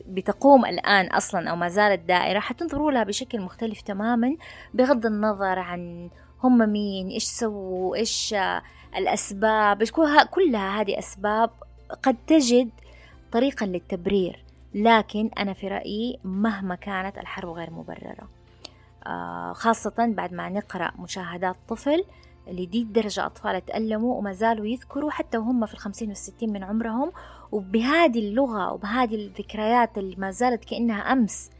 بتقوم 0.07 0.66
الآن 0.66 1.07
أصلا 1.07 1.51
أو 1.51 1.57
ما 1.57 1.68
زالت 1.68 2.01
دائرة 2.09 2.41
حتنظروا 2.41 2.93
لها 2.93 3.05
بشكل 3.05 3.41
مختلف 3.41 3.81
تماما 3.81 4.37
بغض 4.75 5.07
النظر 5.07 5.59
عن 5.59 6.11
هم 6.43 6.73
مين 6.73 7.09
إيش 7.09 7.25
سووا 7.25 7.97
إيش 7.97 8.35
الأسباب. 8.97 9.81
إيش 9.81 9.93
كلها 10.31 10.81
هذه 10.81 10.99
أسباب 10.99 11.51
قد 12.03 12.16
تجد 12.27 12.70
طريقا 13.33 13.66
للتبرير 13.66 14.45
لكن 14.75 15.31
أنا 15.39 15.53
في 15.53 15.68
رأيي 15.68 16.18
مهما 16.25 16.75
كانت 16.75 17.18
الحرب 17.18 17.49
غير 17.49 17.70
مبررة. 17.70 18.23
آه، 18.23 18.41
خاصة 19.55 19.95
بعد 19.99 20.33
ما 20.33 20.49
نقرأ 20.49 20.93
مشاهدات 20.99 21.57
طفل 21.69 22.05
لدي 22.47 22.83
الدرجة 22.83 23.27
أطفال 23.27 23.65
تألموا 23.65 24.19
وما 24.19 24.33
زالوا 24.33 24.67
يذكروا 24.67 25.11
حتى 25.11 25.39
وهم 25.39 25.67
في 25.67 25.75
الخمسين 25.75 26.09
والستين 26.09 26.53
من 26.53 26.65
عمرهم. 26.65 27.13
وبهذه 27.53 28.19
اللغة 28.19 28.73
وبهذه 28.73 29.15
الذكريات 29.15 29.99
اللي 29.99 30.17
ما 30.17 30.31
زالت 30.31 30.65
كأنها 30.65 31.13
أمس 31.13 31.51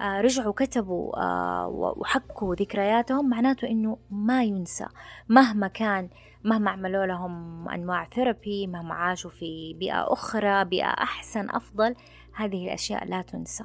آه، 0.00 0.20
رجعوا 0.20 0.52
كتبوا 0.52 1.22
آه، 1.22 1.68
وحكوا 1.96 2.54
ذكرياتهم 2.54 3.28
معناته 3.28 3.68
إنه 3.68 3.98
ما 4.10 4.44
ينسى. 4.44 4.86
مهما 5.28 5.68
كان 5.68 6.08
مهما 6.44 6.70
عملوا 6.70 7.06
لهم 7.06 7.68
أنواع 7.68 8.04
therapy 8.04 8.66
مهما 8.66 8.94
عاشوا 8.94 9.30
في 9.30 9.74
بيئة 9.74 10.12
أخرى 10.12 10.64
بيئة 10.64 10.90
أحسن 10.90 11.50
أفضل 11.50 11.94
هذه 12.34 12.64
الأشياء 12.64 13.04
لا 13.04 13.22
تنسى. 13.22 13.64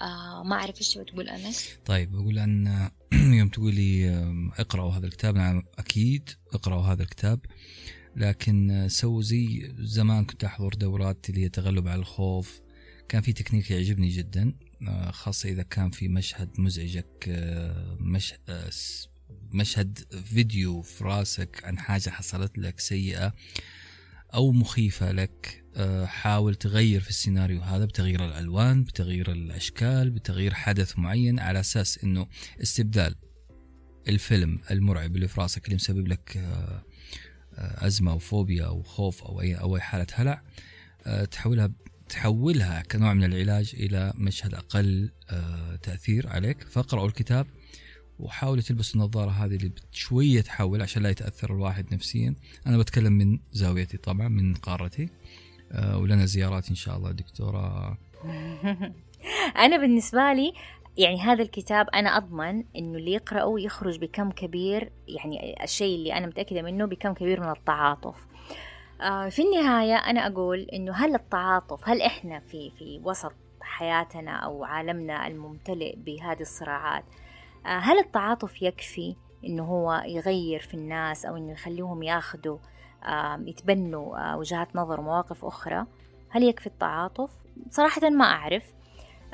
آه 0.00 0.42
ما 0.42 0.56
أعرف 0.56 0.78
إيش 0.78 0.98
بتقول 0.98 1.28
أنس. 1.28 1.68
طيب 1.86 2.12
بقول 2.12 2.38
أن 2.38 2.90
يوم 3.38 3.48
تقولي 3.48 4.10
اقرأوا 4.58 4.92
هذا 4.92 5.06
الكتاب 5.06 5.36
نعم 5.36 5.62
أكيد 5.78 6.30
اقرأوا 6.52 6.82
هذا 6.82 7.02
الكتاب. 7.02 7.40
لكن 8.16 8.86
سووا 8.88 9.22
زي 9.22 9.72
زمان 9.78 10.24
كنت 10.24 10.44
أحضر 10.44 10.68
دورات 10.68 11.30
اللي 11.30 11.44
هي 11.44 11.48
تغلب 11.48 11.88
على 11.88 12.00
الخوف. 12.00 12.60
كان 13.08 13.22
في 13.22 13.32
تكنيك 13.32 13.70
يعجبني 13.70 14.08
جدا 14.08 14.54
آه، 14.88 15.10
خاصة 15.10 15.48
إذا 15.48 15.62
كان 15.62 15.90
في 15.90 16.08
مشهد 16.08 16.60
مزعجك 16.60 17.24
آه، 17.28 17.96
مش 18.00 18.34
آه، 18.48 18.70
مشهد 19.52 19.98
فيديو 20.24 20.82
في 20.82 21.04
راسك 21.04 21.64
عن 21.64 21.78
حاجة 21.78 22.10
حصلت 22.10 22.58
لك 22.58 22.80
سيئة. 22.80 23.34
أو 24.34 24.52
مخيفة 24.52 25.12
لك 25.12 25.64
آه، 25.76 26.06
حاول 26.06 26.54
تغير 26.54 27.00
في 27.00 27.08
السيناريو 27.08 27.60
هذا 27.60 27.84
بتغيير 27.84 28.24
الألوان 28.24 28.84
بتغيير 28.84 29.32
الأشكال 29.32 30.10
بتغيير 30.10 30.54
حدث 30.54 30.98
معين 30.98 31.40
على 31.40 31.60
أساس 31.60 32.04
أنه 32.04 32.26
استبدال 32.62 33.14
الفيلم 34.08 34.60
المرعب 34.70 35.16
اللي 35.16 35.28
في 35.28 35.40
راسك 35.40 35.64
اللي 35.64 35.74
مسبب 35.76 36.08
لك 36.08 36.36
آه، 36.36 36.82
آه، 37.54 37.86
أزمة 37.86 38.12
أو 38.12 38.18
فوبيا 38.18 38.64
أو 38.64 38.82
خوف 38.82 39.24
أو 39.24 39.40
أي 39.40 39.54
أو 39.54 39.76
أي 39.76 39.80
حالة 39.80 40.06
هلع. 40.14 40.42
تحولها 41.30 41.70
تحولها 42.08 42.82
كنوع 42.82 43.14
من 43.14 43.24
العلاج 43.24 43.72
إلى 43.74 44.12
مشهد 44.14 44.54
أقل 44.54 45.10
تأثير 45.82 46.28
عليك. 46.28 46.62
فاقرأوا 46.62 47.06
الكتاب 47.06 47.46
وحاولي 48.20 48.62
تلبس 48.62 48.94
النظارة 48.94 49.30
هذه 49.30 49.56
اللي 49.56 49.72
شوية 49.92 50.40
تحول 50.40 50.82
عشان 50.82 51.02
لا 51.02 51.10
يتأثر 51.10 51.54
الواحد 51.54 51.94
نفسيا. 51.94 52.34
أنا 52.66 52.78
بتكلم 52.78 53.12
من 53.12 53.38
زاويتي 53.52 53.96
طبعا 53.96 54.28
من 54.28 54.54
قارتي. 54.54 55.08
أه 55.72 55.98
ولنا 55.98 56.26
زيارات 56.26 56.68
إن 56.68 56.74
شاء 56.74 56.96
الله 56.96 57.10
دكتورة. 57.10 57.98
أنا 59.64 59.76
بالنسبة 59.76 60.32
لي 60.32 60.52
يعني 60.96 61.20
هذا 61.20 61.42
الكتاب 61.42 61.88
أنا 61.88 62.16
أضمن 62.16 62.64
إنه 62.76 62.98
اللي 62.98 63.12
يقرأه 63.12 63.54
يخرج 63.58 63.98
بكم 63.98 64.30
كبير 64.30 64.92
يعني 65.08 65.64
الشيء 65.64 65.96
اللي 65.96 66.12
أنا 66.12 66.26
متأكدة 66.26 66.62
منه 66.62 66.84
بكم 66.84 67.12
كبير 67.12 67.40
من 67.40 67.50
التعاطف. 67.50 68.16
آه 69.00 69.28
في 69.28 69.42
النهاية 69.42 69.94
أنا 69.96 70.26
أقول 70.26 70.60
إنه 70.60 70.92
هل 70.92 71.14
التعاطف 71.14 71.88
هل 71.88 72.02
إحنا 72.02 72.40
في 72.40 72.70
في 72.78 73.00
وسط 73.04 73.32
حياتنا 73.60 74.30
أو 74.30 74.64
عالمنا 74.64 75.26
الممتلئ 75.26 75.96
بهذه 75.96 76.40
الصراعات 76.40 77.04
آه، 77.04 77.27
هل 77.64 77.98
التعاطف 77.98 78.62
يكفي 78.62 79.16
إنه 79.44 79.64
هو 79.64 80.02
يغير 80.06 80.60
في 80.60 80.74
الناس 80.74 81.26
أو 81.26 81.36
إنه 81.36 81.52
يخليهم 81.52 82.02
ياخدوا 82.02 82.58
يتبنوا 83.38 84.34
وجهات 84.34 84.76
نظر 84.76 85.00
ومواقف 85.00 85.44
أخرى؟ 85.44 85.86
هل 86.30 86.42
يكفي 86.42 86.66
التعاطف؟ 86.66 87.30
صراحة 87.70 88.10
ما 88.10 88.24
أعرف. 88.24 88.72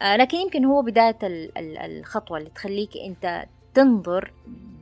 لكن 0.02 0.38
يمكن 0.38 0.64
هو 0.64 0.82
بداية 0.82 1.18
الخطوة 1.56 2.38
اللي 2.38 2.50
تخليك 2.50 2.90
أنت 2.96 3.46
تنظر 3.74 4.32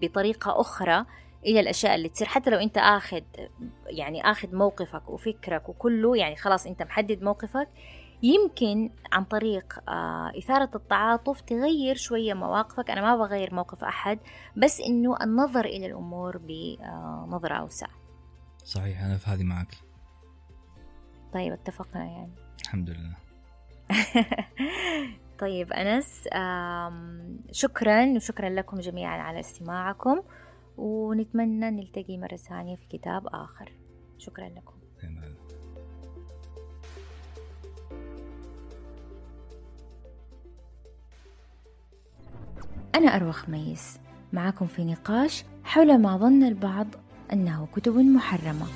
بطريقة 0.02 0.60
أخرى 0.60 1.04
إلى 1.46 1.60
الأشياء 1.60 1.94
اللي 1.94 2.08
تصير. 2.08 2.26
حتى 2.26 2.50
لو 2.50 2.58
أنت 2.58 2.78
آخذ 2.78 3.22
يعني 3.86 4.30
آخذ 4.30 4.56
موقفك 4.56 5.10
وفكرك 5.10 5.68
وكله 5.68 6.16
يعني 6.16 6.36
خلاص 6.36 6.66
أنت 6.66 6.82
محدد 6.82 7.22
موقفك 7.22 7.68
يمكن 8.22 8.90
عن 9.12 9.24
طريق 9.24 9.90
آه 9.90 10.32
إثارة 10.38 10.70
التعاطف 10.74 11.40
تغير 11.40 11.96
شوية 11.96 12.34
مواقفك. 12.34 12.90
أنا 12.90 13.00
ما 13.00 13.16
بغير 13.16 13.54
موقف 13.54 13.84
أحد 13.84 14.18
بس 14.56 14.80
إنه 14.80 15.16
النظر 15.22 15.64
إلى 15.64 15.86
الأمور 15.86 16.38
بنظرة 16.38 17.54
أوسع. 17.54 17.86
صحيح 18.64 19.02
أنا 19.02 19.16
في 19.16 19.30
هذه 19.30 19.42
معك. 19.42 19.74
طيب 21.32 21.52
اتفقنا 21.52 22.04
يعني. 22.04 22.32
الحمد 22.62 22.90
لله. 22.90 23.16
طيب 25.42 25.72
أنس 25.72 26.28
شكرا 27.52 28.16
وشكرا 28.16 28.48
لكم 28.48 28.80
جميعا 28.80 29.18
على 29.18 29.40
استماعكم 29.40 30.22
ونتمنى 30.76 31.70
نلتقي 31.70 32.18
مرة 32.18 32.36
ثانية 32.36 32.76
في 32.76 32.86
كتاب 32.86 33.26
آخر. 33.26 33.72
شكرا 34.18 34.48
لكم. 34.48 34.74
أنا 42.94 43.16
أروى 43.16 43.32
خميس 43.32 43.98
معكم 44.32 44.66
في 44.66 44.84
نقاش 44.84 45.44
حول 45.64 45.98
ما 45.98 46.16
ظن 46.16 46.42
البعض 46.42 46.86
أنه 47.32 47.66
كتب 47.76 47.96
محرمة. 47.96 48.66